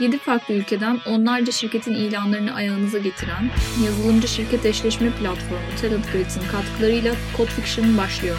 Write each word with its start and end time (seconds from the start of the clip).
7 0.00 0.18
farklı 0.18 0.54
ülkeden 0.54 1.00
onlarca 1.06 1.52
şirketin 1.52 1.94
ilanlarını 1.94 2.54
ayağınıza 2.54 2.98
getiren 2.98 3.50
yazılımcı 3.84 4.28
şirket 4.28 4.66
eşleşme 4.66 5.10
platformu 5.10 5.76
Talent 5.80 6.12
Grids'in 6.12 6.42
katkılarıyla 6.48 7.14
Code 7.36 7.50
Fiction 7.50 7.98
başlıyor. 7.98 8.38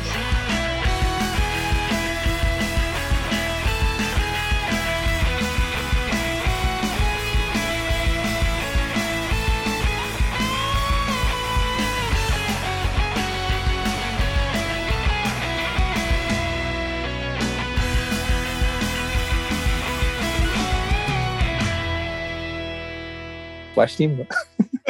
Başlayayım 23.86 24.20
mı? 24.20 24.26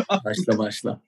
başla 0.26 0.58
başla. 0.58 1.02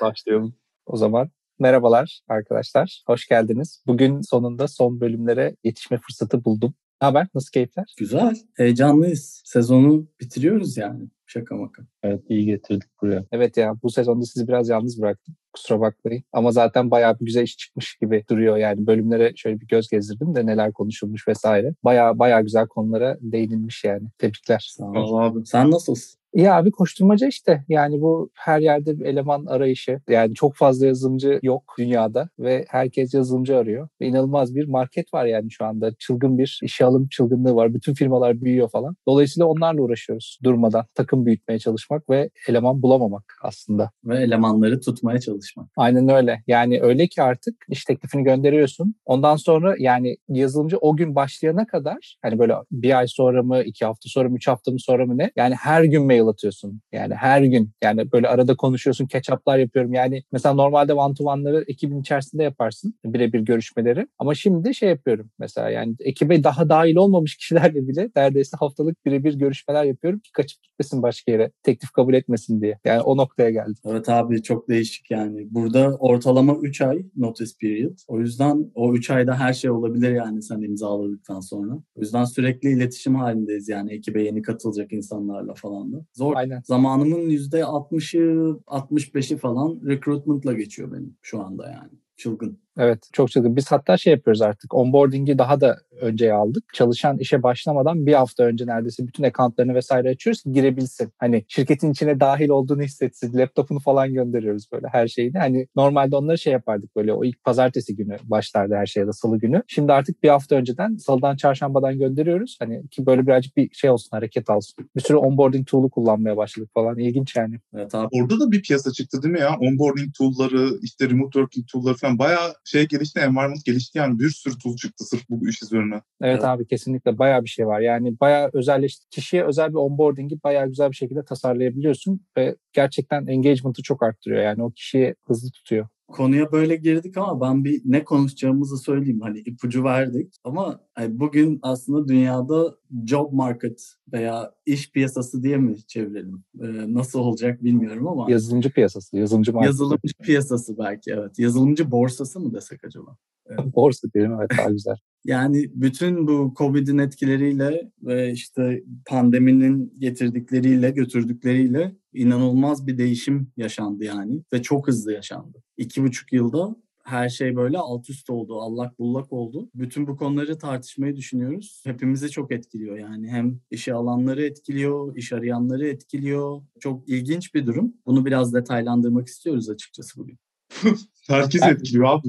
Başlayalım. 0.00 0.54
O 0.86 0.96
zaman 0.96 1.30
merhabalar 1.58 2.20
arkadaşlar. 2.28 3.02
Hoş 3.06 3.28
geldiniz. 3.28 3.82
Bugün 3.86 4.20
sonunda 4.20 4.68
son 4.68 5.00
bölümlere 5.00 5.56
yetişme 5.64 5.98
fırsatı 5.98 6.44
buldum. 6.44 6.74
Ne 7.02 7.06
haber? 7.06 7.26
Nasıl 7.34 7.50
keyifler? 7.50 7.94
Güzel. 7.98 8.36
Heyecanlıyız. 8.56 9.42
Sezonu 9.44 10.06
bitiriyoruz 10.20 10.76
yani. 10.76 11.08
Şaka 11.26 11.56
maka. 11.56 11.82
Evet 12.02 12.22
iyi 12.28 12.46
getirdik 12.46 12.88
buraya. 13.02 13.24
Evet 13.32 13.56
ya 13.56 13.74
bu 13.82 13.90
sezonda 13.90 14.24
sizi 14.24 14.48
biraz 14.48 14.68
yalnız 14.68 15.02
bıraktım. 15.02 15.34
Kusura 15.52 15.80
bakmayın. 15.80 16.22
Ama 16.32 16.52
zaten 16.52 16.90
bayağı 16.90 17.20
bir 17.20 17.26
güzel 17.26 17.42
iş 17.42 17.56
çıkmış 17.56 17.96
gibi 17.96 18.24
duruyor 18.30 18.56
yani. 18.56 18.86
Bölümlere 18.86 19.32
şöyle 19.36 19.60
bir 19.60 19.66
göz 19.66 19.88
gezdirdim 19.88 20.34
de 20.34 20.46
neler 20.46 20.72
konuşulmuş 20.72 21.28
vesaire. 21.28 21.74
Bayağı 21.84 22.18
bayağı 22.18 22.42
güzel 22.42 22.66
konulara 22.66 23.18
değinilmiş 23.20 23.84
yani. 23.84 24.08
Tebrikler. 24.18 24.74
Sağ 24.76 24.84
ol 24.84 25.18
abi. 25.18 25.46
Sen 25.46 25.70
nasılsın? 25.70 26.17
Ya 26.34 26.56
abi 26.56 26.70
koşturmaca 26.70 27.26
işte. 27.26 27.64
Yani 27.68 28.00
bu 28.00 28.30
her 28.34 28.60
yerde 28.60 29.00
bir 29.00 29.04
eleman 29.04 29.46
arayışı. 29.46 30.00
Yani 30.08 30.34
çok 30.34 30.56
fazla 30.56 30.86
yazılımcı 30.86 31.40
yok 31.42 31.74
dünyada 31.78 32.28
ve 32.38 32.64
herkes 32.68 33.14
yazılımcı 33.14 33.56
arıyor. 33.56 33.88
Ve 34.00 34.06
inanılmaz 34.06 34.54
bir 34.54 34.68
market 34.68 35.14
var 35.14 35.26
yani 35.26 35.50
şu 35.50 35.64
anda. 35.64 35.94
Çılgın 35.98 36.38
bir 36.38 36.60
işe 36.62 36.84
alım 36.84 37.08
çılgınlığı 37.08 37.54
var. 37.54 37.74
Bütün 37.74 37.94
firmalar 37.94 38.40
büyüyor 38.40 38.70
falan. 38.70 38.96
Dolayısıyla 39.08 39.46
onlarla 39.46 39.82
uğraşıyoruz 39.82 40.38
durmadan. 40.44 40.84
Takım 40.94 41.26
büyütmeye 41.26 41.58
çalışmak 41.58 42.10
ve 42.10 42.30
eleman 42.48 42.82
bulamamak 42.82 43.34
aslında. 43.42 43.90
Ve 44.04 44.22
elemanları 44.22 44.80
tutmaya 44.80 45.20
çalışmak. 45.20 45.68
Aynen 45.76 46.08
öyle. 46.08 46.42
Yani 46.46 46.80
öyle 46.82 47.06
ki 47.06 47.22
artık 47.22 47.54
iş 47.68 47.84
teklifini 47.84 48.24
gönderiyorsun. 48.24 48.94
Ondan 49.06 49.36
sonra 49.36 49.74
yani 49.78 50.16
yazılımcı 50.28 50.78
o 50.78 50.96
gün 50.96 51.14
başlayana 51.14 51.66
kadar 51.66 52.16
hani 52.22 52.38
böyle 52.38 52.54
bir 52.70 52.98
ay 52.98 53.06
sonra 53.08 53.42
mı, 53.42 53.62
iki 53.62 53.84
hafta 53.84 54.08
sonra 54.08 54.28
mı, 54.28 54.36
üç 54.36 54.48
hafta 54.48 54.70
mı 54.70 54.80
sonra 54.80 55.06
mı 55.06 55.18
ne? 55.18 55.30
Yani 55.36 55.54
her 55.54 55.84
gün 55.84 56.08
atıyorsun. 56.26 56.80
Yani 56.92 57.14
her 57.14 57.42
gün. 57.42 57.70
Yani 57.82 58.12
böyle 58.12 58.28
arada 58.28 58.56
konuşuyorsun, 58.56 59.06
catch-up'lar 59.06 59.60
yapıyorum. 59.60 59.92
Yani 59.92 60.22
mesela 60.32 60.54
normalde 60.54 60.94
one-to-one'ları 60.94 61.64
ekibin 61.68 62.00
içerisinde 62.00 62.42
yaparsın. 62.42 62.94
Birebir 63.04 63.40
görüşmeleri. 63.40 64.06
Ama 64.18 64.34
şimdi 64.34 64.74
şey 64.74 64.88
yapıyorum 64.88 65.30
mesela 65.38 65.70
yani 65.70 65.94
ekibe 66.00 66.44
daha 66.44 66.68
dahil 66.68 66.96
olmamış 66.96 67.36
kişilerle 67.36 67.88
bile 67.88 68.10
neredeyse 68.16 68.56
haftalık 68.56 69.06
birebir 69.06 69.34
görüşmeler 69.34 69.84
yapıyorum 69.84 70.20
ki 70.20 70.32
kaçıp 70.32 70.62
gitmesin 70.62 71.02
başka 71.02 71.32
yere. 71.32 71.50
Teklif 71.62 71.90
kabul 71.90 72.14
etmesin 72.14 72.60
diye. 72.60 72.78
Yani 72.84 73.00
o 73.00 73.16
noktaya 73.16 73.50
geldim. 73.50 73.74
Evet 73.84 74.08
abi 74.08 74.42
çok 74.42 74.68
değişik 74.68 75.10
yani. 75.10 75.46
Burada 75.50 75.96
ortalama 75.96 76.56
3 76.62 76.80
ay 76.80 77.02
notice 77.16 77.52
period. 77.60 77.98
O 78.08 78.20
yüzden 78.20 78.70
o 78.74 78.94
3 78.94 79.10
ayda 79.10 79.40
her 79.40 79.52
şey 79.52 79.70
olabilir 79.70 80.12
yani 80.12 80.42
sen 80.42 80.60
imzaladıktan 80.60 81.40
sonra. 81.40 81.72
O 81.96 82.00
yüzden 82.00 82.24
sürekli 82.24 82.70
iletişim 82.70 83.14
halindeyiz 83.14 83.68
yani 83.68 83.92
ekibe 83.92 84.22
yeni 84.22 84.42
katılacak 84.42 84.92
insanlarla 84.92 85.54
falan 85.54 85.92
da. 85.92 86.04
Zor. 86.12 86.36
Aynen. 86.36 86.62
Zamanımın 86.64 87.30
%60'ı 87.30 88.60
65'i 88.66 89.36
falan 89.36 89.80
recruitment'la 89.86 90.52
geçiyor 90.52 90.92
benim 90.92 91.16
şu 91.22 91.42
anda 91.42 91.70
yani. 91.70 91.92
Çılgın. 92.16 92.58
Evet 92.78 93.08
çok 93.12 93.30
çılgın. 93.30 93.56
Biz 93.56 93.72
hatta 93.72 93.96
şey 93.96 94.12
yapıyoruz 94.12 94.42
artık. 94.42 94.74
Onboarding'i 94.74 95.38
daha 95.38 95.60
da 95.60 95.78
önceye 96.00 96.32
aldık. 96.32 96.64
Çalışan 96.74 97.18
işe 97.18 97.42
başlamadan 97.42 98.06
bir 98.06 98.12
hafta 98.12 98.44
önce 98.44 98.66
neredeyse 98.66 99.06
bütün 99.06 99.24
accountlarını 99.24 99.74
vesaire 99.74 100.08
açıyoruz 100.08 100.42
ki 100.42 100.52
girebilsin. 100.52 101.12
Hani 101.18 101.44
şirketin 101.48 101.92
içine 101.92 102.20
dahil 102.20 102.48
olduğunu 102.48 102.82
hissetsin. 102.82 103.38
Laptopunu 103.38 103.80
falan 103.80 104.14
gönderiyoruz 104.14 104.66
böyle 104.72 104.86
her 104.92 105.08
şeyini. 105.08 105.38
Hani 105.38 105.66
normalde 105.76 106.16
onları 106.16 106.38
şey 106.38 106.52
yapardık 106.52 106.96
böyle 106.96 107.12
o 107.12 107.24
ilk 107.24 107.44
pazartesi 107.44 107.96
günü 107.96 108.16
başlardı 108.24 108.74
her 108.74 108.86
şey 108.86 109.00
ya 109.00 109.06
da 109.06 109.12
salı 109.12 109.38
günü. 109.38 109.62
Şimdi 109.66 109.92
artık 109.92 110.22
bir 110.22 110.28
hafta 110.28 110.56
önceden 110.56 110.96
salıdan 110.96 111.36
çarşambadan 111.36 111.98
gönderiyoruz. 111.98 112.56
Hani 112.60 112.88
ki 112.88 113.06
böyle 113.06 113.26
birazcık 113.26 113.56
bir 113.56 113.70
şey 113.72 113.90
olsun 113.90 114.08
hareket 114.10 114.50
alsın. 114.50 114.90
Bir 114.96 115.00
sürü 115.00 115.16
onboarding 115.16 115.68
tool'u 115.68 115.90
kullanmaya 115.90 116.36
başladık 116.36 116.70
falan. 116.74 116.98
İlginç 116.98 117.36
yani. 117.36 117.60
Evet 117.74 117.94
abi. 117.94 118.08
Orada 118.12 118.40
da 118.40 118.50
bir 118.50 118.62
piyasa 118.62 118.92
çıktı 118.92 119.22
değil 119.22 119.34
mi 119.34 119.40
ya? 119.40 119.56
Onboarding 119.60 120.14
tool'ları, 120.18 120.70
işte 120.82 121.10
remote 121.10 121.32
working 121.32 121.66
tool'ları 121.72 121.94
falan 121.94 122.18
bayağı 122.18 122.54
şey 122.68 122.88
gelişti, 122.88 123.20
environment 123.20 123.64
gelişti 123.64 123.98
yani 123.98 124.18
bir 124.18 124.30
sürü 124.30 124.58
tool 124.58 124.76
çıktı 124.76 125.04
sırf 125.04 125.22
bu 125.30 125.48
iş 125.48 125.62
üzerine. 125.62 125.94
Evet, 125.94 126.02
Evet. 126.20 126.44
abi 126.44 126.66
kesinlikle 126.66 127.18
bayağı 127.18 127.44
bir 127.44 127.48
şey 127.48 127.66
var. 127.66 127.80
Yani 127.80 128.20
bayağı 128.20 128.50
özelleşti. 128.52 129.06
Kişiye 129.10 129.44
özel 129.44 129.68
bir 129.68 129.74
onboarding'i 129.74 130.42
bayağı 130.44 130.68
güzel 130.68 130.90
bir 130.90 130.96
şekilde 130.96 131.24
tasarlayabiliyorsun 131.24 132.20
ve 132.36 132.56
gerçekten 132.72 133.26
engagement'ı 133.26 133.82
çok 133.82 134.02
arttırıyor. 134.02 134.42
Yani 134.42 134.62
o 134.62 134.70
kişiyi 134.70 135.14
hızlı 135.26 135.50
tutuyor. 135.50 135.88
Konuya 136.08 136.52
böyle 136.52 136.76
girdik 136.76 137.16
ama 137.16 137.40
ben 137.40 137.64
bir 137.64 137.82
ne 137.84 138.04
konuşacağımızı 138.04 138.78
söyleyeyim. 138.78 139.20
Hani 139.20 139.38
ipucu 139.38 139.84
verdik 139.84 140.34
ama 140.44 140.80
hani 140.94 141.20
bugün 141.20 141.58
aslında 141.62 142.08
dünyada 142.08 142.76
job 143.06 143.32
market 143.32 143.94
veya 144.12 144.52
iş 144.66 144.92
piyasası 144.92 145.42
diye 145.42 145.56
mi 145.56 145.76
çevirelim? 145.86 146.44
Ee, 146.60 146.94
nasıl 146.94 147.18
olacak 147.18 147.64
bilmiyorum 147.64 148.08
ama 148.08 148.30
Yazılımcı 148.30 148.70
piyasası, 148.70 149.16
yazılımcı 149.16 149.52
market. 149.52 149.66
yazılımcı 149.66 150.14
piyasası 150.22 150.78
belki 150.78 151.10
evet. 151.10 151.38
Yazılımcı 151.38 151.90
borsası 151.90 152.40
mı 152.40 152.54
desek 152.54 152.84
acaba? 152.84 153.16
Borsa 153.74 154.08
diyelim 154.14 154.32
evet 154.32 154.50
daha 154.58 154.70
güzel. 154.70 154.96
Yani 155.24 155.70
bütün 155.74 156.26
bu 156.28 156.54
Covid'in 156.58 156.98
etkileriyle 156.98 157.90
ve 158.02 158.32
işte 158.32 158.82
pandeminin 159.06 159.94
getirdikleriyle, 159.98 160.90
götürdükleriyle 160.90 161.96
inanılmaz 162.12 162.86
bir 162.86 162.98
değişim 162.98 163.52
yaşandı 163.56 164.04
yani 164.04 164.42
ve 164.52 164.62
çok 164.62 164.88
hızlı 164.88 165.12
yaşandı. 165.12 165.62
İki 165.78 166.02
buçuk 166.02 166.32
yılda 166.32 166.76
her 167.04 167.28
şey 167.28 167.56
böyle 167.56 167.78
alt 167.78 168.10
üst 168.10 168.30
oldu, 168.30 168.60
allak 168.60 168.98
bullak 168.98 169.32
oldu. 169.32 169.70
Bütün 169.74 170.06
bu 170.06 170.16
konuları 170.16 170.58
tartışmayı 170.58 171.16
düşünüyoruz. 171.16 171.82
Hepimizi 171.86 172.30
çok 172.30 172.52
etkiliyor 172.52 172.98
yani. 172.98 173.28
Hem 173.28 173.60
işe 173.70 173.94
alanları 173.94 174.44
etkiliyor, 174.44 175.16
iş 175.16 175.32
arayanları 175.32 175.88
etkiliyor. 175.88 176.62
Çok 176.80 177.08
ilginç 177.08 177.54
bir 177.54 177.66
durum. 177.66 177.94
Bunu 178.06 178.26
biraz 178.26 178.54
detaylandırmak 178.54 179.28
istiyoruz 179.28 179.70
açıkçası 179.70 180.20
bugün. 180.20 180.38
Herkes 181.28 181.62
etkiliyor 181.62 182.04
abi. 182.04 182.28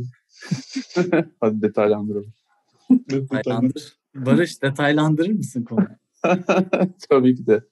Hadi 1.40 1.62
detaylandıralım. 1.62 2.34
Detaylandır. 2.90 4.00
Barış 4.16 4.62
detaylandırır 4.62 5.32
mısın 5.32 5.64
konuyu? 5.64 5.88
Tabii 7.10 7.36
ki 7.36 7.48
de. 7.48 7.64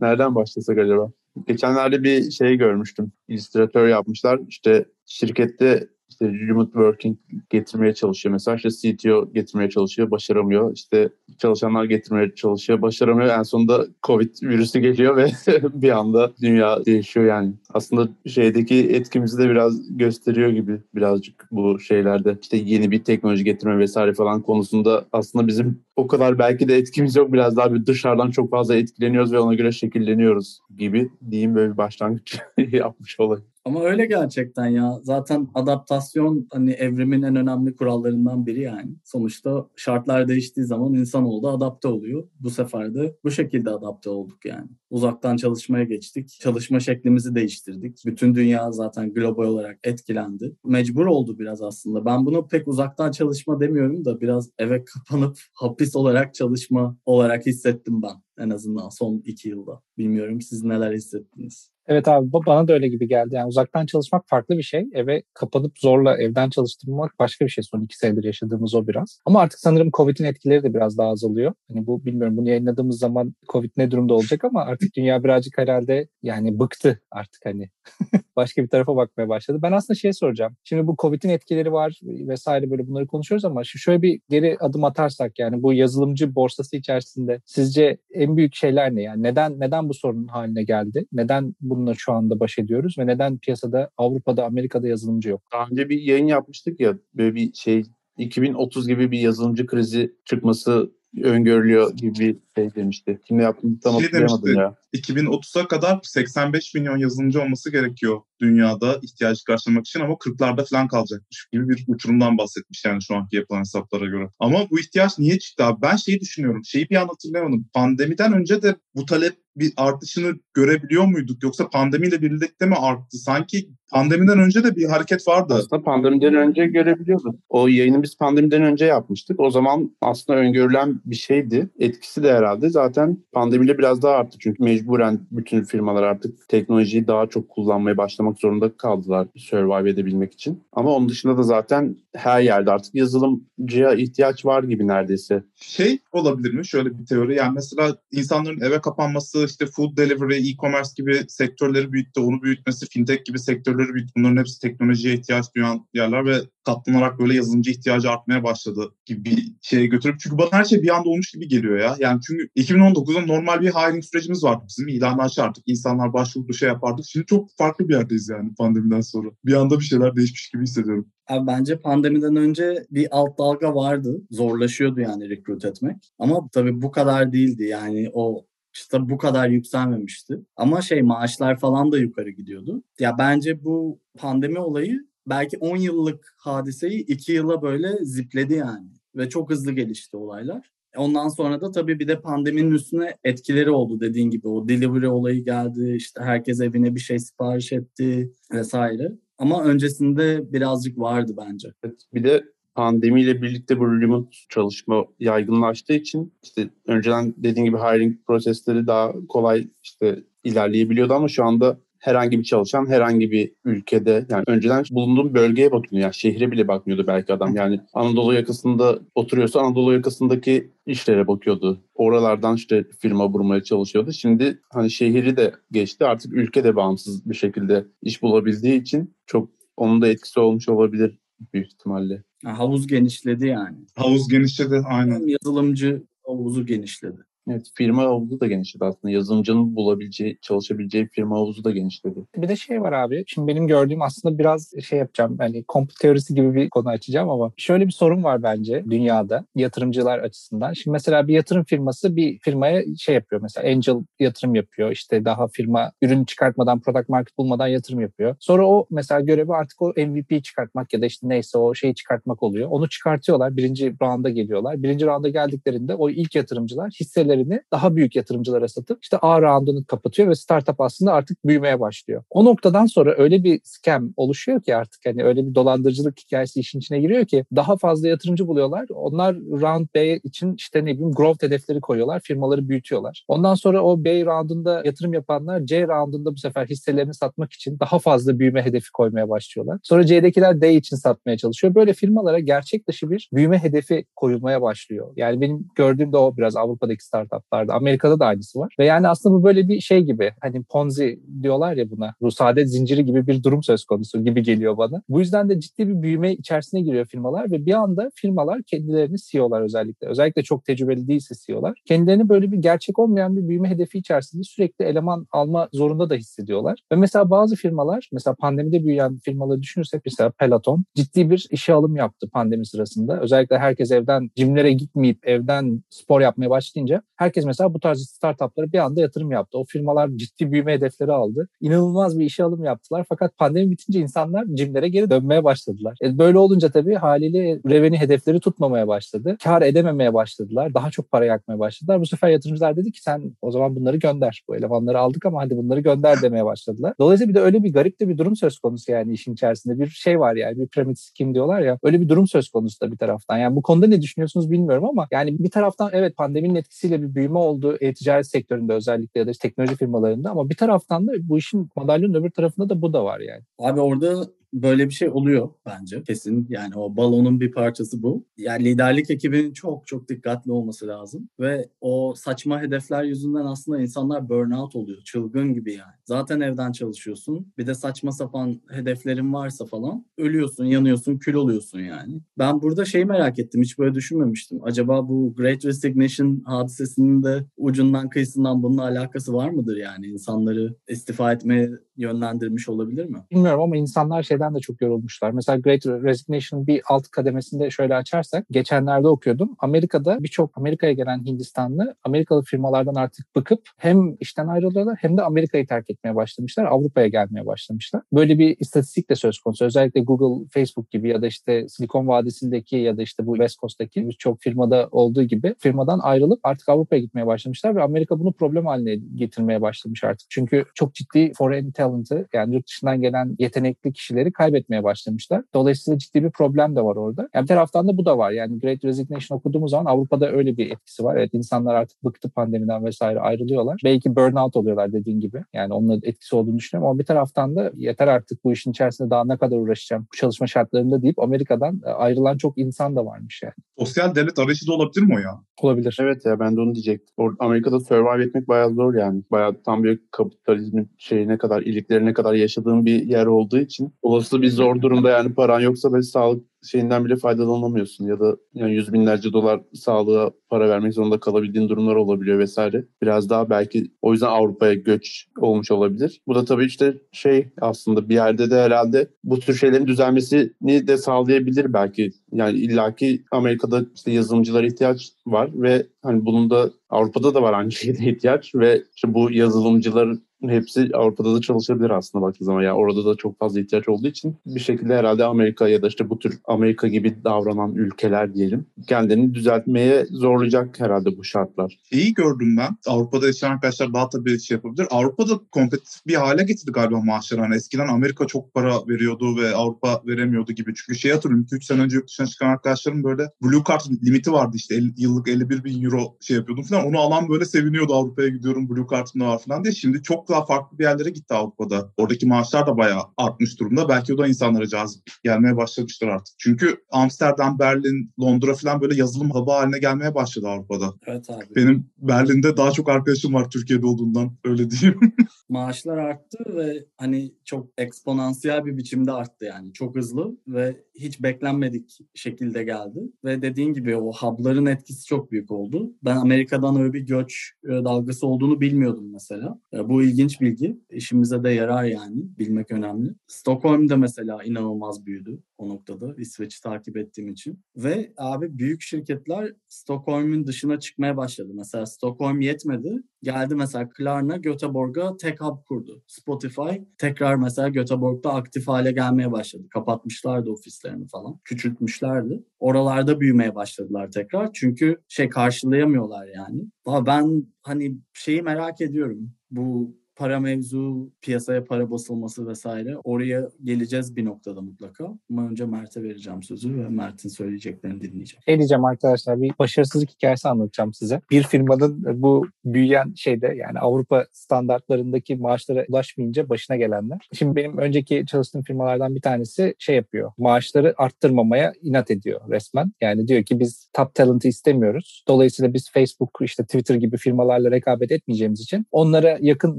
Nereden 0.00 0.34
başlasak 0.34 0.78
acaba? 0.78 1.12
Geçenlerde 1.46 2.02
bir 2.02 2.30
şey 2.30 2.56
görmüştüm. 2.56 3.12
İllüstratör 3.28 3.88
yapmışlar. 3.88 4.40
İşte 4.48 4.84
şirkette 5.06 5.88
işte 6.08 6.32
remote 6.48 6.72
working 6.72 7.16
getirmeye 7.50 7.94
çalışıyor. 7.94 8.32
Mesela 8.32 8.56
işte 8.56 8.68
CTO 8.70 9.32
getirmeye 9.32 9.70
çalışıyor, 9.70 10.10
başaramıyor. 10.10 10.72
İşte 10.74 11.08
çalışanlar 11.38 11.84
getirmeye 11.84 12.34
çalışıyor, 12.34 12.82
başaramıyor. 12.82 13.38
En 13.38 13.42
sonunda 13.42 13.86
Covid 14.02 14.30
virüsü 14.42 14.80
geliyor 14.80 15.16
ve 15.16 15.30
bir 15.74 15.90
anda 15.90 16.32
dünya 16.42 16.84
değişiyor 16.86 17.26
yani. 17.26 17.52
Aslında 17.74 18.08
şeydeki 18.26 18.76
etkimizi 18.76 19.38
de 19.38 19.50
biraz 19.50 19.96
gösteriyor 19.96 20.50
gibi 20.50 20.80
birazcık 20.94 21.48
bu 21.50 21.80
şeylerde. 21.80 22.38
İşte 22.42 22.56
yeni 22.56 22.90
bir 22.90 23.04
teknoloji 23.04 23.44
getirme 23.44 23.78
vesaire 23.78 24.14
falan 24.14 24.42
konusunda 24.42 25.04
aslında 25.12 25.46
bizim 25.46 25.80
o 25.96 26.06
kadar 26.06 26.38
belki 26.38 26.68
de 26.68 26.76
etkimiz 26.76 27.16
yok. 27.16 27.32
Biraz 27.32 27.56
daha 27.56 27.74
bir 27.74 27.86
dışarıdan 27.86 28.30
çok 28.30 28.50
fazla 28.50 28.76
etkileniyoruz 28.76 29.32
ve 29.32 29.38
ona 29.38 29.54
göre 29.54 29.72
şekilleniyoruz 29.72 30.60
gibi 30.78 31.10
diyeyim 31.30 31.54
böyle 31.54 31.72
bir 31.72 31.76
başlangıç 31.76 32.38
yapmış 32.72 33.20
olayım. 33.20 33.44
Ama 33.68 33.84
öyle 33.84 34.06
gerçekten 34.06 34.66
ya. 34.66 34.98
Zaten 35.02 35.48
adaptasyon 35.54 36.46
hani 36.52 36.70
evrimin 36.70 37.22
en 37.22 37.36
önemli 37.36 37.76
kurallarından 37.76 38.46
biri 38.46 38.60
yani. 38.60 38.90
Sonuçta 39.04 39.68
şartlar 39.76 40.28
değiştiği 40.28 40.66
zaman 40.66 40.94
insanoğlu 40.94 41.48
adapte 41.48 41.88
oluyor. 41.88 42.28
Bu 42.40 42.50
sefer 42.50 42.94
de 42.94 43.16
bu 43.24 43.30
şekilde 43.30 43.70
adapte 43.70 44.10
olduk 44.10 44.44
yani. 44.44 44.68
Uzaktan 44.90 45.36
çalışmaya 45.36 45.84
geçtik. 45.84 46.28
Çalışma 46.40 46.80
şeklimizi 46.80 47.34
değiştirdik. 47.34 48.02
Bütün 48.06 48.34
dünya 48.34 48.72
zaten 48.72 49.14
global 49.14 49.44
olarak 49.44 49.78
etkilendi. 49.84 50.56
Mecbur 50.64 51.06
oldu 51.06 51.38
biraz 51.38 51.62
aslında. 51.62 52.04
Ben 52.04 52.26
bunu 52.26 52.48
pek 52.48 52.68
uzaktan 52.68 53.10
çalışma 53.10 53.60
demiyorum 53.60 54.04
da 54.04 54.20
biraz 54.20 54.50
eve 54.58 54.84
kapanıp 54.84 55.38
hapis 55.52 55.96
olarak 55.96 56.34
çalışma 56.34 56.96
olarak 57.06 57.46
hissettim 57.46 58.02
ben 58.02 58.27
en 58.38 58.50
azından 58.50 58.88
son 58.88 59.22
iki 59.24 59.48
yılda. 59.48 59.82
Bilmiyorum 59.98 60.40
siz 60.40 60.64
neler 60.64 60.92
hissettiniz? 60.92 61.70
Evet 61.88 62.08
abi 62.08 62.32
bana 62.32 62.68
da 62.68 62.72
öyle 62.72 62.88
gibi 62.88 63.08
geldi. 63.08 63.34
Yani 63.34 63.48
uzaktan 63.48 63.86
çalışmak 63.86 64.28
farklı 64.28 64.58
bir 64.58 64.62
şey. 64.62 64.86
Eve 64.92 65.22
kapanıp 65.34 65.78
zorla 65.78 66.18
evden 66.18 66.50
çalıştırmak 66.50 67.18
başka 67.18 67.44
bir 67.44 67.50
şey. 67.50 67.64
Son 67.64 67.80
iki 67.80 67.96
senedir 67.96 68.24
yaşadığımız 68.24 68.74
o 68.74 68.86
biraz. 68.86 69.20
Ama 69.26 69.40
artık 69.40 69.60
sanırım 69.60 69.90
Covid'in 69.90 70.24
etkileri 70.24 70.62
de 70.62 70.74
biraz 70.74 70.98
daha 70.98 71.08
azalıyor. 71.08 71.52
Hani 71.68 71.86
bu 71.86 72.04
bilmiyorum 72.04 72.36
bunu 72.36 72.48
yayınladığımız 72.48 72.98
zaman 72.98 73.34
Covid 73.48 73.70
ne 73.76 73.90
durumda 73.90 74.14
olacak 74.14 74.44
ama 74.44 74.62
artık 74.62 74.96
dünya 74.96 75.24
birazcık 75.24 75.58
herhalde 75.58 76.08
yani 76.22 76.58
bıktı 76.58 77.00
artık 77.10 77.44
hani. 77.44 77.70
başka 78.36 78.62
bir 78.62 78.68
tarafa 78.68 78.96
bakmaya 78.96 79.28
başladı. 79.28 79.58
Ben 79.62 79.72
aslında 79.72 79.98
şey 79.98 80.12
soracağım. 80.12 80.56
Şimdi 80.64 80.86
bu 80.86 80.96
Covid'in 80.98 81.28
etkileri 81.28 81.72
var 81.72 82.00
vesaire 82.02 82.70
böyle 82.70 82.88
bunları 82.88 83.06
konuşuyoruz 83.06 83.44
ama 83.44 83.64
şu 83.64 83.78
şöyle 83.78 84.02
bir 84.02 84.20
geri 84.28 84.56
adım 84.60 84.84
atarsak 84.84 85.38
yani 85.38 85.62
bu 85.62 85.72
yazılımcı 85.72 86.34
borsası 86.34 86.76
içerisinde 86.76 87.40
sizce 87.46 87.98
en 88.28 88.36
büyük 88.36 88.54
şeyler 88.54 88.94
ne? 88.94 89.02
Yani 89.02 89.22
neden 89.22 89.60
neden 89.60 89.88
bu 89.88 89.94
sorun 89.94 90.26
haline 90.26 90.62
geldi? 90.62 91.06
Neden 91.12 91.54
bununla 91.60 91.94
şu 91.94 92.12
anda 92.12 92.40
baş 92.40 92.58
ediyoruz 92.58 92.98
ve 92.98 93.06
neden 93.06 93.38
piyasada 93.38 93.90
Avrupa'da 93.96 94.44
Amerika'da 94.44 94.88
yazılımcı 94.88 95.28
yok? 95.28 95.42
Daha 95.52 95.66
önce 95.70 95.88
bir 95.88 96.00
yayın 96.00 96.26
yapmıştık 96.26 96.80
ya 96.80 96.98
böyle 97.14 97.34
bir 97.34 97.52
şey 97.52 97.82
2030 98.18 98.88
gibi 98.88 99.10
bir 99.10 99.18
yazılımcı 99.18 99.66
krizi 99.66 100.12
çıkması 100.24 100.92
öngörülüyor 101.22 101.96
gibi 101.96 102.14
bir 102.14 102.36
şey 102.54 102.74
demişti. 102.74 103.20
Kimle 103.28 103.42
yaptığını 103.42 103.80
tam 103.80 103.92
şey 103.92 104.02
hatırlayamadım 104.02 104.46
demişti, 104.46 104.60
ya. 104.60 104.74
2030'a 104.94 105.68
kadar 105.68 106.00
85 106.02 106.74
milyon 106.74 106.96
yazılımcı 106.96 107.42
olması 107.42 107.72
gerekiyor 107.72 108.20
dünyada 108.40 109.00
ihtiyacı 109.02 109.44
karşılamak 109.44 109.86
için 109.86 110.00
ama 110.00 110.14
40'larda 110.14 110.68
falan 110.70 110.88
kalacakmış 110.88 111.48
gibi 111.52 111.68
bir 111.68 111.84
uçurumdan 111.88 112.38
bahsetmiş 112.38 112.84
yani 112.84 113.02
şu 113.02 113.16
anki 113.16 113.36
yapılan 113.36 113.60
hesaplara 113.60 114.06
göre. 114.06 114.28
Ama 114.38 114.70
bu 114.70 114.80
ihtiyaç 114.80 115.18
niye 115.18 115.38
çıktı 115.38 115.64
abi? 115.64 115.82
Ben 115.82 115.96
şeyi 115.96 116.20
düşünüyorum. 116.20 116.64
Şeyi 116.64 116.90
bir 116.90 116.96
an 116.96 117.08
hatırlayamadım. 117.08 117.68
Pandemiden 117.74 118.32
önce 118.32 118.62
de 118.62 118.76
bu 118.94 119.06
talep 119.06 119.36
bir 119.56 119.72
artışını 119.76 120.34
görebiliyor 120.58 121.04
muyduk? 121.04 121.42
Yoksa 121.42 121.68
pandemiyle 121.68 122.22
birlikte 122.22 122.66
mi 122.66 122.74
arttı? 122.74 123.18
Sanki 123.18 123.68
pandemiden 123.90 124.38
önce 124.38 124.64
de 124.64 124.76
bir 124.76 124.84
hareket 124.84 125.28
vardı. 125.28 125.54
Aslında 125.54 125.82
pandemiden 125.82 126.34
önce 126.34 126.66
görebiliyorduk. 126.66 127.34
O 127.48 127.68
yayını 127.68 128.02
biz 128.02 128.16
pandemiden 128.18 128.62
önce 128.62 128.84
yapmıştık. 128.84 129.40
O 129.40 129.50
zaman 129.50 129.90
aslında 130.00 130.38
öngörülen 130.38 131.00
bir 131.04 131.16
şeydi. 131.16 131.68
Etkisi 131.78 132.22
de 132.22 132.32
herhalde 132.32 132.70
zaten 132.70 133.18
pandemiyle 133.32 133.78
biraz 133.78 134.02
daha 134.02 134.14
arttı. 134.14 134.38
Çünkü 134.40 134.62
mecburen 134.62 135.20
bütün 135.30 135.64
firmalar 135.64 136.02
artık 136.02 136.48
teknolojiyi 136.48 137.06
daha 137.06 137.26
çok 137.26 137.48
kullanmaya 137.48 137.96
başlamak 137.96 138.38
zorunda 138.38 138.76
kaldılar 138.76 139.28
survive 139.36 139.90
edebilmek 139.90 140.32
için. 140.32 140.62
Ama 140.72 140.90
onun 140.90 141.08
dışında 141.08 141.38
da 141.38 141.42
zaten 141.42 141.96
her 142.14 142.40
yerde 142.40 142.70
artık 142.70 142.94
yazılımcıya 142.94 143.94
ihtiyaç 143.94 144.44
var 144.44 144.62
gibi 144.62 144.86
neredeyse. 144.86 145.42
Şey 145.54 145.98
olabilir 146.12 146.54
mi? 146.54 146.66
Şöyle 146.66 146.98
bir 146.98 147.06
teori. 147.06 147.34
Yani 147.34 147.52
mesela 147.54 147.96
insanların 148.12 148.60
eve 148.60 148.80
kapanması, 148.80 149.44
işte 149.44 149.66
food 149.66 149.96
delivery, 149.96 150.47
e-commerce 150.50 150.90
gibi 150.96 151.20
sektörleri 151.28 151.92
büyüttü. 151.92 152.20
Onu 152.20 152.42
büyütmesi, 152.42 152.86
fintech 152.86 153.24
gibi 153.24 153.38
sektörleri 153.38 153.94
büyüttü. 153.94 154.12
Bunların 154.16 154.36
hepsi 154.36 154.60
teknolojiye 154.60 155.14
ihtiyaç 155.14 155.54
duyan 155.54 155.86
yerler 155.94 156.26
ve 156.26 156.40
katlanarak 156.64 157.18
böyle 157.18 157.34
yazılımcı 157.34 157.70
ihtiyacı 157.70 158.10
artmaya 158.10 158.44
başladı 158.44 158.94
gibi 159.06 159.24
bir 159.24 159.52
şeye 159.62 159.86
götürüp. 159.86 160.20
Çünkü 160.20 160.38
bana 160.38 160.48
her 160.52 160.64
şey 160.64 160.82
bir 160.82 160.96
anda 160.96 161.08
olmuş 161.08 161.30
gibi 161.32 161.48
geliyor 161.48 161.78
ya. 161.78 161.96
Yani 161.98 162.20
çünkü 162.26 162.48
2019'da 162.56 163.20
normal 163.20 163.60
bir 163.60 163.70
hiring 163.70 164.04
sürecimiz 164.04 164.44
vardı 164.44 164.64
bizim. 164.68 164.88
İlanı 164.88 165.22
açardık. 165.22 165.62
insanlar 165.66 166.12
başvurdu 166.12 166.52
şey 166.52 166.68
yapardık. 166.68 167.04
Şimdi 167.08 167.26
çok 167.26 167.50
farklı 167.58 167.88
bir 167.88 167.94
yerdeyiz 167.94 168.28
yani 168.28 168.54
pandemiden 168.54 169.00
sonra. 169.00 169.28
Bir 169.44 169.52
anda 169.52 169.78
bir 169.80 169.84
şeyler 169.84 170.16
değişmiş 170.16 170.50
gibi 170.50 170.62
hissediyorum. 170.62 171.08
Abi 171.28 171.46
bence 171.46 171.80
pandemiden 171.80 172.36
önce 172.36 172.86
bir 172.90 173.08
alt 173.10 173.38
dalga 173.38 173.74
vardı. 173.74 174.22
Zorlaşıyordu 174.30 175.00
yani 175.00 175.30
rekrut 175.30 175.64
etmek. 175.64 176.12
Ama 176.18 176.48
tabii 176.52 176.82
bu 176.82 176.90
kadar 176.90 177.32
değildi. 177.32 177.64
Yani 177.64 178.10
o 178.12 178.46
işte 178.74 179.08
bu 179.08 179.18
kadar 179.18 179.48
yükselmemişti. 179.48 180.40
Ama 180.56 180.82
şey 180.82 181.02
maaşlar 181.02 181.58
falan 181.58 181.92
da 181.92 181.98
yukarı 181.98 182.30
gidiyordu. 182.30 182.82
Ya 182.98 183.16
bence 183.18 183.64
bu 183.64 184.00
pandemi 184.18 184.58
olayı 184.58 185.08
belki 185.26 185.58
10 185.58 185.76
yıllık 185.76 186.34
hadiseyi 186.36 187.06
2 187.06 187.32
yıla 187.32 187.62
böyle 187.62 188.04
zipledi 188.04 188.54
yani. 188.54 188.88
Ve 189.16 189.28
çok 189.28 189.50
hızlı 189.50 189.72
gelişti 189.72 190.16
olaylar. 190.16 190.70
Ondan 190.96 191.28
sonra 191.28 191.60
da 191.60 191.70
tabii 191.70 191.98
bir 191.98 192.08
de 192.08 192.20
pandeminin 192.20 192.70
üstüne 192.70 193.16
etkileri 193.24 193.70
oldu 193.70 194.00
dediğin 194.00 194.30
gibi. 194.30 194.48
O 194.48 194.68
delivery 194.68 195.08
olayı 195.08 195.44
geldi, 195.44 195.94
işte 195.96 196.20
herkes 196.20 196.60
evine 196.60 196.94
bir 196.94 197.00
şey 197.00 197.18
sipariş 197.18 197.72
etti 197.72 198.32
vesaire. 198.52 199.12
Ama 199.38 199.64
öncesinde 199.64 200.52
birazcık 200.52 200.98
vardı 200.98 201.34
bence. 201.36 201.68
Evet, 201.84 202.02
bir 202.14 202.24
de 202.24 202.44
pandemiyle 202.78 203.42
birlikte 203.42 203.78
bu 203.78 204.00
remote 204.00 204.28
çalışma 204.48 205.04
yaygınlaştığı 205.18 205.92
için 205.92 206.32
işte 206.42 206.68
önceden 206.86 207.34
dediğim 207.36 207.66
gibi 207.66 207.76
hiring 207.76 208.16
prosesleri 208.26 208.86
daha 208.86 209.12
kolay 209.28 209.68
işte 209.82 210.24
ilerleyebiliyordu 210.44 211.14
ama 211.14 211.28
şu 211.28 211.44
anda 211.44 211.78
herhangi 211.98 212.38
bir 212.38 212.44
çalışan 212.44 212.86
herhangi 212.86 213.30
bir 213.30 213.52
ülkede 213.64 214.26
yani 214.30 214.44
önceden 214.46 214.84
bulunduğum 214.90 215.34
bölgeye 215.34 215.72
bakıyordu. 215.72 216.02
Yani 216.02 216.14
şehre 216.14 216.50
bile 216.50 216.68
bakmıyordu 216.68 217.06
belki 217.06 217.32
adam. 217.32 217.54
Yani 217.54 217.80
Anadolu 217.94 218.34
yakasında 218.34 218.98
oturuyorsa 219.14 219.60
Anadolu 219.60 219.92
yakasındaki 219.92 220.70
işlere 220.86 221.26
bakıyordu. 221.26 221.80
Oralardan 221.94 222.56
işte 222.56 222.84
firma 222.98 223.32
bulmaya 223.32 223.62
çalışıyordu. 223.62 224.12
Şimdi 224.12 224.60
hani 224.72 224.90
şehri 224.90 225.36
de 225.36 225.52
geçti. 225.72 226.04
Artık 226.04 226.32
ülke 226.32 226.64
de 226.64 226.76
bağımsız 226.76 227.30
bir 227.30 227.34
şekilde 227.34 227.84
iş 228.02 228.22
bulabildiği 228.22 228.80
için 228.80 229.14
çok 229.26 229.48
onun 229.76 230.02
da 230.02 230.08
etkisi 230.08 230.40
olmuş 230.40 230.68
olabilir 230.68 231.18
büyük 231.52 231.66
ihtimalle. 231.66 232.27
Havuz 232.44 232.86
genişledi 232.86 233.46
yani. 233.46 233.76
Havuz 233.96 234.28
genişledi 234.28 234.82
aynen. 234.86 235.26
Yazılımcı 235.26 236.02
havuzu 236.26 236.66
genişledi. 236.66 237.20
Evet 237.48 237.70
firma 237.74 238.02
havuzu 238.02 238.40
da 238.40 238.46
genişledi 238.46 238.84
aslında. 238.84 239.12
Yazılımcının 239.12 239.76
bulabileceği, 239.76 240.38
çalışabileceği 240.42 241.08
firma 241.08 241.36
havuzu 241.36 241.64
da 241.64 241.70
genişledi. 241.70 242.18
Bir 242.36 242.48
de 242.48 242.56
şey 242.56 242.80
var 242.82 242.92
abi. 242.92 243.24
Şimdi 243.26 243.48
benim 243.48 243.66
gördüğüm 243.66 244.02
aslında 244.02 244.38
biraz 244.38 244.72
şey 244.84 244.98
yapacağım. 244.98 245.36
Hani 245.38 245.64
komplo 245.64 245.94
teorisi 246.00 246.34
gibi 246.34 246.54
bir 246.54 246.70
konu 246.70 246.88
açacağım 246.88 247.30
ama 247.30 247.52
şöyle 247.56 247.86
bir 247.86 247.92
sorun 247.92 248.24
var 248.24 248.42
bence 248.42 248.84
dünyada 248.90 249.44
yatırımcılar 249.54 250.18
açısından. 250.18 250.72
Şimdi 250.72 250.92
mesela 250.92 251.28
bir 251.28 251.34
yatırım 251.34 251.64
firması 251.64 252.16
bir 252.16 252.38
firmaya 252.38 252.82
şey 252.98 253.14
yapıyor. 253.14 253.42
Mesela 253.42 253.70
angel 253.70 254.04
yatırım 254.20 254.54
yapıyor. 254.54 254.90
İşte 254.90 255.24
daha 255.24 255.48
firma 255.48 255.92
ürün 256.02 256.24
çıkartmadan, 256.24 256.80
product 256.80 257.08
market 257.08 257.38
bulmadan 257.38 257.66
yatırım 257.66 258.00
yapıyor. 258.00 258.36
Sonra 258.40 258.66
o 258.66 258.86
mesela 258.90 259.20
görevi 259.20 259.52
artık 259.52 259.82
o 259.82 259.88
MVP 259.96 260.44
çıkartmak 260.44 260.92
ya 260.92 261.02
da 261.02 261.06
işte 261.06 261.28
neyse 261.28 261.58
o 261.58 261.74
şeyi 261.74 261.94
çıkartmak 261.94 262.42
oluyor. 262.42 262.68
Onu 262.70 262.88
çıkartıyorlar. 262.88 263.56
Birinci 263.56 263.94
rounda 264.02 264.30
geliyorlar. 264.30 264.82
Birinci 264.82 265.06
rounda 265.06 265.28
geldiklerinde 265.28 265.94
o 265.94 266.10
ilk 266.10 266.34
yatırımcılar 266.34 266.90
hisseleri 267.00 267.37
hisselerini 267.38 267.62
daha 267.72 267.96
büyük 267.96 268.16
yatırımcılara 268.16 268.68
satıp 268.68 268.98
işte 269.02 269.18
A 269.18 269.42
roundunu 269.42 269.84
kapatıyor 269.84 270.28
ve 270.28 270.34
startup 270.34 270.80
aslında 270.80 271.12
artık 271.12 271.46
büyümeye 271.46 271.80
başlıyor. 271.80 272.22
O 272.30 272.44
noktadan 272.44 272.86
sonra 272.86 273.14
öyle 273.18 273.44
bir 273.44 273.60
scam 273.64 274.12
oluşuyor 274.16 274.62
ki 274.62 274.76
artık 274.76 275.00
hani 275.06 275.24
öyle 275.24 275.46
bir 275.46 275.54
dolandırıcılık 275.54 276.18
hikayesi 276.18 276.60
işin 276.60 276.78
içine 276.78 277.00
giriyor 277.00 277.26
ki 277.26 277.44
daha 277.56 277.76
fazla 277.76 278.08
yatırımcı 278.08 278.46
buluyorlar. 278.46 278.86
Onlar 278.94 279.36
round 279.36 279.86
B 279.94 280.16
için 280.16 280.54
işte 280.54 280.84
ne 280.84 280.94
bileyim 280.94 281.12
growth 281.12 281.42
hedefleri 281.42 281.80
koyuyorlar. 281.80 282.20
Firmaları 282.20 282.68
büyütüyorlar. 282.68 283.24
Ondan 283.28 283.54
sonra 283.54 283.82
o 283.82 284.04
B 284.04 284.24
roundunda 284.24 284.82
yatırım 284.84 285.14
yapanlar 285.14 285.66
C 285.66 285.86
roundunda 285.86 286.32
bu 286.32 286.36
sefer 286.36 286.66
hisselerini 286.66 287.14
satmak 287.14 287.52
için 287.52 287.78
daha 287.80 287.98
fazla 287.98 288.38
büyüme 288.38 288.62
hedefi 288.62 288.92
koymaya 288.92 289.28
başlıyorlar. 289.28 289.78
Sonra 289.82 290.06
C'dekiler 290.06 290.60
D 290.60 290.74
için 290.74 290.96
satmaya 290.96 291.36
çalışıyor. 291.36 291.74
Böyle 291.74 291.92
firmalara 291.92 292.38
gerçek 292.38 292.88
dışı 292.88 293.10
bir 293.10 293.30
büyüme 293.32 293.58
hedefi 293.58 294.04
koyulmaya 294.16 294.62
başlıyor. 294.62 295.12
Yani 295.16 295.40
benim 295.40 295.66
gördüğüm 295.74 296.12
de 296.12 296.16
o 296.16 296.36
biraz 296.36 296.56
Avrupa'daki 296.56 297.04
start 297.04 297.27
startuplarda. 297.28 297.74
Amerika'da 297.74 298.20
da 298.20 298.26
aynısı 298.26 298.58
var. 298.58 298.74
Ve 298.78 298.86
yani 298.86 299.08
aslında 299.08 299.34
bu 299.34 299.44
böyle 299.44 299.68
bir 299.68 299.80
şey 299.80 300.00
gibi 300.00 300.32
hani 300.40 300.62
Ponzi 300.62 301.20
diyorlar 301.42 301.76
ya 301.76 301.90
buna. 301.90 302.14
Bu 302.20 302.30
saadet 302.30 302.70
zinciri 302.70 303.04
gibi 303.04 303.26
bir 303.26 303.42
durum 303.42 303.62
söz 303.62 303.84
konusu 303.84 304.24
gibi 304.24 304.42
geliyor 304.42 304.76
bana. 304.78 305.02
Bu 305.08 305.20
yüzden 305.20 305.48
de 305.48 305.60
ciddi 305.60 305.88
bir 305.88 306.02
büyüme 306.02 306.32
içerisine 306.32 306.80
giriyor 306.80 307.04
firmalar 307.04 307.50
ve 307.50 307.66
bir 307.66 307.72
anda 307.72 308.10
firmalar 308.14 308.62
kendilerini 308.62 309.16
CEO'lar 309.18 309.60
özellikle. 309.60 310.08
Özellikle 310.08 310.42
çok 310.42 310.64
tecrübeli 310.64 311.08
değilse 311.08 311.34
CEO'lar. 311.46 311.82
Kendilerini 311.84 312.28
böyle 312.28 312.52
bir 312.52 312.56
gerçek 312.56 312.98
olmayan 312.98 313.36
bir 313.36 313.48
büyüme 313.48 313.70
hedefi 313.70 313.98
içerisinde 313.98 314.42
sürekli 314.42 314.84
eleman 314.84 315.26
alma 315.32 315.68
zorunda 315.72 316.10
da 316.10 316.14
hissediyorlar. 316.14 316.80
Ve 316.92 316.96
mesela 316.96 317.30
bazı 317.30 317.56
firmalar 317.56 318.08
mesela 318.12 318.34
pandemide 318.34 318.84
büyüyen 318.84 319.16
firmaları 319.16 319.62
düşünürsek 319.62 320.02
mesela 320.04 320.30
Peloton 320.30 320.84
ciddi 320.94 321.30
bir 321.30 321.46
işe 321.50 321.72
alım 321.72 321.96
yaptı 321.96 322.28
pandemi 322.30 322.66
sırasında. 322.66 323.20
Özellikle 323.20 323.58
herkes 323.58 323.90
evden 323.92 324.30
cimlere 324.36 324.72
gitmeyip 324.72 325.28
evden 325.28 325.82
spor 325.90 326.20
yapmaya 326.20 326.50
başlayınca 326.50 327.02
Herkes 327.18 327.44
mesela 327.44 327.74
bu 327.74 327.80
tarz 327.80 328.00
startuplara 328.00 328.72
bir 328.72 328.78
anda 328.78 329.00
yatırım 329.00 329.30
yaptı. 329.30 329.58
O 329.58 329.64
firmalar 329.64 330.10
ciddi 330.16 330.52
büyüme 330.52 330.72
hedefleri 330.72 331.12
aldı. 331.12 331.48
İnanılmaz 331.60 332.18
bir 332.18 332.24
işe 332.24 332.44
alım 332.44 332.64
yaptılar. 332.64 333.06
Fakat 333.08 333.36
pandemi 333.36 333.70
bitince 333.70 334.00
insanlar 334.00 334.44
cimlere 334.54 334.88
geri 334.88 335.10
dönmeye 335.10 335.44
başladılar. 335.44 335.98
E 336.02 336.18
böyle 336.18 336.38
olunca 336.38 336.70
tabii 336.70 336.94
haliyle 336.94 337.60
reveni 337.68 337.98
hedefleri 337.98 338.40
tutmamaya 338.40 338.88
başladı. 338.88 339.36
Kar 339.44 339.62
edememeye 339.62 340.14
başladılar. 340.14 340.74
Daha 340.74 340.90
çok 340.90 341.10
para 341.10 341.24
yakmaya 341.24 341.58
başladılar. 341.58 342.00
Bu 342.00 342.06
sefer 342.06 342.28
yatırımcılar 342.28 342.76
dedi 342.76 342.92
ki 342.92 343.02
sen 343.02 343.36
o 343.42 343.50
zaman 343.50 343.76
bunları 343.76 343.96
gönder. 343.96 344.42
Bu 344.48 344.56
elemanları 344.56 344.98
aldık 344.98 345.26
ama 345.26 345.40
hadi 345.40 345.56
bunları 345.56 345.80
gönder 345.80 346.22
demeye 346.22 346.44
başladılar. 346.44 346.94
Dolayısıyla 347.00 347.28
bir 347.28 347.34
de 347.34 347.40
öyle 347.40 347.62
bir 347.62 347.72
garip 347.72 348.00
de 348.00 348.08
bir 348.08 348.18
durum 348.18 348.36
söz 348.36 348.58
konusu 348.58 348.92
yani 348.92 349.12
işin 349.12 349.32
içerisinde. 349.34 349.78
Bir 349.78 349.86
şey 349.86 350.20
var 350.20 350.36
yani 350.36 350.58
bir 350.58 350.66
piramit 350.66 350.98
skim 350.98 351.34
diyorlar 351.34 351.60
ya. 351.60 351.78
Öyle 351.82 352.00
bir 352.00 352.08
durum 352.08 352.26
söz 352.26 352.48
konusu 352.48 352.80
da 352.80 352.92
bir 352.92 352.96
taraftan. 352.96 353.38
Yani 353.38 353.56
bu 353.56 353.62
konuda 353.62 353.86
ne 353.86 354.02
düşünüyorsunuz 354.02 354.50
bilmiyorum 354.50 354.84
ama 354.84 355.08
yani 355.10 355.38
bir 355.38 355.50
taraftan 355.50 355.90
evet 355.92 356.16
pandeminin 356.16 356.54
etkisiyle 356.54 357.02
bir 357.02 357.07
bir 357.08 357.14
büyüme 357.14 357.38
oldu 357.38 357.76
e-ticaret 357.80 358.26
sektöründe 358.26 358.72
özellikle 358.72 359.20
ya 359.20 359.26
da 359.26 359.30
işte 359.30 359.48
teknoloji 359.48 359.76
firmalarında 359.76 360.30
ama 360.30 360.50
bir 360.50 360.54
taraftan 360.54 361.06
da 361.06 361.12
bu 361.20 361.38
işin 361.38 361.68
madalyonun 361.76 362.14
öbür 362.14 362.30
tarafında 362.30 362.68
da 362.68 362.82
bu 362.82 362.92
da 362.92 363.04
var 363.04 363.20
yani. 363.20 363.42
Abi 363.58 363.80
orada 363.80 364.26
böyle 364.52 364.88
bir 364.88 364.94
şey 364.94 365.08
oluyor 365.08 365.50
bence 365.66 366.02
kesin. 366.02 366.46
Yani 366.48 366.76
o 366.76 366.96
balonun 366.96 367.40
bir 367.40 367.52
parçası 367.52 368.02
bu. 368.02 368.24
Yani 368.36 368.64
liderlik 368.64 369.10
ekibinin 369.10 369.52
çok 369.52 369.86
çok 369.86 370.08
dikkatli 370.08 370.52
olması 370.52 370.86
lazım. 370.86 371.28
Ve 371.40 371.68
o 371.80 372.14
saçma 372.16 372.60
hedefler 372.62 373.04
yüzünden 373.04 373.44
aslında 373.44 373.80
insanlar 373.80 374.28
burnout 374.28 374.76
oluyor. 374.76 375.02
Çılgın 375.02 375.54
gibi 375.54 375.72
yani. 375.72 375.92
Zaten 376.04 376.40
evden 376.40 376.72
çalışıyorsun. 376.72 377.52
Bir 377.58 377.66
de 377.66 377.74
saçma 377.74 378.12
sapan 378.12 378.60
hedeflerin 378.70 379.34
varsa 379.34 379.64
falan 379.64 380.06
ölüyorsun, 380.18 380.64
yanıyorsun, 380.64 381.18
kül 381.18 381.34
oluyorsun 381.34 381.80
yani. 381.80 382.20
Ben 382.38 382.62
burada 382.62 382.84
şeyi 382.84 383.04
merak 383.04 383.38
ettim. 383.38 383.62
Hiç 383.62 383.78
böyle 383.78 383.94
düşünmemiştim. 383.94 384.60
Acaba 384.62 385.08
bu 385.08 385.34
Great 385.36 385.64
Resignation 385.64 386.42
hadisesinin 386.44 387.22
de 387.22 387.44
ucundan 387.56 388.08
kıyısından 388.08 388.62
bununla 388.62 388.82
alakası 388.82 389.34
var 389.34 389.50
mıdır 389.50 389.76
yani? 389.76 390.08
insanları 390.18 390.74
istifa 390.88 391.32
etmeye 391.32 391.70
yönlendirmiş 391.98 392.68
olabilir 392.68 393.04
mi? 393.04 393.18
Bilmiyorum 393.30 393.62
ama 393.62 393.76
insanlar 393.76 394.22
şeyden 394.22 394.54
de 394.54 394.60
çok 394.60 394.82
yorulmuşlar. 394.82 395.30
Mesela 395.30 395.58
Great 395.58 395.86
Resignation 395.86 396.66
bir 396.66 396.82
alt 396.88 397.08
kademesinde 397.08 397.70
şöyle 397.70 397.96
açarsak 397.96 398.46
geçenlerde 398.50 399.08
okuyordum. 399.08 399.56
Amerika'da 399.58 400.22
birçok 400.22 400.58
Amerika'ya 400.58 400.92
gelen 400.92 401.24
Hindistanlı 401.24 401.94
Amerikalı 402.04 402.42
firmalardan 402.42 402.94
artık 402.94 403.36
bıkıp 403.36 403.68
hem 403.76 404.16
işten 404.20 404.46
ayrılıyorlar 404.46 404.96
hem 405.00 405.16
de 405.16 405.22
Amerika'yı 405.22 405.66
terk 405.66 405.90
etmeye 405.90 406.14
başlamışlar. 406.14 406.64
Avrupa'ya 406.64 407.08
gelmeye 407.08 407.46
başlamışlar. 407.46 408.02
Böyle 408.12 408.38
bir 408.38 408.56
istatistik 408.60 409.10
de 409.10 409.14
söz 409.14 409.38
konusu. 409.38 409.64
Özellikle 409.64 410.00
Google, 410.00 410.48
Facebook 410.50 410.90
gibi 410.90 411.08
ya 411.08 411.22
da 411.22 411.26
işte 411.26 411.68
Silikon 411.68 412.08
Vadisi'ndeki 412.08 412.76
ya 412.76 412.96
da 412.96 413.02
işte 413.02 413.26
bu 413.26 413.34
West 413.34 413.58
Coast'taki 413.58 414.08
birçok 414.08 414.40
firmada 414.40 414.88
olduğu 414.90 415.22
gibi 415.22 415.54
firmadan 415.58 415.98
ayrılıp 415.98 416.40
artık 416.42 416.68
Avrupa'ya 416.68 417.02
gitmeye 417.02 417.26
başlamışlar 417.26 417.76
ve 417.76 417.82
Amerika 417.82 418.20
bunu 418.20 418.32
problem 418.32 418.66
haline 418.66 418.96
getirmeye 419.14 419.60
başlamış 419.62 420.04
artık. 420.04 420.30
Çünkü 420.30 420.64
çok 420.74 420.94
ciddi 420.94 421.32
foreign 421.38 421.70
talent'ı 421.88 422.28
yani 422.32 422.54
yurt 422.54 422.68
dışından 422.68 423.00
gelen 423.00 423.36
yetenekli 423.38 423.92
kişileri 423.92 424.32
kaybetmeye 424.32 424.84
başlamışlar. 424.84 425.42
Dolayısıyla 425.54 425.98
ciddi 425.98 426.24
bir 426.24 426.30
problem 426.30 426.76
de 426.76 426.84
var 426.84 426.96
orada. 426.96 427.28
Yani 427.34 427.42
bir 427.42 427.48
taraftan 427.48 427.88
da 427.88 427.96
bu 427.96 428.04
da 428.04 428.18
var. 428.18 428.30
Yani 428.30 428.60
Great 428.60 428.84
Resignation 428.84 429.38
okuduğumuz 429.38 429.70
zaman 429.70 429.92
Avrupa'da 429.92 430.30
öyle 430.30 430.56
bir 430.56 430.70
etkisi 430.70 431.04
var. 431.04 431.16
Evet 431.16 431.30
insanlar 431.32 431.74
artık 431.74 432.04
bıktı 432.04 432.30
pandemiden 432.30 432.84
vesaire 432.84 433.20
ayrılıyorlar. 433.20 433.80
Belki 433.84 434.16
burnout 434.16 434.56
oluyorlar 434.56 434.92
dediğin 434.92 435.20
gibi. 435.20 435.42
Yani 435.52 435.74
onun 435.74 436.00
etkisi 436.02 436.36
olduğunu 436.36 436.58
düşünüyorum 436.58 436.90
ama 436.90 436.98
bir 436.98 437.04
taraftan 437.04 437.56
da 437.56 437.72
yeter 437.74 438.08
artık 438.08 438.44
bu 438.44 438.52
işin 438.52 438.70
içerisinde 438.70 439.10
daha 439.10 439.24
ne 439.24 439.36
kadar 439.36 439.56
uğraşacağım 439.56 440.06
bu 440.12 440.16
çalışma 440.16 440.46
şartlarında 440.46 441.02
deyip 441.02 441.18
Amerika'dan 441.18 441.80
e, 441.86 441.90
ayrılan 441.90 442.38
çok 442.38 442.58
insan 442.58 442.96
da 442.96 443.06
varmış 443.06 443.42
yani. 443.42 443.54
Sosyal 443.78 444.14
devlet 444.14 444.38
arayışı 444.38 444.66
da 444.66 444.72
olabilir 444.72 445.02
mi 445.02 445.14
o 445.14 445.18
ya? 445.18 445.40
Olabilir. 445.62 445.96
Evet 446.00 446.26
ya 446.26 446.40
ben 446.40 446.56
de 446.56 446.60
onu 446.60 446.74
diyecektim. 446.74 447.36
Amerika'da 447.38 447.80
survive 447.80 448.24
etmek 448.24 448.48
bayağı 448.48 448.74
zor 448.74 448.94
yani. 448.94 449.22
Bayağı 449.30 449.62
tam 449.62 449.84
bir 449.84 450.00
kapitalizmin 450.10 450.90
şeyi 450.98 451.28
ne 451.28 451.38
kadar 451.38 451.62
ilikleri 451.62 451.77
ne 451.90 452.12
kadar 452.12 452.34
yaşadığım 452.34 452.86
bir 452.86 453.06
yer 453.06 453.26
olduğu 453.26 453.58
için 453.58 453.94
olası 454.02 454.42
bir 454.42 454.50
zor 454.50 454.82
durumda 454.82 455.10
yani 455.10 455.34
paran 455.34 455.60
yoksa 455.60 455.92
ve 455.92 456.02
sağlık 456.02 456.44
şeyinden 456.62 457.04
bile 457.04 457.16
faydalanamıyorsun 457.16 458.06
ya 458.06 458.20
da 458.20 458.36
yani 458.54 458.74
yüz 458.74 458.92
binlerce 458.92 459.32
dolar 459.32 459.60
sağlığa 459.74 460.30
para 460.48 460.68
vermek 460.68 460.94
zorunda 460.94 461.20
kalabildiğin 461.20 461.68
durumlar 461.68 461.94
olabiliyor 461.94 462.38
vesaire. 462.38 462.84
Biraz 463.02 463.30
daha 463.30 463.50
belki 463.50 463.90
o 464.02 464.12
yüzden 464.12 464.26
Avrupa'ya 464.26 464.74
göç 464.74 465.26
olmuş 465.38 465.70
olabilir. 465.70 466.20
Bu 466.26 466.34
da 466.34 466.44
tabii 466.44 466.64
işte 466.64 466.98
şey 467.12 467.48
aslında 467.60 468.08
bir 468.08 468.14
yerde 468.14 468.50
de 468.50 468.60
herhalde 468.60 469.08
bu 469.24 469.40
tür 469.40 469.54
şeylerin 469.54 469.86
düzelmesini 469.86 470.86
de 470.86 470.96
sağlayabilir 470.96 471.72
belki. 471.72 472.10
Yani 472.32 472.58
illaki 472.58 473.22
Amerika'da 473.30 473.84
işte 473.94 474.12
yazılımcılara 474.12 474.66
ihtiyaç 474.66 475.12
var 475.26 475.50
ve 475.54 475.86
hani 476.02 476.26
bunun 476.26 476.50
da 476.50 476.70
Avrupa'da 476.90 477.34
da 477.34 477.42
var 477.42 477.52
aynı 477.52 477.72
şeyde 477.72 478.10
ihtiyaç 478.10 478.54
ve 478.54 478.82
işte 478.96 479.14
bu 479.14 479.32
yazılımcılar 479.32 480.18
hepsi 480.42 480.90
Avrupa'da 480.94 481.34
da 481.34 481.40
çalışabilir 481.40 481.90
aslında 481.90 482.24
baktığı 482.24 482.44
zaman. 482.44 482.62
Yani 482.62 482.78
orada 482.78 483.04
da 483.04 483.16
çok 483.16 483.38
fazla 483.38 483.60
ihtiyaç 483.60 483.88
olduğu 483.88 484.08
için 484.08 484.36
bir 484.46 484.60
şekilde 484.60 484.96
herhalde 484.96 485.24
Amerika 485.24 485.68
ya 485.68 485.82
da 485.82 485.88
işte 485.88 486.10
bu 486.10 486.18
tür 486.18 486.38
Amerika 486.44 486.88
gibi 486.88 487.24
davranan 487.24 487.74
ülkeler 487.74 488.34
diyelim 488.34 488.66
kendini 488.88 489.34
düzeltmeye 489.34 490.06
zorlayacak 490.10 490.80
herhalde 490.80 491.16
bu 491.18 491.24
şartlar. 491.24 491.78
İyi 491.90 492.14
gördüm 492.14 492.56
ben. 492.56 492.76
Avrupa'da 492.86 493.26
yaşayan 493.26 493.50
arkadaşlar 493.50 493.94
daha 493.94 494.08
tabii 494.08 494.40
şey 494.40 494.54
yapabilir. 494.54 494.86
Avrupa'da 494.90 495.40
kompetitif 495.52 496.06
bir 496.06 496.14
hale 496.14 496.44
getirdi 496.44 496.72
galiba 496.72 497.00
maaşlar. 497.00 497.40
Hani 497.40 497.54
eskiden 497.54 497.88
Amerika 497.88 498.26
çok 498.26 498.54
para 498.54 498.88
veriyordu 498.88 499.36
ve 499.36 499.54
Avrupa 499.54 500.02
veremiyordu 500.06 500.52
gibi. 500.52 500.74
Çünkü 500.74 500.98
şey 500.98 501.12
hatırlıyorum 501.12 501.46
2-3 501.50 501.64
sene 501.64 501.82
önce 501.82 501.96
yurt 501.96 502.08
dışına 502.08 502.26
çıkan 502.26 502.48
arkadaşlarım 502.48 503.04
böyle 503.04 503.22
Blue 503.42 503.62
Card 503.68 503.80
limiti 504.06 504.32
vardı 504.32 504.52
işte 504.56 504.74
50, 504.74 504.92
yıllık 504.96 505.28
51 505.28 505.64
bin 505.64 505.84
euro 505.84 506.16
şey 506.20 506.36
yapıyordum 506.36 506.64
falan. 506.64 506.86
Onu 506.86 506.98
alan 506.98 507.28
böyle 507.28 507.44
seviniyordu 507.44 507.94
Avrupa'ya 507.94 508.28
gidiyorum 508.28 508.68
Blue 508.68 508.86
Card'ım 508.90 509.20
da 509.20 509.26
var 509.26 509.38
falan 509.38 509.64
diye. 509.64 509.74
Şimdi 509.74 510.02
çok 510.02 510.27
daha 510.28 510.44
farklı 510.44 510.78
bir 510.78 510.84
yerlere 510.84 511.10
gitti 511.10 511.34
Avrupa'da. 511.34 511.92
Oradaki 511.96 512.26
maaşlar 512.26 512.66
da 512.66 512.76
bayağı 512.76 513.02
artmış 513.16 513.60
durumda. 513.60 513.88
Belki 513.88 514.14
o 514.14 514.18
da 514.18 514.28
insanlara 514.28 514.66
cazip 514.66 515.02
gelmeye 515.24 515.56
başlamıştır 515.56 516.08
artık. 516.08 516.34
Çünkü 516.38 516.84
Amsterdam, 516.90 517.58
Berlin, 517.58 518.12
Londra 518.20 518.54
falan 518.54 518.80
böyle 518.80 518.94
yazılım 518.94 519.30
hub'ı 519.30 519.50
haline 519.50 519.78
gelmeye 519.78 520.14
başladı 520.14 520.48
Avrupa'da. 520.48 520.94
Evet 521.06 521.30
abi. 521.30 521.54
Benim 521.56 521.90
Berlin'de 521.98 522.56
daha 522.56 522.70
çok 522.70 522.88
arkadaşım 522.88 523.34
var 523.34 523.50
Türkiye'de 523.50 523.86
olduğundan 523.86 524.36
öyle 524.44 524.70
diyeyim. 524.70 525.00
Maaşlar 525.48 525.96
arttı 525.96 526.38
ve 526.56 526.84
hani 526.96 527.34
çok 527.44 527.68
eksponansiyel 527.78 528.66
bir 528.66 528.76
biçimde 528.76 529.12
arttı 529.12 529.44
yani. 529.44 529.72
Çok 529.72 529.96
hızlı 529.96 530.36
ve 530.48 530.76
hiç 530.94 531.22
beklenmedik 531.22 531.98
şekilde 532.14 532.64
geldi. 532.64 533.00
Ve 533.24 533.42
dediğin 533.42 533.72
gibi 533.72 533.96
o 533.96 534.12
hub'ların 534.12 534.66
etkisi 534.66 535.06
çok 535.06 535.32
büyük 535.32 535.50
oldu. 535.50 535.92
Ben 536.04 536.16
Amerika'dan 536.16 536.76
öyle 536.80 536.92
bir 536.92 537.00
göç 537.00 537.52
e, 537.64 537.68
dalgası 537.68 538.26
olduğunu 538.26 538.60
bilmiyordum 538.60 539.12
mesela. 539.12 539.60
E, 539.72 539.88
bu 539.88 540.02
ilginç 540.18 540.40
bilgi. 540.40 540.80
İşimize 540.90 541.44
de 541.44 541.50
yarar 541.50 541.84
yani. 541.84 542.38
Bilmek 542.38 542.70
önemli. 542.70 543.14
Stockholm'da 543.26 543.96
mesela 543.96 544.44
inanılmaz 544.44 545.06
büyüdü 545.06 545.42
o 545.58 545.68
noktada 545.68 546.14
İsveç'i 546.18 546.62
takip 546.62 546.96
ettiğim 546.96 547.28
için. 547.28 547.60
Ve 547.76 548.12
abi 548.16 548.58
büyük 548.58 548.82
şirketler 548.82 549.52
Stockholm'un 549.68 550.46
dışına 550.46 550.80
çıkmaya 550.80 551.16
başladı. 551.16 551.52
Mesela 551.54 551.86
Stockholm 551.86 552.40
yetmedi. 552.40 552.96
Geldi 553.22 553.54
mesela 553.54 553.88
Klarna 553.88 554.36
Göteborg'a 554.36 555.16
Tech 555.16 555.40
Hub 555.40 555.64
kurdu. 555.64 556.02
Spotify 556.06 556.82
tekrar 556.98 557.34
mesela 557.34 557.68
Göteborg'da 557.68 558.34
aktif 558.34 558.68
hale 558.68 558.92
gelmeye 558.92 559.32
başladı. 559.32 559.68
Kapatmışlardı 559.70 560.50
ofislerini 560.50 561.06
falan. 561.08 561.40
Küçültmüşlerdi. 561.44 562.44
Oralarda 562.58 563.20
büyümeye 563.20 563.54
başladılar 563.54 564.10
tekrar. 564.10 564.50
Çünkü 564.52 565.00
şey 565.08 565.28
karşılayamıyorlar 565.28 566.26
yani. 566.26 566.62
Ama 566.84 567.06
ben 567.06 567.46
hani 567.62 567.98
şeyi 568.12 568.42
merak 568.42 568.80
ediyorum. 568.80 569.30
Bu 569.50 569.96
para 570.18 570.40
mevzu, 570.40 571.10
piyasaya 571.22 571.64
para 571.64 571.90
basılması 571.90 572.46
vesaire. 572.46 572.96
Oraya 573.04 573.48
geleceğiz 573.64 574.16
bir 574.16 574.24
noktada 574.24 574.60
mutlaka. 574.60 575.18
Ama 575.30 575.48
önce 575.48 575.64
Mert'e 575.64 576.02
vereceğim 576.02 576.42
sözü 576.42 576.78
ve 576.78 576.88
Mert'in 576.88 577.28
söyleyeceklerini 577.28 578.00
dinleyeceğim. 578.00 578.42
Şey 578.44 578.58
diyeceğim 578.58 578.84
arkadaşlar 578.84 579.42
bir 579.42 579.52
başarısızlık 579.58 580.10
hikayesi 580.10 580.48
anlatacağım 580.48 580.94
size. 580.94 581.20
Bir 581.30 581.42
firmanın 581.42 582.22
bu 582.22 582.46
büyüyen 582.64 583.12
şeyde 583.16 583.46
yani 583.46 583.78
Avrupa 583.78 584.26
standartlarındaki 584.32 585.36
maaşlara 585.36 585.84
ulaşmayınca 585.88 586.48
başına 586.48 586.76
gelenler. 586.76 587.28
Şimdi 587.32 587.56
benim 587.56 587.78
önceki 587.78 588.24
çalıştığım 588.26 588.62
firmalardan 588.62 589.14
bir 589.14 589.20
tanesi 589.20 589.74
şey 589.78 589.96
yapıyor. 589.96 590.32
Maaşları 590.38 590.94
arttırmamaya 590.96 591.72
inat 591.82 592.10
ediyor 592.10 592.40
resmen. 592.50 592.92
Yani 593.00 593.28
diyor 593.28 593.42
ki 593.42 593.60
biz 593.60 593.88
top 593.92 594.14
talent'ı 594.14 594.48
istemiyoruz. 594.48 595.24
Dolayısıyla 595.28 595.74
biz 595.74 595.90
Facebook, 595.90 596.38
işte 596.42 596.62
Twitter 596.62 596.94
gibi 596.94 597.16
firmalarla 597.16 597.70
rekabet 597.70 598.12
etmeyeceğimiz 598.12 598.60
için 598.60 598.86
onlara 598.92 599.38
yakın 599.40 599.78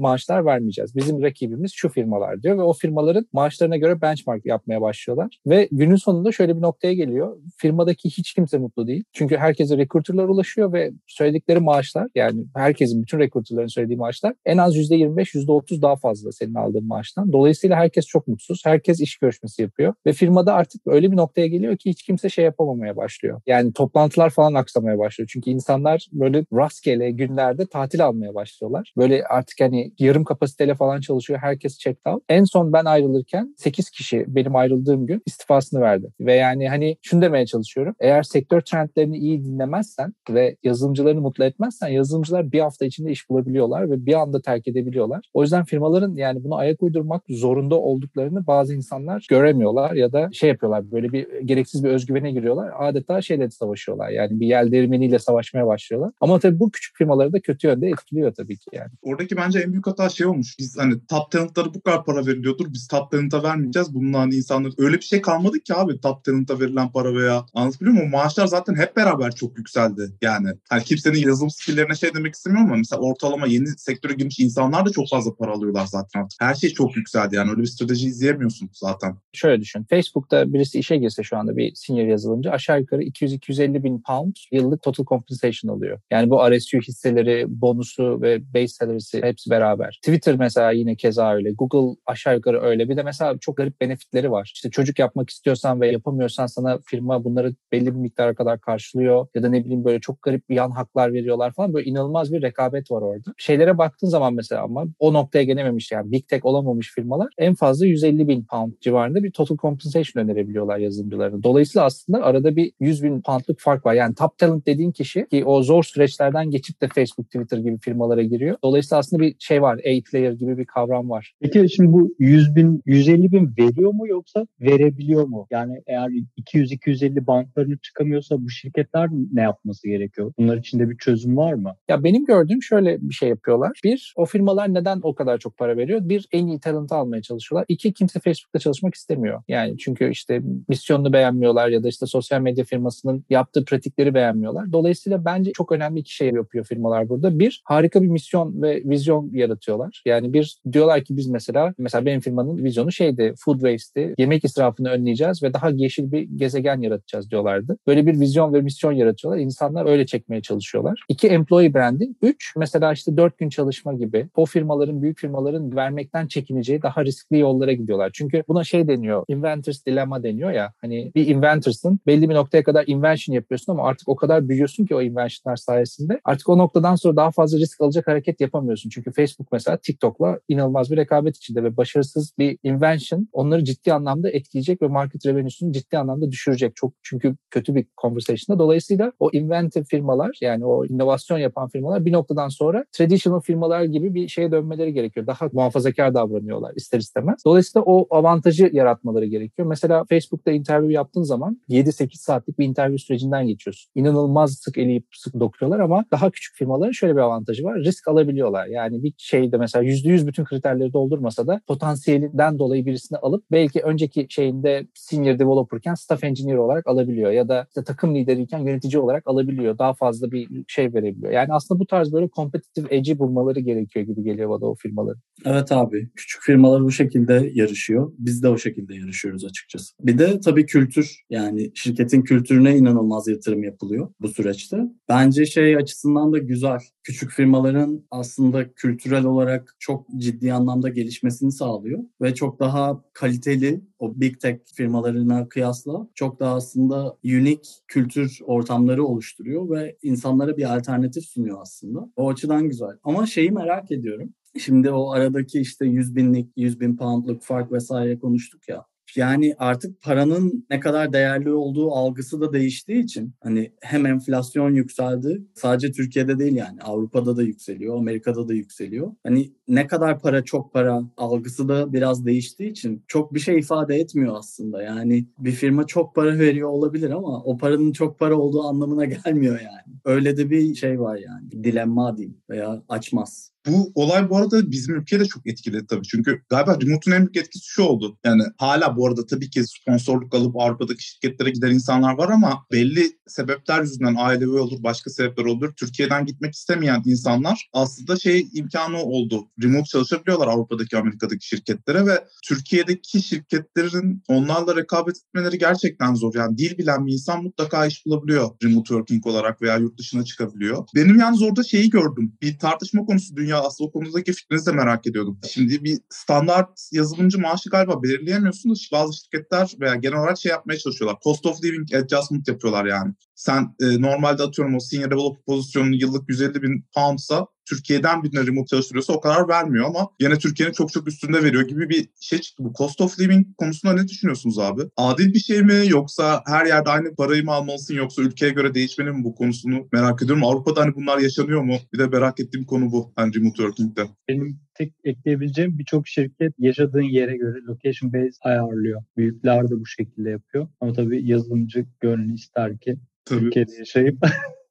maaşlar 0.00 0.29
maaşlar 0.30 0.44
vermeyeceğiz. 0.44 0.96
Bizim 0.96 1.22
rakibimiz 1.22 1.72
şu 1.74 1.88
firmalar 1.88 2.42
diyor 2.42 2.58
ve 2.58 2.62
o 2.62 2.72
firmaların 2.72 3.26
maaşlarına 3.32 3.76
göre 3.76 4.00
benchmark 4.02 4.46
yapmaya 4.46 4.80
başlıyorlar. 4.80 5.38
Ve 5.46 5.68
günün 5.72 5.96
sonunda 5.96 6.32
şöyle 6.32 6.56
bir 6.56 6.62
noktaya 6.62 6.94
geliyor. 6.94 7.36
Firmadaki 7.56 8.08
hiç 8.10 8.34
kimse 8.34 8.58
mutlu 8.58 8.86
değil. 8.86 9.04
Çünkü 9.12 9.36
herkese 9.36 9.76
recruiterlar 9.76 10.24
ulaşıyor 10.28 10.72
ve 10.72 10.92
söyledikleri 11.06 11.60
maaşlar 11.60 12.08
yani 12.14 12.44
herkesin 12.56 13.02
bütün 13.02 13.18
recruiterların 13.18 13.66
söylediği 13.66 13.98
maaşlar 13.98 14.34
en 14.44 14.58
az 14.58 14.76
%25, 14.76 15.34
%30 15.34 15.82
daha 15.82 15.96
fazla 15.96 16.32
senin 16.32 16.54
aldığın 16.54 16.86
maaştan. 16.86 17.32
Dolayısıyla 17.32 17.76
herkes 17.76 18.06
çok 18.06 18.28
mutsuz. 18.28 18.62
Herkes 18.64 19.00
iş 19.00 19.16
görüşmesi 19.16 19.62
yapıyor 19.62 19.94
ve 20.06 20.12
firmada 20.12 20.54
artık 20.54 20.80
öyle 20.86 21.12
bir 21.12 21.16
noktaya 21.16 21.46
geliyor 21.46 21.76
ki 21.76 21.90
hiç 21.90 22.02
kimse 22.02 22.28
şey 22.28 22.44
yapamamaya 22.44 22.96
başlıyor. 22.96 23.40
Yani 23.46 23.72
toplantılar 23.72 24.30
falan 24.30 24.54
aksamaya 24.54 24.98
başlıyor. 24.98 25.28
Çünkü 25.32 25.50
insanlar 25.50 26.06
böyle 26.12 26.44
rastgele 26.52 27.10
günlerde 27.10 27.66
tatil 27.66 28.04
almaya 28.04 28.34
başlıyorlar. 28.34 28.92
Böyle 28.96 29.24
artık 29.24 29.60
hani 29.60 29.92
yarım 29.98 30.19
yarım 30.20 30.24
kapasiteyle 30.24 30.74
falan 30.74 31.00
çalışıyor. 31.00 31.40
Herkes 31.42 31.78
checked 31.78 32.12
out. 32.12 32.22
En 32.28 32.44
son 32.44 32.72
ben 32.72 32.84
ayrılırken 32.84 33.54
8 33.56 33.90
kişi 33.90 34.24
benim 34.28 34.56
ayrıldığım 34.56 35.06
gün 35.06 35.22
istifasını 35.26 35.80
verdi. 35.80 36.08
Ve 36.20 36.34
yani 36.34 36.68
hani 36.68 36.96
şunu 37.02 37.22
demeye 37.22 37.46
çalışıyorum. 37.46 37.94
Eğer 38.00 38.22
sektör 38.22 38.60
trendlerini 38.60 39.16
iyi 39.16 39.44
dinlemezsen 39.44 40.12
ve 40.30 40.56
yazılımcılarını 40.62 41.20
mutlu 41.20 41.44
etmezsen 41.44 41.88
yazılımcılar 41.88 42.52
bir 42.52 42.60
hafta 42.60 42.84
içinde 42.84 43.10
iş 43.10 43.30
bulabiliyorlar 43.30 43.90
ve 43.90 44.06
bir 44.06 44.14
anda 44.14 44.40
terk 44.40 44.68
edebiliyorlar. 44.68 45.20
O 45.34 45.42
yüzden 45.42 45.64
firmaların 45.64 46.14
yani 46.14 46.44
bunu 46.44 46.56
ayak 46.56 46.82
uydurmak 46.82 47.22
zorunda 47.28 47.74
olduklarını 47.74 48.46
bazı 48.46 48.74
insanlar 48.74 49.26
göremiyorlar 49.30 49.92
ya 49.92 50.12
da 50.12 50.28
şey 50.32 50.48
yapıyorlar 50.48 50.92
böyle 50.92 51.12
bir 51.12 51.26
gereksiz 51.44 51.84
bir 51.84 51.88
özgüvene 51.88 52.32
giriyorlar. 52.32 52.70
Adeta 52.78 53.22
şeyle 53.22 53.50
savaşıyorlar 53.50 54.10
yani 54.10 54.40
bir 54.40 54.46
yel 54.46 54.72
değirmeniyle 54.72 55.18
savaşmaya 55.18 55.66
başlıyorlar. 55.66 56.12
Ama 56.20 56.38
tabii 56.38 56.60
bu 56.60 56.70
küçük 56.70 56.96
firmaları 56.96 57.32
da 57.32 57.40
kötü 57.40 57.66
yönde 57.66 57.88
etkiliyor 57.88 58.34
tabii 58.34 58.56
ki 58.56 58.70
yani. 58.72 58.90
Oradaki 59.02 59.36
bence 59.36 59.60
en 59.60 59.72
büyük 59.72 59.86
hata 59.86 60.09
şey 60.10 60.26
olmuş. 60.26 60.58
Biz 60.58 60.78
hani 60.78 60.94
top 61.08 61.30
talentlara 61.30 61.74
bu 61.74 61.80
kadar 61.80 62.04
para 62.04 62.26
veriliyordur. 62.26 62.72
Biz 62.72 62.88
top 62.88 63.10
talent'a 63.10 63.42
vermeyeceğiz. 63.42 63.94
Bunun 63.94 64.12
hani 64.12 64.34
insanlar 64.34 64.72
öyle 64.78 64.96
bir 64.96 65.02
şey 65.02 65.20
kalmadı 65.20 65.60
ki 65.60 65.74
abi 65.74 66.00
top 66.00 66.24
talent'a 66.24 66.60
verilen 66.60 66.92
para 66.92 67.14
veya 67.14 67.46
anlatabiliyor 67.54 67.96
muyum? 67.96 68.10
Maaşlar 68.10 68.46
zaten 68.46 68.74
hep 68.74 68.96
beraber 68.96 69.34
çok 69.34 69.58
yükseldi 69.58 70.12
yani. 70.22 70.48
Hani 70.68 70.84
kimsenin 70.84 71.18
yazılım 71.18 71.50
skilllerine 71.50 71.94
şey 71.94 72.14
demek 72.14 72.34
istemiyorum 72.34 72.68
ama 72.68 72.76
mesela 72.76 73.02
ortalama 73.02 73.46
yeni 73.46 73.66
sektöre 73.66 74.12
girmiş 74.12 74.40
insanlar 74.40 74.86
da 74.86 74.90
çok 74.90 75.08
fazla 75.08 75.34
para 75.34 75.52
alıyorlar 75.52 75.86
zaten 75.86 76.28
Her 76.40 76.54
şey 76.54 76.70
çok 76.70 76.96
yükseldi 76.96 77.36
yani 77.36 77.50
öyle 77.50 77.60
bir 77.60 77.66
strateji 77.66 78.06
izleyemiyorsun 78.06 78.70
zaten. 78.72 79.16
Şöyle 79.32 79.60
düşün. 79.60 79.86
Facebook'ta 79.90 80.52
birisi 80.52 80.78
işe 80.78 80.96
girse 80.96 81.22
şu 81.22 81.36
anda 81.36 81.56
bir 81.56 81.74
senior 81.74 82.06
yazılımcı 82.06 82.50
aşağı 82.50 82.80
yukarı 82.80 83.02
200-250 83.02 83.84
bin 83.84 84.02
pound 84.02 84.36
yıllık 84.52 84.82
total 84.82 85.04
compensation 85.04 85.76
alıyor. 85.76 86.00
Yani 86.10 86.30
bu 86.30 86.36
RSU 86.50 86.78
hisseleri, 86.78 87.44
bonusu 87.48 88.22
ve 88.22 88.54
base 88.54 88.68
salary'si 88.68 89.22
hepsi 89.22 89.50
beraber. 89.50 89.99
Twitter 90.02 90.36
mesela 90.36 90.70
yine 90.70 90.96
keza 90.96 91.34
öyle. 91.34 91.50
Google 91.50 91.96
aşağı 92.06 92.34
yukarı 92.34 92.62
öyle. 92.62 92.88
Bir 92.88 92.96
de 92.96 93.02
mesela 93.02 93.38
çok 93.40 93.56
garip 93.56 93.80
benefitleri 93.80 94.30
var. 94.30 94.52
İşte 94.54 94.70
çocuk 94.70 94.98
yapmak 94.98 95.30
istiyorsan 95.30 95.80
ve 95.80 95.92
yapamıyorsan 95.92 96.46
sana 96.46 96.78
firma 96.84 97.24
bunları 97.24 97.54
belli 97.72 97.86
bir 97.86 98.00
miktara 98.00 98.34
kadar 98.34 98.60
karşılıyor. 98.60 99.26
Ya 99.34 99.42
da 99.42 99.48
ne 99.48 99.64
bileyim 99.64 99.84
böyle 99.84 100.00
çok 100.00 100.22
garip 100.22 100.44
yan 100.50 100.70
haklar 100.70 101.12
veriyorlar 101.12 101.52
falan. 101.52 101.74
Böyle 101.74 101.90
inanılmaz 101.90 102.32
bir 102.32 102.42
rekabet 102.42 102.90
var 102.90 103.02
orada. 103.02 103.34
Şeylere 103.36 103.78
baktığın 103.78 104.08
zaman 104.08 104.34
mesela 104.34 104.62
ama 104.62 104.84
o 104.98 105.12
noktaya 105.12 105.44
gelememiş 105.44 105.92
yani 105.92 106.12
big 106.12 106.28
tech 106.28 106.44
olamamış 106.44 106.94
firmalar 106.94 107.28
en 107.38 107.54
fazla 107.54 107.86
150 107.86 108.28
bin 108.28 108.44
pound 108.44 108.72
civarında 108.80 109.22
bir 109.22 109.30
total 109.30 109.56
compensation 109.56 110.24
önerebiliyorlar 110.24 110.78
yazılımcılarına. 110.78 111.42
Dolayısıyla 111.42 111.86
aslında 111.86 112.22
arada 112.22 112.56
bir 112.56 112.72
100 112.80 113.02
bin 113.02 113.22
poundluk 113.22 113.60
fark 113.60 113.86
var. 113.86 113.94
Yani 113.94 114.14
top 114.14 114.38
talent 114.38 114.66
dediğin 114.66 114.92
kişi 114.92 115.26
ki 115.30 115.44
o 115.44 115.62
zor 115.62 115.82
süreçlerden 115.82 116.50
geçip 116.50 116.82
de 116.82 116.88
Facebook, 116.88 117.26
Twitter 117.26 117.58
gibi 117.58 117.78
firmalara 117.78 118.22
giriyor. 118.22 118.56
Dolayısıyla 118.64 118.98
aslında 118.98 119.22
bir 119.22 119.36
şey 119.38 119.62
var. 119.62 119.80
A-player 119.98 120.32
gibi 120.32 120.58
bir 120.58 120.64
kavram 120.64 121.10
var. 121.10 121.32
Peki 121.40 121.68
şimdi 121.68 121.92
bu 121.92 122.14
100 122.18 122.56
bin, 122.56 122.82
150 122.86 123.32
bin 123.32 123.54
veriyor 123.58 123.92
mu 123.92 124.08
yoksa 124.08 124.46
verebiliyor 124.60 125.24
mu? 125.24 125.46
Yani 125.50 125.82
eğer 125.86 126.08
200-250 126.38 127.26
banklarını 127.26 127.78
çıkamıyorsa 127.78 128.42
bu 128.42 128.50
şirketler 128.50 129.08
ne 129.32 129.42
yapması 129.42 129.88
gerekiyor? 129.88 130.32
Bunlar 130.38 130.56
içinde 130.56 130.90
bir 130.90 130.96
çözüm 130.96 131.36
var 131.36 131.52
mı? 131.52 131.74
Ya 131.88 132.04
benim 132.04 132.24
gördüğüm 132.24 132.62
şöyle 132.62 132.98
bir 133.00 133.14
şey 133.14 133.28
yapıyorlar. 133.28 133.80
Bir, 133.84 134.14
o 134.16 134.24
firmalar 134.24 134.74
neden 134.74 135.00
o 135.02 135.14
kadar 135.14 135.38
çok 135.38 135.56
para 135.56 135.76
veriyor? 135.76 136.00
Bir, 136.02 136.28
en 136.32 136.46
iyi 136.46 136.60
talent'ı 136.60 136.94
almaya 136.94 137.22
çalışıyorlar. 137.22 137.66
İki, 137.68 137.92
kimse 137.92 138.20
Facebook'ta 138.20 138.58
çalışmak 138.58 138.94
istemiyor. 138.94 139.42
Yani 139.48 139.78
çünkü 139.78 140.10
işte 140.10 140.42
misyonunu 140.68 141.12
beğenmiyorlar 141.12 141.68
ya 141.68 141.82
da 141.82 141.88
işte 141.88 142.06
sosyal 142.06 142.40
medya 142.40 142.64
firmasının 142.64 143.24
yaptığı 143.30 143.64
pratikleri 143.64 144.14
beğenmiyorlar. 144.14 144.72
Dolayısıyla 144.72 145.24
bence 145.24 145.52
çok 145.52 145.72
önemli 145.72 146.00
iki 146.00 146.14
şey 146.14 146.30
yapıyor 146.30 146.64
firmalar 146.64 147.08
burada. 147.08 147.38
Bir, 147.38 147.62
harika 147.64 148.02
bir 148.02 148.08
misyon 148.08 148.62
ve 148.62 148.82
vizyon 148.84 149.30
yaratıyorlar. 149.70 150.02
Yani 150.06 150.32
bir 150.32 150.56
diyorlar 150.72 151.04
ki 151.04 151.16
biz 151.16 151.26
mesela 151.26 151.74
mesela 151.78 152.06
benim 152.06 152.20
firmanın 152.20 152.64
vizyonu 152.64 152.92
şeydi 152.92 153.34
food 153.38 153.54
waste'i, 153.54 154.14
yemek 154.18 154.44
israfını 154.44 154.88
önleyeceğiz 154.90 155.42
ve 155.42 155.52
daha 155.52 155.70
yeşil 155.70 156.12
bir 156.12 156.22
gezegen 156.22 156.80
yaratacağız 156.80 157.30
diyorlardı. 157.30 157.76
Böyle 157.86 158.06
bir 158.06 158.20
vizyon 158.20 158.52
ve 158.52 158.60
misyon 158.60 158.92
yaratıyorlar. 158.92 159.40
İnsanlar 159.40 159.86
öyle 159.86 160.06
çekmeye 160.06 160.42
çalışıyorlar. 160.42 161.04
İki, 161.08 161.28
employee 161.28 161.74
branding. 161.74 162.16
Üç, 162.22 162.56
mesela 162.56 162.92
işte 162.92 163.16
dört 163.16 163.38
gün 163.38 163.48
çalışma 163.48 163.94
gibi 163.94 164.28
o 164.36 164.46
firmaların, 164.46 165.02
büyük 165.02 165.18
firmaların 165.18 165.76
vermekten 165.76 166.26
çekineceği 166.26 166.82
daha 166.82 167.04
riskli 167.04 167.38
yollara 167.38 167.72
gidiyorlar. 167.72 168.10
Çünkü 168.12 168.42
buna 168.48 168.64
şey 168.64 168.88
deniyor, 168.88 169.24
inventors 169.28 169.86
dilemma 169.86 170.22
deniyor 170.22 170.50
ya. 170.50 170.72
Hani 170.80 171.12
bir 171.14 171.26
inventors'ın 171.26 172.00
belli 172.06 172.28
bir 172.28 172.34
noktaya 172.34 172.62
kadar 172.62 172.84
invention 172.86 173.34
yapıyorsun 173.34 173.72
ama 173.72 173.88
artık 173.88 174.08
o 174.08 174.16
kadar 174.16 174.48
büyüyorsun 174.48 174.86
ki 174.86 174.94
o 174.94 175.02
invention'lar 175.02 175.56
sayesinde 175.56 176.20
artık 176.24 176.48
o 176.48 176.58
noktadan 176.58 176.94
sonra 176.94 177.16
daha 177.16 177.30
fazla 177.30 177.58
risk 177.58 177.80
alacak 177.80 178.06
hareket 178.06 178.40
yapamıyorsun. 178.40 178.90
Çünkü 178.90 179.12
Facebook 179.12 179.52
mesela 179.52 179.59
TikTok'la 179.82 180.40
inanılmaz 180.48 180.90
bir 180.90 180.96
rekabet 180.96 181.36
içinde 181.36 181.64
ve 181.64 181.76
başarısız 181.76 182.32
bir 182.38 182.58
invention 182.62 183.28
onları 183.32 183.64
ciddi 183.64 183.92
anlamda 183.92 184.30
etkileyecek 184.30 184.82
ve 184.82 184.86
market 184.86 185.26
revenue'sunu 185.26 185.72
ciddi 185.72 185.98
anlamda 185.98 186.30
düşürecek. 186.30 186.76
Çok 186.76 186.92
çünkü 187.02 187.36
kötü 187.50 187.74
bir 187.74 187.86
conversation'da. 188.02 188.58
Dolayısıyla 188.58 189.12
o 189.18 189.30
inventive 189.32 189.84
firmalar 189.84 190.38
yani 190.40 190.66
o 190.66 190.86
inovasyon 190.86 191.38
yapan 191.38 191.68
firmalar 191.68 192.04
bir 192.04 192.12
noktadan 192.12 192.48
sonra 192.48 192.84
traditional 192.92 193.40
firmalar 193.40 193.82
gibi 193.82 194.14
bir 194.14 194.28
şeye 194.28 194.52
dönmeleri 194.52 194.92
gerekiyor. 194.92 195.26
Daha 195.26 195.48
muhafazakar 195.52 196.14
davranıyorlar 196.14 196.74
ister 196.74 196.98
istemez. 196.98 197.42
Dolayısıyla 197.46 197.84
o 197.86 198.16
avantajı 198.16 198.70
yaratmaları 198.72 199.26
gerekiyor. 199.26 199.68
Mesela 199.68 200.04
Facebook'ta 200.08 200.50
interview 200.50 200.92
yaptığın 200.92 201.22
zaman 201.22 201.60
7-8 201.68 202.16
saatlik 202.16 202.58
bir 202.58 202.64
interview 202.64 202.98
sürecinden 202.98 203.46
geçiyorsun. 203.46 203.90
İnanılmaz 203.94 204.52
sık 204.52 204.78
eleyip 204.78 205.06
sık 205.12 205.40
dokuyorlar 205.40 205.80
ama 205.80 206.04
daha 206.12 206.30
küçük 206.30 206.56
firmaların 206.56 206.92
şöyle 206.92 207.16
bir 207.16 207.20
avantajı 207.20 207.64
var. 207.64 207.78
Risk 207.78 208.08
alabiliyorlar. 208.08 208.66
Yani 208.66 209.02
bir 209.02 209.12
şeyde 209.50 209.56
mesela 209.56 209.84
%100 209.84 210.26
bütün 210.26 210.44
kriterleri 210.44 210.92
doldurmasa 210.92 211.46
da 211.46 211.60
potansiyelinden 211.66 212.58
dolayı 212.58 212.86
birisini 212.86 213.18
alıp 213.18 213.44
belki 213.50 213.80
önceki 213.80 214.26
şeyinde 214.30 214.86
senior 214.94 215.38
developerken 215.38 215.94
staff 215.94 216.24
engineer 216.24 216.56
olarak 216.56 216.86
alabiliyor 216.86 217.30
ya 217.30 217.48
da 217.48 217.66
işte 217.68 217.84
takım 217.84 218.14
lideriyken 218.14 218.58
yönetici 218.58 218.98
olarak 218.98 219.22
alabiliyor. 219.26 219.78
Daha 219.78 219.94
fazla 219.94 220.30
bir 220.30 220.48
şey 220.68 220.94
verebiliyor. 220.94 221.32
Yani 221.32 221.48
aslında 221.52 221.80
bu 221.80 221.86
tarz 221.86 222.12
böyle 222.12 222.28
competitive 222.28 222.96
edge'i 222.96 223.18
bulmaları 223.18 223.60
gerekiyor 223.60 224.06
gibi 224.06 224.22
geliyor 224.22 224.50
bana 224.50 224.70
o 224.70 224.74
firmaların. 224.74 225.22
Evet 225.44 225.72
abi. 225.72 226.10
Küçük 226.16 226.42
firmalar 226.42 226.82
bu 226.82 226.90
şekilde 226.90 227.50
yarışıyor. 227.54 228.12
Biz 228.18 228.42
de 228.42 228.48
o 228.48 228.58
şekilde 228.58 228.94
yarışıyoruz 228.94 229.44
açıkçası. 229.44 229.94
Bir 230.00 230.18
de 230.18 230.40
tabii 230.40 230.66
kültür. 230.66 231.20
Yani 231.30 231.70
şirketin 231.74 232.22
kültürüne 232.22 232.76
inanılmaz 232.76 233.28
yatırım 233.28 233.64
yapılıyor 233.64 234.08
bu 234.20 234.28
süreçte. 234.28 234.76
Bence 235.08 235.46
şey 235.46 235.76
açısından 235.76 236.32
da 236.32 236.38
güzel. 236.38 236.78
Küçük 237.10 237.30
firmaların 237.30 238.04
aslında 238.10 238.72
kültürel 238.72 239.24
olarak 239.24 239.76
çok 239.78 240.06
ciddi 240.16 240.52
anlamda 240.52 240.88
gelişmesini 240.88 241.52
sağlıyor 241.52 242.04
ve 242.20 242.34
çok 242.34 242.60
daha 242.60 243.04
kaliteli 243.12 243.80
o 243.98 244.20
big 244.20 244.40
tech 244.40 244.58
firmalarına 244.74 245.48
kıyasla 245.48 246.08
çok 246.14 246.40
daha 246.40 246.54
aslında 246.54 247.16
unik 247.24 247.68
kültür 247.88 248.38
ortamları 248.44 249.04
oluşturuyor 249.04 249.70
ve 249.70 249.96
insanlara 250.02 250.56
bir 250.56 250.76
alternatif 250.76 251.24
sunuyor 251.24 251.58
aslında. 251.62 252.10
O 252.16 252.28
açıdan 252.30 252.68
güzel. 252.68 252.98
Ama 253.04 253.26
şeyi 253.26 253.50
merak 253.50 253.90
ediyorum. 253.90 254.34
Şimdi 254.58 254.90
o 254.90 255.10
aradaki 255.10 255.60
işte 255.60 255.86
100 255.86 256.16
binlik, 256.16 256.52
100 256.56 256.80
bin 256.80 256.96
poundluk 256.96 257.42
fark 257.42 257.72
vesaire 257.72 258.18
konuştuk 258.18 258.68
ya. 258.68 258.89
Yani 259.16 259.54
artık 259.58 260.02
paranın 260.02 260.66
ne 260.70 260.80
kadar 260.80 261.12
değerli 261.12 261.52
olduğu 261.52 261.92
algısı 261.92 262.40
da 262.40 262.52
değiştiği 262.52 263.04
için 263.04 263.32
hani 263.40 263.72
hem 263.80 264.06
enflasyon 264.06 264.74
yükseldi 264.74 265.42
sadece 265.54 265.92
Türkiye'de 265.92 266.38
değil 266.38 266.56
yani 266.56 266.80
Avrupa'da 266.82 267.36
da 267.36 267.42
yükseliyor, 267.42 267.98
Amerika'da 267.98 268.48
da 268.48 268.54
yükseliyor. 268.54 269.12
Hani 269.22 269.52
ne 269.68 269.86
kadar 269.86 270.20
para 270.20 270.44
çok 270.44 270.72
para 270.72 271.02
algısı 271.16 271.68
da 271.68 271.92
biraz 271.92 272.26
değiştiği 272.26 272.70
için 272.70 273.04
çok 273.08 273.34
bir 273.34 273.40
şey 273.40 273.58
ifade 273.58 273.96
etmiyor 273.96 274.36
aslında. 274.38 274.82
Yani 274.82 275.26
bir 275.38 275.52
firma 275.52 275.86
çok 275.86 276.14
para 276.14 276.38
veriyor 276.38 276.68
olabilir 276.68 277.10
ama 277.10 277.42
o 277.44 277.58
paranın 277.58 277.92
çok 277.92 278.18
para 278.18 278.38
olduğu 278.38 278.62
anlamına 278.62 279.04
gelmiyor 279.24 279.60
yani. 279.60 279.96
Öyle 280.04 280.36
de 280.36 280.50
bir 280.50 280.74
şey 280.74 281.00
var 281.00 281.16
yani. 281.16 281.50
Dilemma 281.64 282.16
diyeyim 282.16 282.36
veya 282.50 282.82
açmaz. 282.88 283.49
Bu 283.66 283.92
olay 283.94 284.30
bu 284.30 284.36
arada 284.36 284.70
bizim 284.70 284.94
ülkeye 284.94 285.20
de 285.20 285.24
çok 285.24 285.46
etkiledi 285.46 285.86
tabii. 285.86 286.06
Çünkü 286.06 286.42
galiba 286.48 286.78
remote'un 286.82 287.14
en 287.14 287.20
büyük 287.20 287.36
etkisi 287.36 287.66
şu 287.66 287.82
oldu. 287.82 288.18
Yani 288.24 288.42
hala 288.58 288.96
bu 288.96 289.06
arada 289.06 289.26
tabii 289.26 289.50
ki 289.50 289.64
sponsorluk 289.64 290.34
alıp 290.34 290.56
Avrupa'daki 290.56 291.04
şirketlere 291.04 291.50
giden 291.50 291.70
insanlar 291.70 292.14
var 292.18 292.28
ama 292.28 292.66
belli 292.72 293.12
sebepler 293.26 293.82
yüzünden 293.82 294.14
ailevi 294.18 294.50
olur, 294.50 294.82
başka 294.82 295.10
sebepler 295.10 295.44
olur. 295.44 295.72
Türkiye'den 295.76 296.26
gitmek 296.26 296.54
istemeyen 296.54 297.02
insanlar 297.04 297.68
aslında 297.72 298.16
şey 298.16 298.48
imkanı 298.54 299.02
oldu. 299.02 299.48
Remote 299.62 299.84
çalışabiliyorlar 299.84 300.48
Avrupa'daki, 300.48 300.98
Amerika'daki 300.98 301.46
şirketlere 301.46 302.06
ve 302.06 302.24
Türkiye'deki 302.44 303.22
şirketlerin 303.22 304.22
onlarla 304.28 304.76
rekabet 304.76 305.16
etmeleri 305.16 305.58
gerçekten 305.58 306.14
zor. 306.14 306.34
Yani 306.34 306.58
dil 306.58 306.78
bilen 306.78 307.06
bir 307.06 307.12
insan 307.12 307.42
mutlaka 307.42 307.86
iş 307.86 308.06
bulabiliyor 308.06 308.50
remote 308.64 308.88
working 308.88 309.26
olarak 309.26 309.62
veya 309.62 309.76
yurt 309.76 309.98
dışına 309.98 310.24
çıkabiliyor. 310.24 310.84
Benim 310.94 311.18
yalnız 311.18 311.42
orada 311.42 311.62
şeyi 311.62 311.90
gördüm. 311.90 312.32
Bir 312.42 312.58
tartışma 312.58 313.04
konusu 313.04 313.36
dünya 313.36 313.49
dünya 313.50 313.62
aslında 313.62 313.88
o 313.88 313.92
konudaki 313.92 314.32
fikrinizi 314.32 314.66
de 314.66 314.72
merak 314.72 315.06
ediyordum. 315.06 315.38
Şimdi 315.50 315.84
bir 315.84 315.98
standart 316.10 316.88
yazılımcı 316.92 317.40
maaşı 317.40 317.70
galiba 317.70 318.02
belirleyemiyorsunuz. 318.02 318.88
Bazı 318.92 319.16
şirketler 319.16 319.74
veya 319.80 319.94
genel 319.94 320.18
olarak 320.18 320.38
şey 320.38 320.50
yapmaya 320.50 320.78
çalışıyorlar. 320.78 321.20
Cost 321.24 321.46
of 321.46 321.64
living 321.64 321.94
adjustment 321.94 322.48
yapıyorlar 322.48 322.84
yani. 322.84 323.14
Sen 323.34 323.74
e, 323.80 324.02
normalde 324.02 324.42
atıyorum 324.42 324.74
o 324.74 324.80
senior 324.80 325.10
developer 325.10 325.44
pozisyonunun 325.44 325.92
yıllık 325.92 326.28
150 326.28 326.62
bin 326.62 326.84
poundsa 326.94 327.46
Türkiye'den 327.70 328.22
birine 328.22 328.46
remote 328.46 328.66
çalıştırıyorsa 328.66 329.12
o 329.12 329.20
kadar 329.20 329.48
vermiyor 329.48 329.86
ama 329.86 330.08
yine 330.20 330.38
Türkiye'nin 330.38 330.72
çok 330.72 330.92
çok 330.92 331.08
üstünde 331.08 331.42
veriyor 331.42 331.68
gibi 331.68 331.88
bir 331.88 332.08
şey 332.20 332.38
çıktı. 332.38 332.64
Bu 332.64 332.72
cost 332.78 333.00
of 333.00 333.20
living 333.20 333.46
konusunda 333.56 333.94
ne 333.94 334.08
düşünüyorsunuz 334.08 334.58
abi? 334.58 334.82
Adil 334.96 335.34
bir 335.34 335.38
şey 335.38 335.62
mi 335.62 335.82
yoksa 335.86 336.42
her 336.46 336.66
yerde 336.66 336.90
aynı 336.90 337.14
parayı 337.14 337.44
mı 337.44 337.52
almalısın 337.52 337.94
yoksa 337.94 338.22
ülkeye 338.22 338.52
göre 338.52 338.74
değişmeli 338.74 339.10
mi 339.10 339.24
bu 339.24 339.34
konusunu 339.34 339.88
merak 339.92 340.22
ediyorum. 340.22 340.44
Avrupa'da 340.44 340.80
hani 340.80 340.94
bunlar 340.94 341.18
yaşanıyor 341.18 341.62
mu? 341.62 341.76
Bir 341.92 341.98
de 341.98 342.06
merak 342.06 342.40
ettiğim 342.40 342.64
konu 342.64 342.92
bu. 342.92 343.12
Hani 343.16 343.34
remote 343.34 343.56
working'de. 343.56 344.02
Benim 344.28 344.60
tek 344.74 344.92
ekleyebileceğim 345.04 345.78
birçok 345.78 346.08
şirket 346.08 346.52
yaşadığın 346.58 347.02
yere 347.02 347.36
göre 347.36 347.58
location 347.68 348.12
based 348.12 348.40
ayarlıyor. 348.42 349.02
Büyükler 349.16 349.64
de 349.70 349.80
bu 349.80 349.86
şekilde 349.86 350.30
yapıyor. 350.30 350.68
Ama 350.80 350.92
tabii 350.92 351.26
yazılımcı 351.26 351.86
gönlü 352.00 352.34
ister 352.34 352.78
ki 352.78 352.96
Tabii. 353.24 353.40
Türkiye'de 353.40 353.72
yaşayıp 353.78 354.18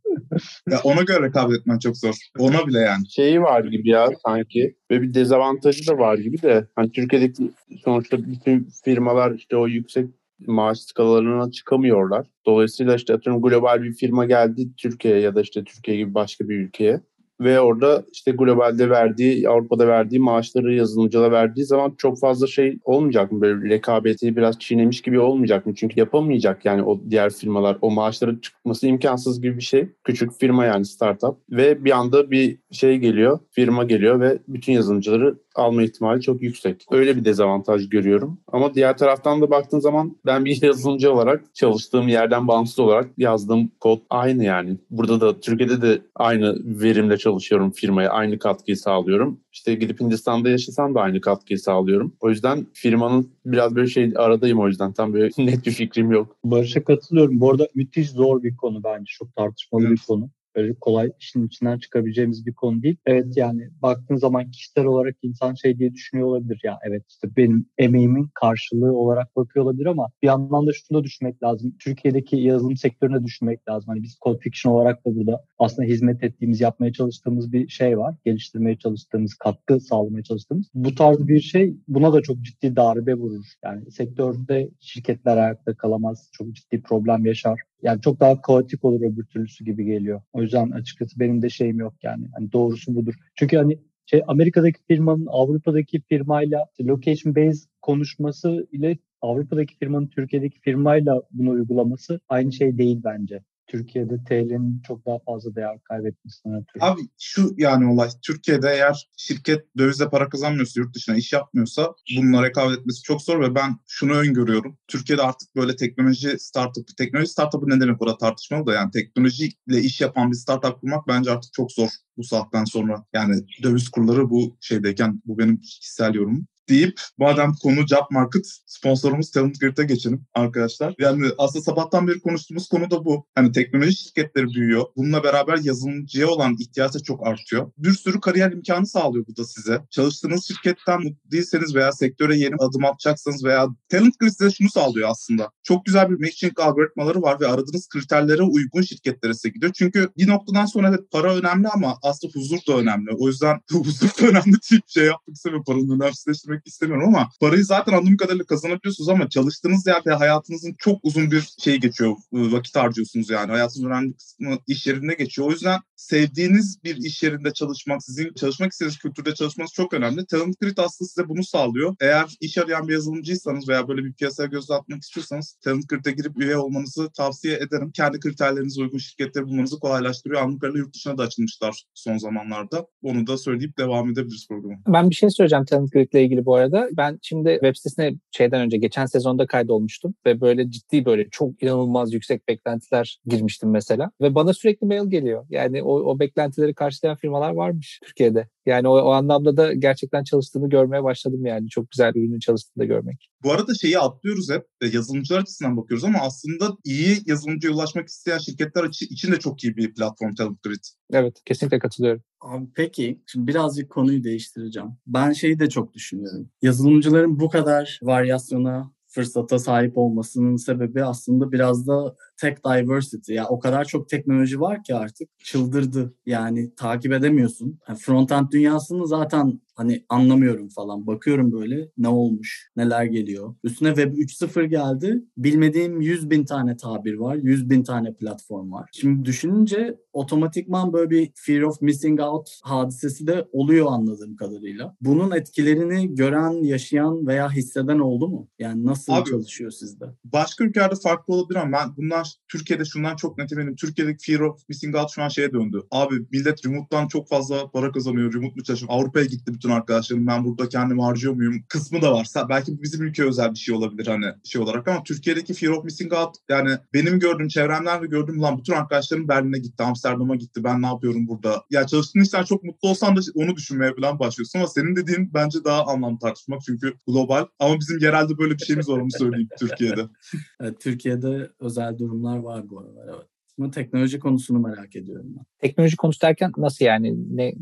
Ya 0.69 0.80
ona 0.84 1.02
göre 1.02 1.25
rekabet 1.25 1.60
etmen 1.60 1.80
çok 1.80 1.97
zor. 1.97 2.15
Ona 2.39 2.67
bile 2.67 2.80
yani. 2.80 3.10
Şeyi 3.10 3.41
var 3.41 3.63
gibi 3.63 3.89
ya 3.89 4.10
sanki 4.25 4.75
ve 4.91 5.02
bir 5.02 5.13
dezavantajı 5.13 5.88
da 5.88 5.97
var 5.97 6.17
gibi 6.17 6.41
de 6.41 6.67
hani 6.75 6.91
Türkiye'deki 6.91 7.52
sonuçta 7.84 8.17
bütün 8.17 8.69
firmalar 8.86 9.32
işte 9.32 9.58
o 9.58 9.67
yüksek 9.67 10.06
maaş 10.47 10.80
skalalarına 10.80 11.52
çıkamıyorlar. 11.52 12.28
Dolayısıyla 12.45 12.95
işte 12.95 13.13
atıyorum 13.13 13.41
global 13.41 13.84
bir 13.84 13.93
firma 13.93 14.25
geldi 14.25 14.75
Türkiye'ye 14.78 15.21
ya 15.21 15.36
da 15.36 15.41
işte 15.41 15.63
Türkiye 15.63 15.97
gibi 15.97 16.13
başka 16.13 16.49
bir 16.49 16.56
ülkeye 16.56 17.02
ve 17.41 17.60
orada 17.60 18.04
işte 18.13 18.32
globalde 18.32 18.89
verdiği, 18.89 19.49
Avrupa'da 19.49 19.88
verdiği 19.88 20.19
maaşları 20.19 20.73
yazılımcılara 20.73 21.32
verdiği 21.32 21.65
zaman 21.65 21.93
çok 21.97 22.19
fazla 22.19 22.47
şey 22.47 22.80
olmayacak 22.84 23.32
mı? 23.32 23.41
Böyle 23.41 23.69
rekabeti 23.69 24.36
biraz 24.36 24.60
çiğnemiş 24.60 25.02
gibi 25.02 25.19
olmayacak 25.19 25.65
mı? 25.65 25.75
Çünkü 25.75 25.99
yapamayacak 25.99 26.65
yani 26.65 26.84
o 26.84 26.99
diğer 27.10 27.34
firmalar. 27.34 27.78
O 27.82 27.91
maaşların 27.91 28.36
çıkması 28.36 28.88
imkansız 28.88 29.41
gibi 29.41 29.58
bir 29.58 29.62
şey. 29.62 29.89
Küçük 30.04 30.39
firma 30.39 30.65
yani 30.65 30.86
startup. 30.86 31.36
Ve 31.52 31.86
bir 31.86 31.91
anda 31.91 32.32
bir 32.32 32.58
şey 32.71 32.97
geliyor, 32.97 33.39
firma 33.52 33.84
geliyor 33.84 34.19
ve 34.19 34.39
bütün 34.47 34.73
yazılımcıları 34.73 35.36
alma 35.56 35.84
ihtimali 35.84 36.22
çok 36.22 36.42
yüksek. 36.42 36.86
Öyle 36.92 37.16
bir 37.18 37.26
dezavantaj 37.26 37.90
görüyorum. 37.90 38.40
Ama 38.48 38.74
diğer 38.74 38.98
taraftan 38.98 39.42
da 39.42 39.52
baktığın 39.52 39.80
zaman 39.80 40.18
ben 40.26 40.46
bir 40.46 40.62
yazılımcı 40.66 41.14
olarak 41.14 41.56
çalıştığım 41.56 42.08
yerden 42.08 42.48
bağımsız 42.48 42.80
olarak 42.80 43.10
yazdığım 43.18 43.72
kod 43.80 44.00
aynı 44.10 44.44
yani. 44.44 44.78
Burada 44.90 45.22
da 45.22 45.40
Türkiye'de 45.40 45.82
de 45.82 46.02
aynı 46.16 46.56
verimle 46.82 47.18
çalışıyorum 47.18 47.72
firmaya. 47.72 48.10
Aynı 48.10 48.40
katkıyı 48.40 48.78
sağlıyorum. 48.78 49.40
İşte 49.52 49.76
gidip 49.76 50.02
Hindistan'da 50.02 50.50
yaşasam 50.50 50.96
da 50.96 51.02
aynı 51.02 51.22
katkıyı 51.22 51.60
sağlıyorum. 51.60 52.16
O 52.20 52.30
yüzden 52.30 52.68
firmanın 52.74 53.32
biraz 53.46 53.76
böyle 53.76 53.88
şey 53.88 54.14
aradayım 54.16 54.60
o 54.60 54.68
yüzden. 54.68 54.94
Tam 54.94 55.14
böyle 55.14 55.30
net 55.38 55.66
bir 55.66 55.72
fikrim 55.72 56.12
yok. 56.12 56.36
Barış'a 56.44 56.84
katılıyorum. 56.84 57.40
Bu 57.40 57.52
arada 57.52 57.68
müthiş 57.76 58.10
zor 58.10 58.44
bir 58.44 58.58
konu 58.58 58.84
bence. 58.84 59.06
Çok 59.08 59.36
tartışmalı 59.36 59.84
Evet. 59.84 59.92
bir 59.92 60.02
konu. 60.08 60.30
Böyle 60.56 60.74
kolay 60.74 61.12
işin 61.20 61.48
içinden 61.48 61.80
çıkabileceğimiz 61.80 62.46
bir 62.46 62.54
konu 62.54 62.84
değil. 62.84 62.98
Evet 63.06 63.38
yani 63.38 63.70
baktığın 63.82 64.16
zaman 64.16 64.52
kişisel 64.52 64.86
olarak 64.86 65.16
insan 65.22 65.54
şey 65.54 65.80
diye 65.80 65.94
düşünüyor 65.94 66.28
olabilir. 66.28 66.62
Ya 66.64 66.80
evet 66.84 67.04
işte 67.10 67.28
benim 67.38 67.66
emeğimin 67.78 68.30
karşılığı 68.34 68.98
olarak 68.98 69.36
bakıyor 69.36 69.66
olabilir 69.66 69.86
ama 69.86 70.08
bir 70.22 70.28
yandan 70.28 70.68
da 70.68 70.72
şunu 70.74 71.00
da 71.00 71.04
düşünmek 71.04 71.44
lazım. 71.44 71.76
Türkiye'deki 71.80 72.38
yazılım 72.38 72.78
sektörüne 72.78 73.24
düşünmek 73.24 73.70
lazım. 73.70 73.88
Hani 73.88 74.04
biz 74.04 74.18
Code 74.24 74.40
Fiction 74.40 74.74
olarak 74.74 75.06
da 75.06 75.16
burada 75.16 75.46
aslında 75.60 75.88
hizmet 75.88 76.24
ettiğimiz, 76.24 76.62
yapmaya 76.62 76.94
çalıştığımız 76.94 77.52
bir 77.52 77.68
şey 77.68 77.98
var. 77.98 78.16
Geliştirmeye 78.26 78.78
çalıştığımız, 78.78 79.34
katkı 79.34 79.80
sağlamaya 79.80 80.24
çalıştığımız. 80.24 80.70
Bu 80.74 80.96
tarz 80.96 81.28
bir 81.28 81.40
şey 81.40 81.76
buna 81.88 82.14
da 82.14 82.22
çok 82.22 82.42
ciddi 82.42 82.76
darbe 82.76 83.14
vurur. 83.14 83.46
Yani 83.64 83.92
sektörde 83.92 84.70
şirketler 84.80 85.38
ayakta 85.38 85.74
kalamaz. 85.78 86.30
Çok 86.34 86.54
ciddi 86.54 86.82
problem 86.82 87.26
yaşar. 87.26 87.68
Yani 87.82 88.02
çok 88.02 88.20
daha 88.20 88.42
kaotik 88.42 88.86
olur 88.86 89.02
öbür 89.02 89.26
türlüsü 89.26 89.65
gibi 89.65 89.86
geliyor. 89.86 90.22
O 90.34 90.42
yüzden 90.42 90.72
açıkçası 90.72 91.20
benim 91.20 91.42
de 91.42 91.50
şeyim 91.50 91.80
yok 91.80 91.94
yani. 92.04 92.28
Hani 92.36 92.52
doğrusu 92.52 92.96
budur. 92.96 93.13
Çünkü 93.36 93.58
hani 93.58 93.80
şey 94.06 94.24
Amerika'daki 94.28 94.80
firmanın 94.88 95.28
Avrupa'daki 95.30 96.02
firmayla 96.02 96.65
location 96.82 97.36
based 97.36 97.70
konuşması 97.82 98.68
ile 98.72 98.98
Avrupa'daki 99.22 99.78
firmanın 99.78 100.08
Türkiye'deki 100.08 100.60
firmayla 100.60 101.22
bunu 101.32 101.50
uygulaması 101.50 102.20
aynı 102.30 102.52
şey 102.54 102.78
değil 102.78 103.02
bence. 103.04 103.44
Türkiye'de 103.69 104.23
TL'nin 104.23 104.82
çok 104.88 105.05
daha 105.05 105.19
fazla 105.19 105.55
değer 105.55 105.79
kaybetmesinden 105.84 106.62
ötürü. 106.62 106.84
Abi 106.84 107.01
şu 107.19 107.53
yani 107.58 107.91
olay 107.91 108.10
Türkiye'de 108.21 108.69
eğer 108.69 109.10
şirket 109.17 109.65
dövizle 109.77 110.10
para 110.10 110.29
kazanmıyorsa, 110.29 110.79
yurt 110.79 110.95
dışına 110.95 111.15
iş 111.15 111.34
yapmıyorsa 111.34 111.93
bununla 112.17 112.43
rekabet 112.43 112.79
etmesi 112.79 113.01
çok 113.01 113.21
zor 113.21 113.41
ve 113.41 113.55
ben 113.55 113.75
şunu 113.88 114.13
öngörüyorum. 114.13 114.77
Türkiye'de 114.88 115.21
artık 115.21 115.55
böyle 115.55 115.75
teknoloji 115.75 116.39
startup, 116.39 116.97
teknoloji 116.97 117.32
startup'ı 117.32 117.69
ne 117.69 117.82
demek 117.82 117.99
burada 117.99 118.17
tartışmalı 118.17 118.65
da 118.65 118.73
yani 118.73 118.91
teknolojiyle 118.91 119.82
iş 119.82 120.01
yapan 120.01 120.32
bir 120.32 120.36
startup 120.36 120.82
kurmak 120.82 121.08
bence 121.08 121.32
artık 121.32 121.53
çok 121.53 121.71
zor 121.71 121.89
bu 122.17 122.23
saatten 122.23 122.65
sonra. 122.65 123.05
Yani 123.13 123.36
döviz 123.63 123.89
kurları 123.89 124.29
bu 124.29 124.58
şeydeyken 124.62 125.21
bu 125.25 125.38
benim 125.38 125.60
kişisel 125.60 126.13
yorumum 126.13 126.47
deyip 126.69 127.01
madem 127.17 127.53
konu 127.63 127.88
job 127.88 128.05
market 128.12 128.45
sponsorumuz 128.65 129.32
Talent 129.32 129.60
Grid'e 129.60 129.84
geçelim 129.84 130.25
arkadaşlar. 130.34 130.95
Yani 130.99 131.25
aslında 131.38 131.63
sabahtan 131.63 132.08
beri 132.08 132.19
konuştuğumuz 132.19 132.67
konu 132.67 132.91
da 132.91 133.05
bu. 133.05 133.25
Hani 133.36 133.51
teknoloji 133.51 133.95
şirketleri 133.95 134.47
büyüyor. 134.47 134.86
Bununla 134.95 135.23
beraber 135.23 135.58
yazılımcıya 135.58 136.27
olan 136.27 136.55
ihtiyaç 136.60 136.93
da 136.93 136.99
çok 136.99 137.27
artıyor. 137.27 137.71
Bir 137.77 137.91
sürü 137.91 138.19
kariyer 138.19 138.51
imkanı 138.51 138.88
sağlıyor 138.88 139.25
bu 139.27 139.38
da 139.38 139.45
size. 139.45 139.82
Çalıştığınız 139.89 140.47
şirketten 140.47 141.03
mutlu 141.03 141.32
değilseniz 141.32 141.75
veya 141.75 141.91
sektöre 141.91 142.38
yeni 142.38 142.55
adım 142.60 142.86
atacaksanız 142.86 143.43
veya 143.43 143.67
Talent 143.89 144.19
Grid 144.19 144.29
size 144.29 144.51
şunu 144.51 144.69
sağlıyor 144.69 145.10
aslında. 145.10 145.51
Çok 145.63 145.86
güzel 145.86 146.10
bir 146.10 146.19
matching 146.19 146.60
algoritmaları 146.60 147.21
var 147.21 147.39
ve 147.39 147.47
aradığınız 147.47 147.88
kriterlere 147.88 148.43
uygun 148.43 148.82
şirketlere 148.82 149.34
size 149.34 149.49
gidiyor. 149.49 149.71
Çünkü 149.75 150.10
bir 150.17 150.27
noktadan 150.27 150.65
sonra 150.65 150.89
evet 150.89 151.12
para 151.12 151.36
önemli 151.36 151.67
ama 151.67 151.97
aslında 152.03 152.34
huzur 152.36 152.60
da 152.67 152.77
önemli. 152.77 153.12
O 153.19 153.27
yüzden 153.27 153.60
huzur 153.71 154.08
da 154.08 154.27
önemli 154.27 154.58
deyip 154.71 154.84
şey 154.88 155.05
yapmak 155.05 155.36
istemiyorum. 155.36 155.63
Paranın 155.67 156.01
önemsizleştirmek 156.01 156.59
istemiyorum 156.67 157.08
ama 157.08 157.30
parayı 157.41 157.65
zaten 157.65 157.93
anladığım 157.93 158.17
kadarıyla 158.17 158.45
kazanabiliyorsunuz 158.45 159.10
ama 159.10 159.30
çalıştığınız 159.30 159.88
yerde 159.88 160.12
hayatınızın 160.12 160.76
çok 160.78 161.00
uzun 161.04 161.32
bir 161.32 161.50
şey 161.60 161.80
geçiyor. 161.80 162.15
Vakit 162.32 162.76
harcıyorsunuz 162.76 163.30
yani. 163.30 163.52
Hayatınızın 163.52 163.89
önemli 163.89 164.13
kısmı 164.13 164.58
iş 164.67 164.88
yerinde 164.88 165.13
geçiyor. 165.13 165.48
O 165.48 165.52
yüzden 165.52 165.80
sevdiğiniz 165.95 166.84
bir 166.84 166.95
iş 166.95 167.24
yerinde 167.24 167.54
çalışmak, 167.54 168.04
sizin 168.04 168.34
çalışmak 168.34 168.72
istediğiniz 168.72 168.98
kültürde 168.98 169.34
çalışmanız 169.34 169.72
çok 169.74 169.93
önemli. 169.93 170.26
Talent 170.26 170.60
Grid 170.60 170.78
aslında 170.78 171.08
size 171.08 171.30
bunu 171.30 171.43
sağlıyor. 171.43 171.95
Eğer 172.02 172.26
iş 172.41 172.58
arayan 172.58 172.88
bir 172.88 172.93
yazılımcıysanız 172.93 173.69
veya 173.69 173.88
böyle 173.88 174.04
bir 174.04 174.13
piyasaya 174.13 174.48
göz 174.48 174.72
atmak 174.72 175.02
istiyorsanız 175.02 175.58
Talent 175.63 175.89
Grid'e 175.89 176.12
girip 176.12 176.41
üye 176.41 176.58
olmanızı 176.58 177.10
tavsiye 177.17 177.56
ederim. 177.56 177.91
Kendi 177.91 178.19
kriterlerinize 178.19 178.82
uygun 178.82 178.98
şirketleri 178.98 179.45
bulmanızı 179.45 179.80
kolaylaştırıyor. 179.80 180.60
Kadarıyla 180.60 180.80
yurt 180.80 180.93
dışına 180.93 181.17
da 181.17 181.24
açılmışlar 181.24 181.84
son 181.93 182.17
zamanlarda. 182.17 182.86
Onu 183.04 183.28
da 183.28 183.38
söyleyip 183.38 183.78
devam 183.78 184.12
edebiliriz 184.12 184.48
programı. 184.50 184.82
Ben 184.88 185.10
bir 185.10 185.15
şey 185.15 185.30
söyleyeceğim 185.30 185.65
Talent 185.65 185.91
Grid'le 185.91 186.13
ilgili 186.13 186.45
bu 186.50 186.56
arada. 186.56 186.90
Ben 186.98 187.20
şimdi 187.22 187.50
web 187.54 187.76
sitesine 187.76 188.14
şeyden 188.32 188.62
önce 188.62 188.78
geçen 188.78 189.06
sezonda 189.06 189.48
kaydolmuştum 189.48 190.14
ve 190.26 190.42
böyle 190.42 190.72
ciddi 190.72 191.06
böyle 191.06 191.30
çok 191.30 191.64
inanılmaz 191.64 192.14
yüksek 192.14 192.48
beklentiler 192.48 193.20
girmiştim 193.26 193.70
mesela. 193.70 194.12
Ve 194.22 194.36
bana 194.36 194.54
sürekli 194.54 194.88
mail 194.88 195.10
geliyor. 195.10 195.46
Yani 195.50 195.84
o, 195.84 195.94
o 195.94 196.20
beklentileri 196.20 196.74
karşılayan 196.74 197.18
firmalar 197.18 197.52
varmış 197.52 198.00
Türkiye'de. 198.04 198.48
Yani 198.65 198.88
o, 198.88 198.91
o 198.91 199.10
anlamda 199.10 199.58
da 199.58 199.74
gerçekten 199.74 200.24
çalıştığını 200.24 200.69
görmeye 200.69 201.04
başladım 201.04 201.45
yani. 201.45 201.69
Çok 201.69 201.91
güzel 201.91 202.12
ürünün 202.15 202.39
çalıştığını 202.39 202.82
da 202.82 202.86
görmek. 202.86 203.30
Bu 203.43 203.52
arada 203.52 203.74
şeyi 203.74 204.00
atlıyoruz 204.00 204.50
hep. 204.50 204.65
E, 204.82 204.88
yazılımcılar 204.88 205.39
açısından 205.39 205.78
bakıyoruz 205.78 206.04
ama 206.04 206.19
aslında 206.22 206.78
iyi 206.86 207.17
yazılımcıya 207.26 207.74
ulaşmak 207.74 208.08
isteyen 208.08 208.38
şirketler 208.38 208.84
için 208.84 209.32
de 209.32 209.39
çok 209.39 209.63
iyi 209.63 209.78
bir 209.78 209.93
platform 209.93 210.36
Talent 210.36 210.63
Grid. 210.63 210.84
Evet 211.12 211.41
kesinlikle 211.45 211.80
katılıyorum. 211.80 212.24
Abi 212.41 212.65
peki 212.76 213.22
şimdi 213.26 213.48
birazcık 213.48 213.89
konuyu 213.89 214.24
değiştireceğim. 214.24 214.89
Ben 215.08 215.32
şeyi 215.32 215.60
de 215.60 215.69
çok 215.69 215.93
düşünüyorum. 215.93 216.50
Yazılımcıların 216.62 217.39
bu 217.39 217.50
kadar 217.50 218.00
varyasyona 218.04 218.91
fırsata 219.10 219.60
sahip 219.60 219.98
olmasının 219.98 220.56
sebebi 220.56 221.04
aslında 221.04 221.52
biraz 221.52 221.88
da 221.88 222.15
tech 222.38 222.56
diversity. 222.65 223.34
Ya 223.34 223.48
o 223.48 223.60
kadar 223.60 223.86
çok 223.86 224.10
teknoloji 224.10 224.60
var 224.60 224.84
ki 224.84 224.95
artık 224.95 225.30
çıldırdı. 225.39 226.13
Yani 226.26 226.76
takip 226.76 227.13
edemiyorsun. 227.13 227.80
Yani 227.88 227.98
frontend 228.00 228.52
dünyasını 228.52 229.08
zaten 229.08 229.62
hani 229.80 230.06
anlamıyorum 230.10 230.70
falan. 230.70 231.08
Bakıyorum 231.08 231.52
böyle 231.52 231.89
ne 231.98 232.08
olmuş, 232.08 232.72
neler 232.76 233.04
geliyor. 233.04 233.56
Üstüne 233.63 233.89
Web 233.89 234.13
3.0 234.13 234.65
geldi. 234.65 235.24
Bilmediğim 235.38 236.02
100 236.02 236.30
bin 236.30 236.46
tane 236.46 236.78
tabir 236.78 237.13
var. 237.13 237.36
100 237.36 237.70
bin 237.70 237.84
tane 237.84 238.13
platform 238.13 238.72
var. 238.72 238.89
Şimdi 238.94 239.26
düşününce 239.26 239.98
otomatikman 240.13 240.94
böyle 240.94 241.10
bir 241.10 241.32
fear 241.36 241.62
of 241.62 241.82
missing 241.82 242.22
out 242.22 242.60
hadisesi 242.63 243.28
de 243.28 243.48
oluyor 243.52 243.88
anladığım 243.89 244.36
kadarıyla. 244.36 244.96
Bunun 245.02 245.32
etkilerini 245.32 246.15
gören, 246.15 246.63
yaşayan 246.63 247.28
veya 247.28 247.52
hisseden 247.52 248.00
oldu 248.00 248.28
mu? 248.28 248.48
Yani 248.60 248.86
nasıl 248.86 249.13
Abi, 249.13 249.30
çalışıyor 249.30 249.72
sizde? 249.72 250.06
Başka 250.24 250.63
ülkelerde 250.63 250.96
farklı 251.04 251.34
olabilir 251.34 251.60
ama 251.60 251.78
ben 251.78 251.98
bundan 251.98 252.24
Türkiye'de 252.52 252.86
şundan 252.86 253.15
çok 253.15 253.38
net 253.38 253.54
eminim. 253.54 253.76
Türkiye'deki 253.76 254.32
fear 254.32 254.39
of 254.39 254.70
missing 254.70 254.96
out 254.96 255.10
şu 255.12 255.24
an 255.24 255.30
şeye 255.30 255.54
döndü. 255.54 255.82
Abi 255.92 256.15
millet 256.32 256.65
remote'dan 256.65 257.08
çok 257.08 257.30
fazla 257.30 257.72
para 257.72 257.92
kazanıyor. 257.92 258.34
Remote 258.34 258.54
mu 258.56 258.63
çalışıyor? 258.63 258.92
Avrupa'ya 258.94 259.26
gitti 259.26 259.54
bütün 259.54 259.68
bütün 259.69 259.77
arkadaşlarım 259.77 260.27
ben 260.27 260.45
burada 260.45 260.69
kendimi 260.69 261.01
harcıyor 261.01 261.34
muyum 261.34 261.63
kısmı 261.67 262.01
da 262.01 262.13
varsa 262.13 262.49
belki 262.49 262.82
bizim 262.82 263.03
ülke 263.03 263.23
özel 263.23 263.51
bir 263.51 263.60
şey 263.60 263.75
olabilir 263.75 264.08
hani 264.08 264.25
şey 264.43 264.62
olarak 264.62 264.88
ama 264.88 265.03
Türkiye'deki 265.03 265.53
Fear 265.53 265.71
of 265.71 265.84
Missing 265.84 266.13
Out 266.13 266.36
yani 266.49 266.77
benim 266.93 267.19
gördüğüm 267.19 267.47
çevremden 267.47 268.03
de 268.03 268.08
gördüğüm 268.08 268.41
lan 268.41 268.58
bütün 268.58 268.73
arkadaşlarım 268.73 269.27
Berlin'e 269.27 269.60
gitti 269.60 269.84
Amsterdam'a 269.84 270.36
gitti 270.36 270.63
ben 270.63 270.82
ne 270.82 270.88
yapıyorum 270.88 271.27
burada 271.27 271.63
ya 271.69 271.88
çalıştığın 271.88 272.21
işten 272.21 272.43
çok 272.43 272.63
mutlu 272.63 272.89
olsan 272.89 273.15
da 273.15 273.19
onu 273.36 273.55
düşünmeye 273.55 273.93
falan 273.95 274.19
başlıyorsun 274.19 274.60
ama 274.60 274.67
senin 274.67 274.95
dediğin 274.95 275.34
bence 275.34 275.63
daha 275.63 275.86
anlam 275.86 276.17
tartışmak 276.17 276.62
çünkü 276.62 276.93
global 277.08 277.45
ama 277.60 277.79
bizim 277.79 277.99
yerelde 277.99 278.38
böyle 278.38 278.53
bir 278.53 278.65
şeyimiz 278.65 278.89
var 278.89 278.97
onu 278.97 279.12
söyleyeyim 279.12 279.49
Türkiye'de. 279.60 280.05
Türkiye'de 280.79 281.51
özel 281.60 281.97
durumlar 281.97 282.38
var 282.38 282.69
bu 282.69 282.79
aralar 282.79 283.15
evet. 283.15 283.38
Ama 283.60 283.72
teknoloji 283.72 284.19
konusunu 284.19 284.60
merak 284.60 284.95
ediyorum 284.95 285.26
ben. 285.38 285.45
Teknoloji 285.60 285.98
konusu 285.98 286.22
derken 286.22 286.52
nasıl 286.58 286.86
yani? 286.86 287.38
Ne 287.38 287.54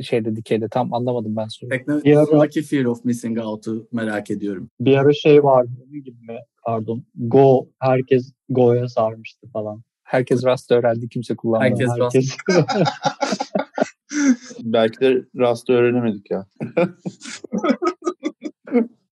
şeyde 0.00 0.36
dikeyde 0.36 0.68
tam 0.68 0.94
anlamadım 0.94 1.36
ben 1.36 1.46
soruyu. 1.48 1.70
Teknolojideki 1.70 2.62
fear 2.62 2.84
of 2.84 3.04
missing 3.04 3.38
out'u 3.38 3.88
merak 3.92 4.30
ediyorum. 4.30 4.70
Bir 4.80 4.96
ara 4.96 5.12
şey 5.12 5.44
vardı 5.44 5.70
onun 5.84 6.02
gibi 6.02 6.20
mi? 6.20 6.38
Pardon. 6.64 7.04
Go. 7.14 7.68
Herkes 7.78 8.32
Go'ya 8.48 8.88
sarmıştı 8.88 9.46
falan. 9.52 9.82
Herkes 10.02 10.44
Rust 10.44 10.70
öğrendi 10.70 11.08
kimse 11.08 11.36
kullanmadı. 11.36 11.84
Herkes, 12.00 12.36
Herkes. 12.48 12.76
Belki 14.62 15.00
de 15.00 15.24
Rust'ı 15.36 15.72
öğrenemedik 15.72 16.30
ya. 16.30 16.46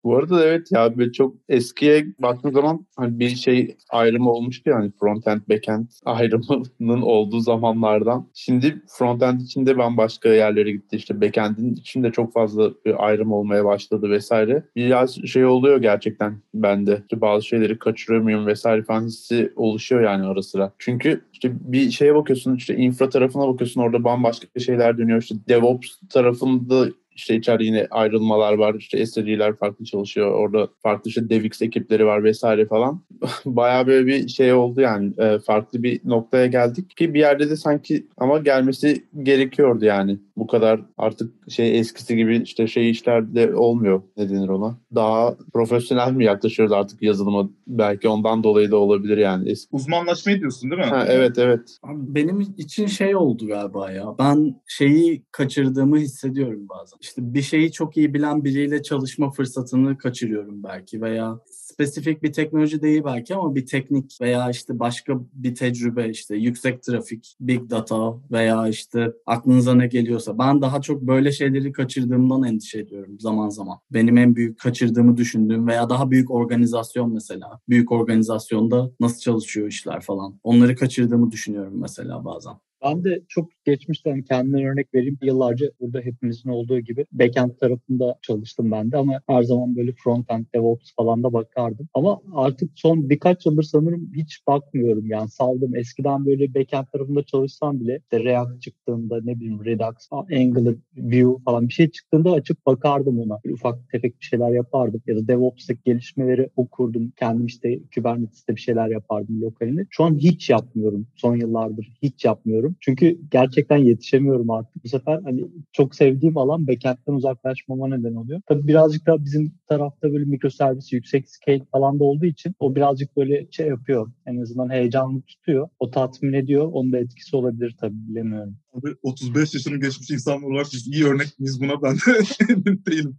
Bu 0.05 0.17
arada 0.17 0.47
evet 0.47 0.73
ya 0.73 0.99
böyle 0.99 1.13
çok 1.13 1.35
eskiye 1.49 2.07
baktığım 2.19 2.53
zaman 2.53 2.87
hani 2.97 3.19
bir 3.19 3.29
şey 3.29 3.77
ayrımı 3.91 4.31
olmuştu 4.31 4.71
yani 4.71 4.93
front-end 5.01 5.41
back-end 5.49 5.87
ayrımının 6.05 7.03
olduğu 7.03 7.41
zamanlardan. 7.41 8.29
Şimdi 8.35 8.83
front-end 8.99 9.43
içinde 9.43 9.79
bambaşka 9.79 10.29
yerlere 10.29 10.73
gitti 10.73 10.97
işte 10.97 11.15
back-end'in 11.15 11.75
içinde 11.75 12.13
çok 12.13 12.33
fazla 12.33 12.71
bir 12.85 13.07
ayrım 13.07 13.33
olmaya 13.33 13.65
başladı 13.65 14.11
vesaire. 14.11 14.65
Biraz 14.77 15.25
şey 15.27 15.45
oluyor 15.45 15.83
gerçekten 15.83 16.43
bende. 16.55 16.99
İşte 17.03 17.21
bazı 17.21 17.47
şeyleri 17.47 17.79
kaçırıyor 17.79 18.23
muyum 18.23 18.47
vesaire 18.47 18.83
falan 18.83 19.07
hissi 19.07 19.53
oluşuyor 19.57 20.03
yani 20.03 20.27
ara 20.27 20.43
sıra. 20.43 20.73
Çünkü 20.79 21.21
işte 21.33 21.53
bir 21.61 21.91
şeye 21.91 22.15
bakıyorsun 22.15 22.57
işte 22.57 22.77
infra 22.77 23.09
tarafına 23.09 23.49
bakıyorsun 23.49 23.81
orada 23.81 24.05
bambaşka 24.05 24.61
şeyler 24.61 24.99
dönüyor. 24.99 25.23
İşte 25.23 25.35
DevOps 25.49 25.89
tarafında 26.11 26.89
işte 27.17 27.37
içeride 27.37 27.65
yine 27.65 27.87
ayrılmalar 27.91 28.53
var. 28.53 28.75
İşte 28.75 29.07
SRE'ler 29.07 29.57
farklı 29.57 29.85
çalışıyor. 29.85 30.33
Orada 30.33 30.69
farklı 30.83 31.09
işte 31.09 31.29
DevX 31.29 31.63
ekipleri 31.63 32.07
var 32.07 32.25
vesaire 32.25 32.67
falan. 32.67 33.01
Bayağı 33.45 33.87
böyle 33.87 34.07
bir 34.07 34.29
şey 34.29 34.53
oldu 34.53 34.81
yani. 34.81 35.13
E, 35.19 35.39
farklı 35.39 35.83
bir 35.83 36.01
noktaya 36.05 36.47
geldik 36.47 36.97
ki 36.97 37.15
bir 37.15 37.21
yerde 37.21 37.51
de 37.51 37.57
sanki 37.57 38.07
ama 38.19 38.39
gelmesi 38.39 39.05
gerekiyordu 39.23 39.85
yani. 39.85 40.19
Bu 40.37 40.47
kadar 40.47 40.81
artık 40.99 41.51
şey 41.51 41.79
eskisi 41.79 42.17
gibi 42.17 42.43
işte 42.43 42.67
şey 42.67 42.91
işlerde 42.91 43.55
olmuyor. 43.55 44.03
Ne 44.17 44.31
denir 44.31 44.49
ona? 44.49 44.79
Daha 44.95 45.37
profesyonel 45.53 46.13
mi 46.13 46.25
yaklaşıyoruz 46.25 46.73
artık 46.73 47.03
yazılıma? 47.03 47.51
Belki 47.67 48.09
ondan 48.09 48.45
dolayı 48.45 48.71
da 48.71 48.77
olabilir 48.77 49.17
yani. 49.17 49.51
Eski... 49.51 49.77
Uzmanlaşmayı 49.77 50.41
diyorsun 50.41 50.71
değil 50.71 50.83
mi? 50.83 50.89
Ha, 50.89 51.07
evet 51.09 51.39
evet. 51.39 51.79
Abi 51.83 52.15
benim 52.15 52.41
için 52.41 52.87
şey 52.87 53.17
oldu 53.17 53.47
galiba 53.47 53.93
ya. 53.93 54.05
Ben 54.19 54.61
şeyi 54.67 55.25
kaçırdığımı 55.33 55.99
hissediyorum 55.99 56.69
bazen 56.69 56.99
işte 57.01 57.35
bir 57.35 57.43
şeyi 57.43 57.73
çok 57.73 57.97
iyi 57.97 58.15
bilen 58.15 58.45
biriyle 58.45 58.83
çalışma 58.83 59.31
fırsatını 59.31 59.99
kaçırıyorum 59.99 60.63
belki 60.63 61.03
veya 61.03 61.39
spesifik 61.83 62.23
bir 62.23 62.33
teknoloji 62.33 62.83
değil 62.83 63.03
belki 63.05 63.35
ama 63.35 63.55
bir 63.55 63.67
teknik 63.67 64.21
veya 64.21 64.51
işte 64.51 64.79
başka 64.79 65.21
bir 65.33 65.55
tecrübe 65.55 66.09
işte 66.09 66.37
yüksek 66.37 66.83
trafik, 66.83 67.37
big 67.41 67.71
data 67.71 68.15
veya 68.33 68.69
işte 68.69 69.13
aklınıza 69.27 69.75
ne 69.75 69.87
geliyorsa 69.87 70.39
ben 70.39 70.63
daha 70.63 70.81
çok 70.81 71.03
böyle 71.03 71.33
şeyleri 71.33 71.73
kaçırdığımdan 71.73 72.43
endişe 72.43 72.79
ediyorum 72.79 73.21
zaman 73.21 73.49
zaman. 73.49 73.79
Benim 73.91 74.19
en 74.19 74.37
büyük 74.37 74.59
kaçırdığımı 74.59 75.17
düşündüğüm 75.17 75.67
veya 75.67 75.91
daha 75.91 76.11
büyük 76.11 76.31
organizasyon 76.31 77.13
mesela. 77.13 77.61
Büyük 77.69 77.93
organizasyonda 77.93 78.91
nasıl 79.01 79.21
çalışıyor 79.21 79.69
işler 79.69 80.01
falan. 80.01 80.41
Onları 80.43 80.77
kaçırdığımı 80.77 81.31
düşünüyorum 81.31 81.81
mesela 81.81 82.25
bazen. 82.25 82.55
Ben 82.85 83.05
de 83.05 83.23
çok 83.29 83.49
geçmişten 83.65 84.23
kendime 84.23 84.69
örnek 84.71 84.95
vereyim. 84.95 85.19
Yıllarca 85.23 85.67
burada 85.81 86.01
hepimizin 86.01 86.49
olduğu 86.49 86.81
gibi 86.81 87.07
backend 87.13 87.51
tarafında 87.61 88.19
çalıştım 88.23 88.71
ben 88.71 88.93
de 88.93 88.97
ama 88.97 89.21
her 89.29 89.43
zaman 89.43 89.77
böyle 89.77 89.93
frontend, 90.05 90.45
DevOps 90.55 90.95
falan 90.97 91.23
da 91.23 91.33
bakardım. 91.33 91.89
Ama 91.95 92.21
artık 92.35 92.71
son 92.75 93.11
birkaç 93.11 93.47
yıldır 93.47 93.63
sanırım 93.63 94.13
hiç 94.17 94.47
bakmıyorum 94.47 95.07
yani 95.07 95.29
saldım. 95.29 95.77
Eskiden 95.77 96.27
böyle 96.27 96.55
backend 96.55 96.87
tarafında 96.93 97.23
çalışsam 97.23 97.81
bile 97.81 98.01
işte 98.03 98.25
React 98.25 98.63
çıktığında 98.63 99.21
ne 99.25 99.37
bileyim 99.41 99.65
Redux, 99.65 99.95
Angular, 100.13 100.75
Vue 100.97 101.37
falan 101.45 101.69
bir 101.69 101.73
şey 101.75 101.91
çıktığında 101.91 102.33
açıp 102.33 102.67
bakardım 102.67 103.19
ona. 103.21 103.39
Böyle 103.45 103.55
ufak 103.55 103.89
tefek 103.91 104.21
bir 104.21 104.25
şeyler 104.27 104.51
yapardım 104.51 105.03
ya 105.07 105.17
da 105.17 105.29
DevOps'taki 105.29 105.81
gelişmeleri 105.85 106.49
okurdum. 106.57 107.13
Kendim 107.17 107.47
işte 107.47 107.79
Kubernetes'te 107.95 108.57
bir 108.57 108.61
şeyler 108.61 108.89
yapardım 108.89 109.43
lokalinde. 109.43 109.87
Şu 109.91 110.05
an 110.05 110.17
hiç 110.19 110.51
yapmıyorum. 110.51 111.07
Son 111.17 111.37
yıllardır 111.37 111.93
hiç 112.03 112.25
yapmıyorum. 112.25 112.72
Çünkü 112.81 113.19
gerçekten 113.31 113.77
yetişemiyorum 113.77 114.51
artık. 114.51 114.85
Bu 114.85 114.89
sefer 114.89 115.21
hani 115.25 115.45
çok 115.73 115.95
sevdiğim 115.95 116.39
alan 116.39 116.67
backend'den 116.67 117.13
uzaklaşmama 117.13 117.89
neden 117.89 118.15
oluyor. 118.15 118.41
Tabii 118.49 118.67
birazcık 118.67 119.07
da 119.07 119.25
bizim 119.25 119.55
tarafta 119.69 120.13
böyle 120.13 120.25
mikroservis, 120.25 120.93
yüksek 120.93 121.31
scale 121.31 121.65
falan 121.73 122.01
da 122.01 122.05
olduğu 122.05 122.27
için 122.27 122.55
o 122.59 122.75
birazcık 122.75 123.17
böyle 123.17 123.47
şey 123.51 123.67
yapıyor. 123.67 124.13
En 124.27 124.37
azından 124.37 124.71
heyecanlı 124.71 125.23
tutuyor. 125.23 125.69
O 125.79 125.91
tatmin 125.91 126.33
ediyor. 126.33 126.69
Onun 126.73 126.93
da 126.93 126.99
etkisi 126.99 127.37
olabilir 127.37 127.77
tabii 127.81 128.09
bilemiyorum. 128.09 128.57
Abi 128.73 128.89
35 129.03 129.55
yaşını 129.55 129.81
geçmiş 129.81 130.11
insanlar 130.11 130.47
olarak 130.47 130.67
iyi 130.93 131.05
örnek 131.05 131.39
miyiz 131.39 131.61
buna 131.61 131.83
ben 131.83 131.97
değilim 132.87 133.17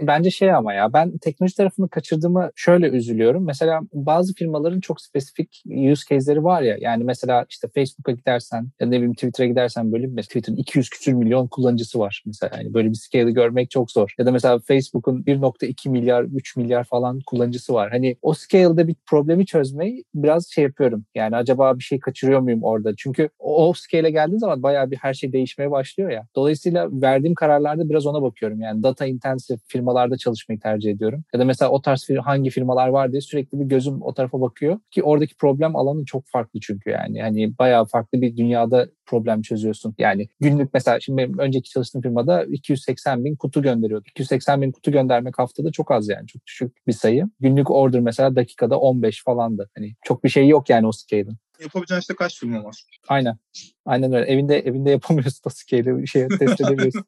bence 0.00 0.30
şey 0.30 0.52
ama 0.52 0.74
ya 0.74 0.92
ben 0.92 1.18
teknoloji 1.18 1.56
tarafını 1.56 1.88
kaçırdığımı 1.88 2.50
şöyle 2.56 2.88
üzülüyorum. 2.88 3.46
Mesela 3.46 3.80
bazı 3.92 4.34
firmaların 4.34 4.80
çok 4.80 5.00
spesifik 5.00 5.62
use 5.92 6.02
case'leri 6.10 6.44
var 6.44 6.62
ya. 6.62 6.76
Yani 6.80 7.04
mesela 7.04 7.46
işte 7.48 7.68
Facebook'a 7.74 8.12
gidersen 8.12 8.68
ya 8.80 8.86
ne 8.86 8.96
bileyim 8.96 9.14
Twitter'a 9.14 9.46
gidersen 9.46 9.92
böyle 9.92 10.06
mesela 10.06 10.26
Twitter'ın 10.26 10.56
200 10.56 10.90
küsür 10.90 11.12
milyon 11.12 11.46
kullanıcısı 11.46 11.98
var 11.98 12.22
mesela. 12.26 12.56
Yani 12.56 12.74
böyle 12.74 12.88
bir 12.90 12.94
scale'ı 12.94 13.30
görmek 13.30 13.70
çok 13.70 13.90
zor. 13.90 14.14
Ya 14.18 14.26
da 14.26 14.32
mesela 14.32 14.58
Facebook'un 14.58 15.22
1.2 15.22 15.88
milyar 15.88 16.24
3 16.24 16.56
milyar 16.56 16.84
falan 16.84 17.20
kullanıcısı 17.26 17.74
var. 17.74 17.90
Hani 17.90 18.16
o 18.22 18.34
scale'da 18.34 18.88
bir 18.88 18.96
problemi 19.06 19.46
çözmeyi 19.46 20.04
biraz 20.14 20.50
şey 20.50 20.64
yapıyorum. 20.64 21.04
Yani 21.14 21.36
acaba 21.36 21.78
bir 21.78 21.84
şey 21.84 22.00
kaçırıyor 22.00 22.40
muyum 22.40 22.62
orada? 22.62 22.92
Çünkü 22.96 23.28
o, 23.38 23.72
scale'e 23.72 24.10
geldiğin 24.10 24.38
zaman 24.38 24.62
bayağı 24.62 24.90
bir 24.90 24.96
her 24.96 25.14
şey 25.14 25.32
değişmeye 25.32 25.70
başlıyor 25.70 26.10
ya. 26.10 26.26
Dolayısıyla 26.36 26.88
verdiğim 26.92 27.34
kararlarda 27.34 27.88
biraz 27.88 28.06
ona 28.06 28.22
bakıyorum. 28.22 28.60
Yani 28.60 28.82
data 28.82 29.06
intensive 29.06 29.58
firma 29.66 29.89
firmalarda 29.90 30.16
çalışmayı 30.16 30.60
tercih 30.60 30.90
ediyorum. 30.90 31.24
Ya 31.34 31.40
da 31.40 31.44
mesela 31.44 31.70
o 31.70 31.82
tarz 31.82 32.08
hangi 32.24 32.50
firmalar 32.50 32.88
var 32.88 33.12
diye 33.12 33.20
sürekli 33.20 33.60
bir 33.60 33.64
gözüm 33.64 34.02
o 34.02 34.14
tarafa 34.14 34.40
bakıyor. 34.40 34.78
Ki 34.90 35.02
oradaki 35.02 35.34
problem 35.36 35.76
alanı 35.76 36.04
çok 36.04 36.26
farklı 36.26 36.60
çünkü 36.60 36.90
yani. 36.90 37.22
Hani 37.22 37.58
bayağı 37.58 37.84
farklı 37.84 38.20
bir 38.20 38.36
dünyada 38.36 38.86
problem 39.06 39.42
çözüyorsun. 39.42 39.94
Yani 39.98 40.28
günlük 40.40 40.74
mesela 40.74 41.00
şimdi 41.00 41.16
benim 41.18 41.38
önceki 41.38 41.70
çalıştığım 41.70 42.02
firmada 42.02 42.44
280 42.44 43.24
bin 43.24 43.36
kutu 43.36 43.62
gönderiyordu. 43.62 44.04
280 44.10 44.62
bin 44.62 44.72
kutu 44.72 44.92
göndermek 44.92 45.38
haftada 45.38 45.72
çok 45.72 45.90
az 45.90 46.08
yani. 46.08 46.26
Çok 46.26 46.46
düşük 46.46 46.86
bir 46.86 46.92
sayı. 46.92 47.30
Günlük 47.40 47.70
order 47.70 48.00
mesela 48.00 48.36
dakikada 48.36 48.78
15 48.78 49.24
falandı. 49.24 49.70
Hani 49.76 49.94
çok 50.04 50.24
bir 50.24 50.28
şey 50.28 50.48
yok 50.48 50.70
yani 50.70 50.86
o 50.86 50.92
scale'ın 50.92 51.38
yapabileceğin 51.62 52.00
işte 52.00 52.14
kaç 52.14 52.40
firma 52.40 52.64
var. 52.64 52.84
Aynen. 53.08 53.38
Aynen 53.86 54.12
öyle. 54.12 54.26
Evinde 54.26 54.58
evinde 54.58 54.90
yapamıyorsun 54.90 55.40
o 55.44 55.50
scale'i 55.50 56.08
şey 56.08 56.28
test 56.28 56.60
edemiyorsun. 56.60 57.04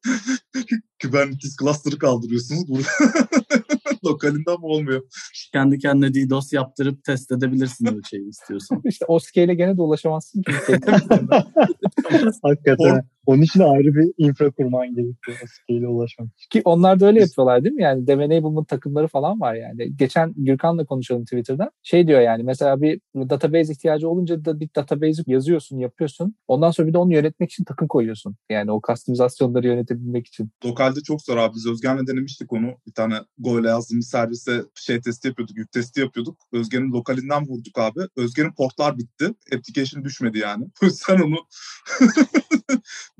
Kubernetes 1.02 1.56
cluster'ı 1.60 1.98
kaldırıyorsunuz. 1.98 2.68
Burada 2.68 2.88
lokalinden 4.04 4.60
mi 4.60 4.66
olmuyor? 4.66 5.02
Kendi 5.52 5.78
kendine 5.78 6.14
DDoS 6.14 6.52
yaptırıp 6.52 7.04
test 7.04 7.32
edebilirsin 7.32 7.86
öyle 7.86 8.00
şeyi 8.10 8.28
istiyorsan. 8.28 8.82
İşte 8.88 9.04
o 9.08 9.18
scale'e 9.18 9.54
gene 9.54 9.76
de 9.76 9.82
ulaşamazsın 9.82 10.42
ki. 10.42 10.52
Hakikaten. 12.42 13.04
Onun 13.26 13.42
için 13.42 13.60
ayrı 13.60 13.94
bir 13.94 14.12
infra 14.18 14.50
kurman 14.50 14.94
gerekiyor 14.94 15.38
o 15.44 15.46
scale'e 15.46 15.88
ulaşmak 15.88 16.28
için. 16.36 16.48
Ki 16.50 16.62
onlar 16.64 17.00
da 17.00 17.06
öyle 17.06 17.20
yapıyorlar 17.20 17.64
değil 17.64 17.74
mi? 17.74 17.82
Yani 17.82 18.06
Dev 18.06 18.20
Enablement 18.20 18.68
takımları 18.68 19.08
falan 19.08 19.40
var 19.40 19.54
yani. 19.54 19.96
Geçen 19.96 20.34
Gürkan'la 20.36 20.84
konuşalım 20.84 21.24
Twitter'da. 21.24 21.70
Şey 21.82 22.06
diyor 22.06 22.20
yani 22.20 22.42
mesela 22.42 22.82
bir 22.82 23.00
database 23.14 23.72
ihtiyacı 23.72 24.08
olunca 24.08 24.44
da 24.44 24.60
bir 24.60 24.68
database 24.76 25.22
yazıyorsun, 25.26 25.78
yapıyorsun. 25.78 26.34
Ondan 26.48 26.70
sonra 26.70 26.88
bir 26.88 26.92
de 26.92 26.98
onu 26.98 27.12
yönetmek 27.12 27.52
için 27.52 27.64
takım 27.64 27.88
koyuyorsun. 27.88 28.36
Yani 28.50 28.72
o 28.72 28.80
customizasyonları 28.86 29.66
yönetebilmek 29.66 30.26
için. 30.26 30.50
Lokalde 30.64 31.00
çok 31.00 31.22
zor 31.22 31.36
abi. 31.36 31.54
Biz 31.54 31.66
Özgen'le 31.66 32.06
denemiştik 32.06 32.52
onu. 32.52 32.74
Bir 32.86 32.92
tane 32.92 33.14
Go 33.38 33.60
ile 33.60 33.68
yazdığımız 33.68 34.08
servise 34.08 34.62
şey 34.74 35.00
testi 35.00 35.28
yapıyorduk, 35.28 35.56
yük 35.56 35.72
testi 35.72 36.00
yapıyorduk. 36.00 36.36
Özgen'in 36.52 36.92
lokalinden 36.92 37.46
vurduk 37.46 37.78
abi. 37.78 38.00
Özgen'in 38.16 38.52
portlar 38.52 38.98
bitti. 38.98 39.34
Application 39.54 40.04
düşmedi 40.04 40.38
yani. 40.38 40.64
Sen 40.90 41.20
onu 41.20 41.36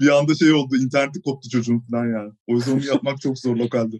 bir 0.00 0.08
anda 0.18 0.34
şey 0.34 0.52
oldu. 0.52 0.76
interneti 0.76 1.22
koptu 1.22 1.48
çocuğun 1.48 1.84
falan 1.90 2.06
yani. 2.06 2.32
O 2.46 2.54
yüzden 2.54 2.72
onu 2.72 2.84
yapmak 2.84 3.20
çok 3.20 3.38
zor 3.38 3.56
lokalde. 3.56 3.96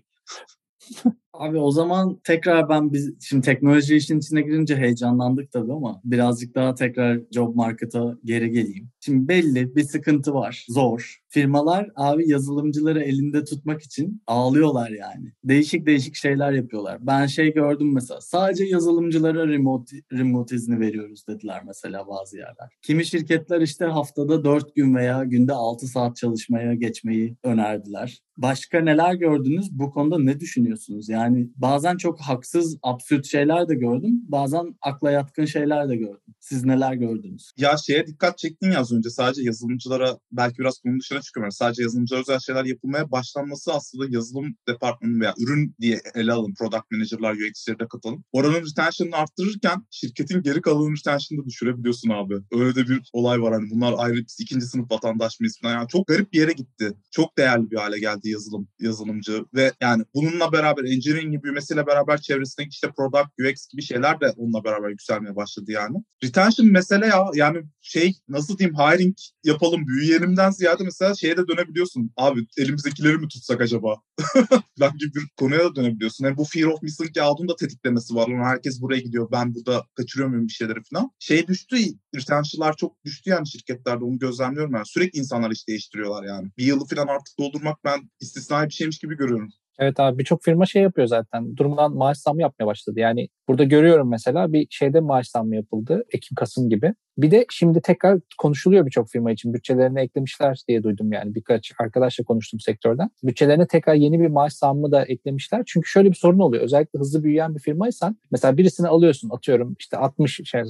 Abi 1.33 1.59
o 1.59 1.71
zaman 1.71 2.21
tekrar 2.25 2.69
ben 2.69 2.93
biz 2.93 3.15
şimdi 3.21 3.47
teknoloji 3.47 3.97
işin 3.97 4.19
içine 4.19 4.43
girince 4.43 4.77
heyecanlandık 4.77 5.53
tabii 5.53 5.73
ama 5.73 6.01
birazcık 6.05 6.55
daha 6.55 6.75
tekrar 6.75 7.21
job 7.35 7.55
market'a 7.57 8.19
geri 8.25 8.51
geleyim. 8.51 8.91
Şimdi 9.01 9.29
belli 9.29 9.77
bir 9.77 9.83
sıkıntı 9.83 10.35
var. 10.35 10.67
Zor. 10.69 11.19
Firmalar 11.29 11.91
abi 11.97 12.31
yazılımcıları 12.31 13.03
elinde 13.03 13.45
tutmak 13.45 13.83
için 13.83 14.23
ağlıyorlar 14.27 14.91
yani. 14.91 15.33
Değişik 15.45 15.87
değişik 15.87 16.15
şeyler 16.15 16.53
yapıyorlar. 16.53 16.99
Ben 17.01 17.27
şey 17.27 17.55
gördüm 17.55 17.95
mesela 17.95 18.21
sadece 18.21 18.65
yazılımcılara 18.65 19.49
remote, 19.49 19.97
remote 20.13 20.57
izni 20.57 20.81
veriyoruz 20.81 21.25
dediler 21.29 21.63
mesela 21.67 22.09
bazı 22.09 22.37
yerler. 22.37 22.69
Kimi 22.83 23.07
şirketler 23.07 23.61
işte 23.61 23.85
haftada 23.85 24.45
4 24.45 24.75
gün 24.75 24.95
veya 24.95 25.25
günde 25.25 25.53
6 25.53 25.87
saat 25.87 26.17
çalışmaya 26.17 26.75
geçmeyi 26.75 27.37
önerdiler. 27.45 28.23
Başka 28.37 28.81
neler 28.81 29.15
gördünüz? 29.15 29.79
Bu 29.79 29.91
konuda 29.91 30.19
ne 30.19 30.41
düşünüyorsunuz? 30.41 31.09
Yani 31.09 31.22
bazen 31.57 31.97
çok 31.97 32.21
haksız, 32.21 32.79
absürt 32.83 33.27
şeyler 33.27 33.69
de 33.69 33.75
gördüm. 33.75 34.23
Bazen 34.29 34.75
akla 34.83 35.11
yatkın 35.11 35.45
şeyler 35.45 35.89
de 35.89 35.97
gördüm. 35.97 36.35
Siz 36.41 36.65
neler 36.65 36.95
gördünüz? 36.95 37.53
Ya 37.57 37.77
şeye 37.77 38.07
dikkat 38.07 38.39
çektin 38.39 38.71
ya 38.71 38.81
az 38.81 38.93
önce 38.93 39.11
sadece 39.11 39.43
yazılımcılara 39.43 40.19
belki 40.33 40.59
biraz 40.59 40.79
konu 40.79 41.01
dışına 41.01 41.21
çıkıyorum. 41.21 41.53
Sadece 41.53 41.83
yazılımcılara 41.83 42.21
özel 42.21 42.39
şeyler 42.39 42.65
yapılmaya 42.65 43.11
başlanması 43.11 43.73
aslında 43.73 44.05
yazılım 44.09 44.55
departmanı 44.69 45.21
veya 45.21 45.35
ürün 45.39 45.75
diye 45.81 46.01
ele 46.15 46.33
alın. 46.33 46.55
Product 46.59 46.91
manager'lar, 46.91 47.33
UX'leri 47.33 47.79
de 47.79 47.89
katalım. 47.89 48.25
Oranın 48.33 48.67
retention'ını 48.71 49.17
arttırırken 49.17 49.87
şirketin 49.91 50.43
geri 50.43 50.61
kalanın 50.61 50.97
retention'ını 50.97 51.47
düşürebiliyorsun 51.47 52.11
abi. 52.11 52.35
Öyle 52.53 52.75
de 52.75 52.89
bir 52.89 53.11
olay 53.13 53.41
var 53.43 53.53
hani 53.53 53.71
bunlar 53.71 53.95
ayrı 53.97 54.25
ikinci 54.39 54.67
sınıf 54.67 54.91
vatandaş 54.91 55.41
mıyız 55.41 55.59
falan. 55.63 55.75
Yani 55.75 55.89
çok 55.89 56.07
garip 56.07 56.33
bir 56.33 56.39
yere 56.39 56.53
gitti. 56.53 56.93
Çok 57.11 57.39
değerli 57.39 57.71
bir 57.71 57.77
hale 57.77 57.99
geldi 57.99 58.31
yazılım, 58.31 58.69
yazılımcı 58.81 59.45
ve 59.55 59.73
yani 59.81 60.05
bununla 60.15 60.53
beraber 60.53 60.85
engineering 60.85 61.12
büyümesiyle 61.43 61.87
beraber 61.87 62.21
çevresindeki 62.21 62.71
işte 62.71 62.91
product, 62.97 63.29
UX 63.41 63.69
gibi 63.73 63.83
şeyler 63.83 64.21
de 64.21 64.33
onunla 64.37 64.65
beraber 64.65 64.89
yükselmeye 64.89 65.37
başladı 65.37 65.73
yani. 65.73 65.97
Retention 66.25 66.69
mesele 66.69 67.07
ya 67.07 67.25
yani 67.35 67.63
şey 67.81 68.15
nasıl 68.29 68.59
diyeyim 68.59 68.77
hiring 68.77 69.17
yapalım 69.45 69.87
büyüyelimden 69.87 70.51
ziyade 70.51 70.85
mesela 70.85 71.15
şeye 71.15 71.37
de 71.37 71.49
dönebiliyorsun. 71.49 72.11
Abi 72.17 72.47
elimizdekileri 72.59 73.19
mi 73.19 73.29
tutsak 73.29 73.61
acaba? 73.61 73.97
ben 74.81 74.91
gibi 74.99 75.15
bir 75.15 75.29
konuya 75.37 75.65
da 75.65 75.75
dönebiliyorsun. 75.75 76.25
Yani 76.25 76.37
bu 76.37 76.45
fear 76.45 76.67
of 76.67 76.83
missing 76.83 77.19
out'un 77.19 77.49
da 77.49 77.57
tetiklemesi 77.57 78.15
var. 78.15 78.29
Yani 78.29 78.45
herkes 78.45 78.81
buraya 78.81 79.01
gidiyor. 79.01 79.29
Ben 79.33 79.55
burada 79.55 79.87
kaçırıyor 79.95 80.29
muyum 80.29 80.49
bir 80.49 80.53
şeyleri 80.53 80.79
falan. 80.93 81.11
Şey 81.19 81.47
düştü. 81.47 81.77
Retention'lar 82.15 82.77
çok 82.77 83.05
düştü 83.05 83.31
yani 83.31 83.49
şirketlerde. 83.49 84.05
Onu 84.05 84.19
gözlemliyorum 84.19 84.73
ben. 84.73 84.83
Sürekli 84.83 85.19
insanlar 85.19 85.51
iş 85.51 85.69
değiştiriyorlar 85.69 86.25
yani. 86.25 86.51
Bir 86.59 86.65
yılı 86.65 86.85
falan 86.87 87.07
artık 87.07 87.39
doldurmak 87.39 87.85
ben 87.85 88.11
istisnai 88.21 88.69
bir 88.69 88.75
şeymiş 88.75 88.99
gibi 88.99 89.17
görüyorum. 89.17 89.49
Evet 89.79 90.01
abi 90.01 90.19
birçok 90.19 90.43
firma 90.43 90.67
şey 90.67 90.83
yapıyor 90.83 91.07
zaten. 91.07 91.57
Durmadan 91.57 91.95
maaş 91.95 92.19
zammı 92.19 92.43
yapmaya 92.43 92.67
başladı. 92.67 93.01
Yani 93.01 93.29
burada 93.49 93.65
görüyorum 93.65 94.11
mesela 94.11 94.53
bir 94.53 94.67
şeyde 94.71 95.01
maaş 95.01 95.29
zammı 95.29 95.57
yapıldı. 95.57 96.05
Ekim, 96.13 96.35
Kasım 96.35 96.71
gibi. 96.71 96.95
Bir 97.19 97.31
de 97.31 97.47
şimdi 97.51 97.81
tekrar 97.81 98.21
konuşuluyor 98.39 98.87
birçok 98.87 99.09
firma 99.09 99.33
için. 99.33 99.55
Bütçelerine 99.55 100.03
eklemişler 100.03 100.63
diye 100.69 100.83
duydum 100.83 101.13
yani. 101.13 101.35
Birkaç 101.35 101.73
arkadaşla 101.79 102.25
konuştum 102.25 102.61
sektörden. 102.61 103.11
Bütçelerine 103.23 103.67
tekrar 103.67 103.95
yeni 103.95 104.21
bir 104.21 104.29
maaş 104.29 104.53
zammı 104.53 104.93
da 104.93 105.05
eklemişler. 105.05 105.63
Çünkü 105.67 105.89
şöyle 105.89 106.11
bir 106.11 106.15
sorun 106.15 106.39
oluyor. 106.39 106.63
Özellikle 106.65 106.99
hızlı 106.99 107.25
büyüyen 107.25 107.55
bir 107.55 107.61
firmaysan 107.61 108.17
mesela 108.31 108.57
birisini 108.57 108.89
alıyorsun 108.89 109.31
atıyorum 109.31 109.77
işte 109.79 109.97
60 109.97 110.41
şey 110.45 110.63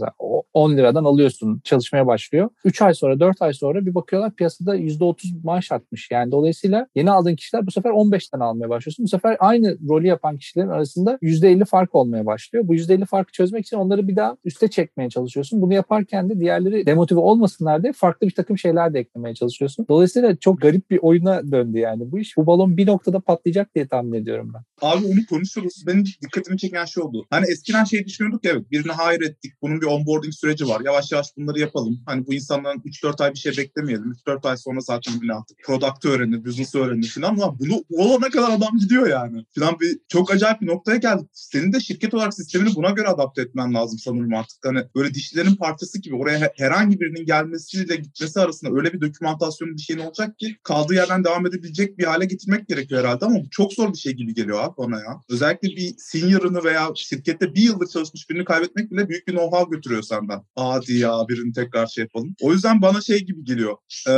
10 0.53 0.77
liradan 0.77 1.05
alıyorsun 1.05 1.61
çalışmaya 1.65 2.07
başlıyor. 2.07 2.51
3 2.65 2.83
ay 2.83 2.95
sonra 2.95 3.21
4 3.21 3.43
ay 3.43 3.53
sonra 3.53 3.87
bir 3.87 3.95
bakıyorlar 3.95 4.35
piyasada 4.35 4.77
%30 4.77 5.45
maaş 5.45 5.73
artmış. 5.73 6.09
Yani 6.11 6.33
dolayısıyla 6.33 6.87
yeni 6.95 7.11
aldığın 7.11 7.37
kişiler 7.37 7.67
bu 7.67 7.71
sefer 7.71 7.91
15'ten 7.91 8.41
almaya 8.41 8.69
başlıyorsun. 8.93 9.05
Bu 9.05 9.09
sefer 9.09 9.37
aynı 9.41 9.79
rolü 9.89 10.07
yapan 10.07 10.37
kişilerin 10.39 10.69
arasında 10.69 11.19
%50 11.23 11.65
fark 11.65 11.95
olmaya 11.95 12.27
başlıyor. 12.27 12.69
Bu 12.69 12.75
%50 12.75 13.07
farkı 13.07 13.33
çözmek 13.33 13.67
için 13.67 13.77
onları 13.77 14.09
bir 14.09 14.17
daha 14.17 14.37
üste 14.45 14.69
çekmeye 14.69 15.11
çalışıyorsun. 15.11 15.63
Bunu 15.63 15.75
yaparken 15.75 16.31
de 16.31 16.41
diğerleri 16.41 16.87
demotive 16.87 17.21
olmasınlar 17.21 17.83
diye 17.83 17.93
farklı 17.93 18.27
bir 18.27 18.35
takım 18.35 18.59
şeyler 18.59 18.95
de 18.95 18.99
eklemeye 18.99 19.35
çalışıyorsun. 19.35 19.87
Dolayısıyla 19.89 20.37
çok 20.37 20.61
garip 20.61 20.91
bir 20.91 20.99
oyuna 21.03 21.53
döndü 21.53 21.79
yani 21.79 22.13
bu 22.13 22.19
iş. 22.19 22.37
Bu 22.37 22.47
balon 22.47 22.77
bir 22.77 22.87
noktada 22.87 23.21
patlayacak 23.21 23.75
diye 23.75 23.89
tahmin 23.89 24.13
ediyorum 24.13 24.53
ben. 24.55 24.63
Abi 24.83 25.07
onu 25.07 25.27
konuşuruz. 25.29 25.85
Benim 25.87 26.05
dikkatimi 26.23 26.59
çeken 26.59 26.85
şey 26.85 27.03
oldu. 27.03 27.27
Hani 27.31 27.47
eskiden 27.51 27.85
şey 27.85 28.05
düşünüyorduk 28.05 28.45
ya 28.45 28.53
evet 28.53 28.71
birini 28.71 28.93
hire 28.93 29.27
ettik. 29.27 29.53
Bunun 29.63 29.81
bir 29.81 29.87
onboarding 29.87 30.35
süreci 30.35 30.69
var. 30.69 30.83
Yavaş 30.85 31.13
yavaş 31.13 31.27
bunları 31.37 31.59
yapalım. 31.59 32.01
Hani 32.07 32.27
bu 32.27 32.35
insanların 32.35 32.79
3-4 32.79 33.25
ay 33.25 33.33
bir 33.35 33.39
şey 33.39 33.53
beklemeyelim. 33.59 34.13
3-4 34.27 34.49
ay 34.49 34.57
sonra 34.57 34.81
zaten 34.81 35.21
bile 35.21 35.33
artık 35.33 35.57
product'ı 35.67 36.09
öğrenir, 36.09 36.45
business'ı 36.45 36.79
öğrenir 36.79 37.09
falan. 37.15 37.29
Ama 37.29 37.59
bunu 37.59 37.85
olana 37.91 38.29
kadar 38.29 38.51
adam 38.51 38.79
gidiyor 38.83 39.07
yani. 39.07 39.45
Falan 39.59 39.81
bir 39.81 39.99
çok 40.09 40.31
acayip 40.31 40.61
bir 40.61 40.67
noktaya 40.67 40.97
geldi. 40.97 41.23
Senin 41.33 41.73
de 41.73 41.81
şirket 41.81 42.15
olarak 42.15 42.35
sistemini 42.35 42.75
buna 42.75 42.91
göre 42.91 43.09
adapte 43.09 43.43
etmen 43.43 43.75
lazım 43.75 43.99
sanırım 43.99 44.35
artık. 44.35 44.59
Hani 44.65 44.81
böyle 44.95 45.15
dişlerin 45.15 45.57
parçası 45.57 46.01
gibi 46.01 46.17
oraya 46.17 46.53
herhangi 46.57 47.01
birinin 47.01 47.27
gelmesiyle 47.27 47.97
gitmesi 47.97 48.41
arasında 48.41 48.71
öyle 48.77 48.93
bir 48.93 49.01
dokümantasyonun 49.01 49.77
bir 49.77 49.83
şeyin 49.83 50.01
olacak 50.01 50.39
ki 50.39 50.57
kaldığı 50.63 50.95
yerden 50.95 51.25
devam 51.25 51.47
edebilecek 51.47 51.99
bir 51.99 52.05
hale 52.05 52.25
getirmek 52.25 52.69
gerekiyor 52.69 53.01
herhalde 53.05 53.25
ama 53.25 53.37
bu 53.37 53.51
çok 53.51 53.73
zor 53.73 53.93
bir 53.93 53.99
şey 53.99 54.13
gibi 54.13 54.35
geliyor 54.35 54.65
abi 54.65 54.75
bana 54.79 54.97
ya. 54.97 55.21
Özellikle 55.31 55.69
bir 55.69 55.95
senior'ını 55.99 56.65
veya 56.65 56.91
şirkette 56.95 57.55
bir 57.55 57.63
yıllık 57.63 57.91
çalışmış 57.91 58.31
birini 58.31 58.45
kaybetmek 58.45 58.91
bile 58.91 59.09
büyük 59.09 59.29
bir 59.29 59.33
know-how 59.33 59.71
götürüyor 59.71 60.03
senden. 60.03 60.43
Hadi 60.57 60.93
ya 60.93 61.25
birini 61.29 61.53
tekrar 61.53 61.87
şey 61.87 62.03
yapalım. 62.03 62.35
O 62.41 62.53
yüzden 62.53 62.83
bana 62.83 63.01
şey 63.01 63.19
gibi 63.19 63.45
geliyor. 63.45 63.77
E, 64.09 64.13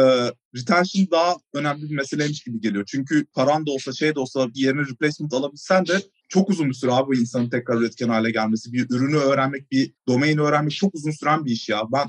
retention 0.57 1.09
daha 1.11 1.37
önemli 1.55 1.91
bir 1.91 1.97
meseleymiş 1.97 2.43
gibi 2.43 2.61
geliyor. 2.61 2.85
Çünkü 2.87 3.27
paran 3.27 3.67
da 3.67 3.71
olsa 3.71 3.93
şey 3.93 4.15
de 4.15 4.21
olsa 4.21 4.54
yerine 4.61 4.81
replacement 4.81 5.35
alabilsen 5.35 5.87
de 5.87 6.03
çok 6.29 6.51
uzun 6.51 6.69
bir 6.69 6.75
süre 6.75 6.93
abi 6.93 7.09
bu 7.09 7.15
insanın 7.15 7.51
tekrar 7.51 7.77
üretken 7.77 8.09
hale 8.09 8.31
gelmesi. 8.31 8.73
Bir 8.73 8.91
ürünü 8.91 9.17
öğrenmek, 9.17 9.71
bir 9.73 9.95
domaini 10.09 10.41
öğrenmek 10.41 10.73
çok 10.73 10.95
uzun 10.95 11.11
süren 11.11 11.45
bir 11.45 11.51
iş 11.51 11.69
ya. 11.69 11.83
Ben 11.93 12.07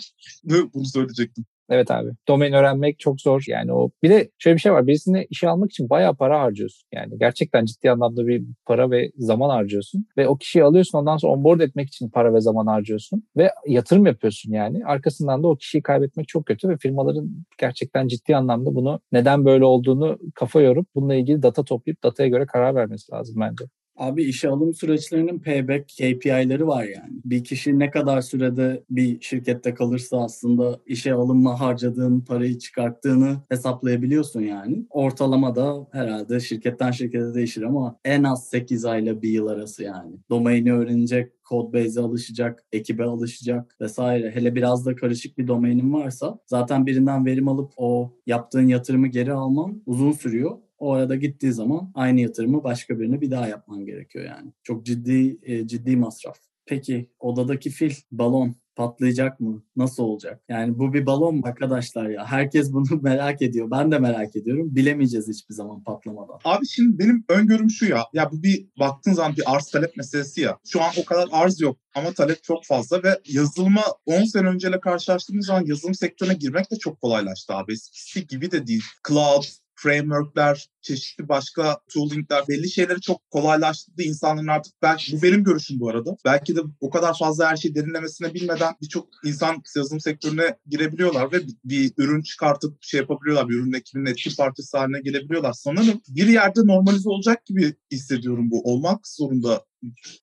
bunu 0.73 0.85
söyleyecektim. 0.85 1.45
Evet 1.69 1.91
abi. 1.91 2.09
Domain 2.27 2.53
öğrenmek 2.53 2.99
çok 2.99 3.21
zor. 3.21 3.43
Yani 3.47 3.73
o 3.73 3.91
bir 4.03 4.09
de 4.09 4.31
şöyle 4.37 4.55
bir 4.55 4.61
şey 4.61 4.73
var. 4.73 4.87
Birisini 4.87 5.27
işe 5.29 5.49
almak 5.49 5.71
için 5.71 5.89
bayağı 5.89 6.15
para 6.15 6.39
harcıyorsun. 6.41 6.87
Yani 6.91 7.17
gerçekten 7.19 7.65
ciddi 7.65 7.91
anlamda 7.91 8.27
bir 8.27 8.43
para 8.65 8.91
ve 8.91 9.11
zaman 9.17 9.49
harcıyorsun. 9.49 10.07
Ve 10.17 10.27
o 10.27 10.37
kişiyi 10.37 10.63
alıyorsun 10.63 10.97
ondan 10.97 11.17
sonra 11.17 11.33
onboard 11.33 11.59
etmek 11.59 11.87
için 11.87 12.09
para 12.09 12.33
ve 12.33 12.41
zaman 12.41 12.67
harcıyorsun. 12.67 13.23
Ve 13.37 13.51
yatırım 13.67 14.05
yapıyorsun 14.05 14.51
yani. 14.51 14.85
Arkasından 14.85 15.43
da 15.43 15.47
o 15.47 15.55
kişiyi 15.55 15.81
kaybetmek 15.81 16.27
çok 16.27 16.45
kötü 16.45 16.69
ve 16.69 16.77
firmaların 16.77 17.45
gerçekten 17.57 18.07
ciddi 18.07 18.35
anlamda 18.35 18.75
bunu 18.75 18.99
neden 19.11 19.45
böyle 19.45 19.65
olduğunu 19.65 20.19
kafa 20.35 20.61
yorup 20.61 20.87
bununla 20.95 21.15
ilgili 21.15 21.43
data 21.43 21.63
toplayıp 21.63 22.03
dataya 22.03 22.29
göre 22.29 22.45
karar 22.45 22.75
vermesi 22.75 23.11
lazım 23.11 23.35
bence. 23.39 23.65
Abi 23.97 24.23
işe 24.23 24.49
alım 24.49 24.73
süreçlerinin 24.73 25.39
payback 25.39 25.89
KPI'leri 25.89 26.67
var 26.67 26.83
yani. 26.83 27.13
Bir 27.25 27.43
kişi 27.43 27.79
ne 27.79 27.91
kadar 27.91 28.21
sürede 28.21 28.83
bir 28.89 29.21
şirkette 29.21 29.73
kalırsa 29.73 30.23
aslında 30.23 30.79
işe 30.85 31.13
alımla 31.13 31.59
harcadığın 31.59 32.21
parayı 32.21 32.59
çıkarttığını 32.59 33.37
hesaplayabiliyorsun 33.49 34.41
yani. 34.41 34.85
Ortalama 34.89 35.55
da 35.55 35.87
herhalde 35.91 36.39
şirketten 36.39 36.91
şirkete 36.91 37.33
değişir 37.33 37.61
ama 37.61 37.99
en 38.05 38.23
az 38.23 38.47
8 38.47 38.85
ayla 38.85 39.21
bir 39.21 39.29
yıl 39.29 39.47
arası 39.47 39.83
yani. 39.83 40.15
Domaini 40.29 40.73
öğrenecek, 40.73 41.31
Codebase'e 41.49 42.03
alışacak, 42.03 42.63
ekibe 42.71 43.03
alışacak 43.03 43.75
vesaire. 43.81 44.31
Hele 44.31 44.55
biraz 44.55 44.85
da 44.85 44.95
karışık 44.95 45.37
bir 45.37 45.47
domainin 45.47 45.93
varsa 45.93 46.39
zaten 46.45 46.85
birinden 46.85 47.25
verim 47.25 47.47
alıp 47.47 47.71
o 47.77 48.13
yaptığın 48.27 48.67
yatırımı 48.67 49.07
geri 49.07 49.33
alman 49.33 49.81
uzun 49.85 50.11
sürüyor. 50.11 50.57
O 50.77 50.93
arada 50.93 51.15
gittiği 51.15 51.53
zaman 51.53 51.91
aynı 51.93 52.21
yatırımı 52.21 52.63
başka 52.63 52.99
birine 52.99 53.21
bir 53.21 53.31
daha 53.31 53.47
yapman 53.47 53.85
gerekiyor 53.85 54.25
yani. 54.25 54.51
Çok 54.63 54.85
ciddi 54.85 55.37
e, 55.43 55.67
ciddi 55.67 55.97
masraf. 55.97 56.37
Peki 56.65 57.09
odadaki 57.19 57.69
fil, 57.69 57.93
balon 58.11 58.55
patlayacak 58.75 59.39
mı? 59.39 59.63
Nasıl 59.75 60.03
olacak? 60.03 60.41
Yani 60.49 60.79
bu 60.79 60.93
bir 60.93 61.05
balon 61.05 61.35
mu 61.35 61.41
arkadaşlar 61.45 62.09
ya? 62.09 62.25
Herkes 62.25 62.73
bunu 62.73 62.85
merak 63.01 63.41
ediyor. 63.41 63.71
Ben 63.71 63.91
de 63.91 63.99
merak 63.99 64.35
ediyorum. 64.35 64.75
Bilemeyeceğiz 64.75 65.27
hiçbir 65.27 65.53
zaman 65.53 65.83
patlamadan. 65.83 66.39
Abi 66.45 66.67
şimdi 66.67 66.99
benim 66.99 67.25
öngörüm 67.29 67.69
şu 67.69 67.85
ya. 67.85 68.05
Ya 68.13 68.31
bu 68.31 68.43
bir 68.43 68.67
baktığın 68.79 69.13
zaman 69.13 69.35
bir 69.37 69.55
arz 69.55 69.71
talep 69.71 69.97
meselesi 69.97 70.41
ya. 70.41 70.57
Şu 70.65 70.81
an 70.81 70.91
o 71.01 71.05
kadar 71.05 71.27
arz 71.31 71.61
yok 71.61 71.77
ama 71.95 72.11
talep 72.11 72.43
çok 72.43 72.65
fazla 72.65 73.03
ve 73.03 73.19
yazılıma 73.27 73.83
10 74.05 74.23
sene 74.23 74.47
önceyle 74.47 74.79
karşılaştığımız 74.79 75.45
zaman 75.45 75.65
yazılım 75.65 75.95
sektörüne 75.95 76.33
girmek 76.33 76.71
de 76.71 76.75
çok 76.75 77.01
kolaylaştı 77.01 77.53
abi. 77.53 77.73
Eskisi 77.73 78.27
gibi 78.27 78.51
de 78.51 78.67
değil. 78.67 78.83
Cloud, 79.07 79.43
frameworkler, 79.85 80.69
çeşitli 80.81 81.29
başka 81.29 81.79
toolingler 81.93 82.43
belli 82.49 82.69
şeyleri 82.69 83.01
çok 83.01 83.31
kolaylaştırdı 83.31 84.03
insanların 84.03 84.47
artık. 84.47 84.73
Ben, 84.81 84.97
bu 85.11 85.21
benim 85.21 85.43
görüşüm 85.43 85.79
bu 85.79 85.89
arada. 85.89 86.17
Belki 86.25 86.55
de 86.55 86.59
o 86.79 86.89
kadar 86.89 87.17
fazla 87.17 87.49
her 87.49 87.55
şeyi 87.55 87.75
derinlemesine 87.75 88.33
bilmeden 88.33 88.73
birçok 88.81 89.07
insan 89.25 89.63
yazılım 89.75 89.99
sektörüne 89.99 90.57
girebiliyorlar 90.67 91.31
ve 91.31 91.47
bir, 91.47 91.55
bir 91.65 91.91
ürün 91.97 92.21
çıkartıp 92.21 92.77
şey 92.81 92.99
yapabiliyorlar. 92.99 93.49
Bir 93.49 93.55
ürün 93.55 93.73
ekibinin 93.73 94.05
etki 94.05 94.35
parçası 94.35 94.77
haline 94.77 95.01
gelebiliyorlar. 95.01 95.53
Sanırım 95.53 96.01
bir 96.07 96.27
yerde 96.27 96.59
normalize 96.65 97.09
olacak 97.09 97.45
gibi 97.45 97.73
hissediyorum 97.91 98.51
bu. 98.51 98.61
Olmak 98.63 99.07
zorunda 99.07 99.65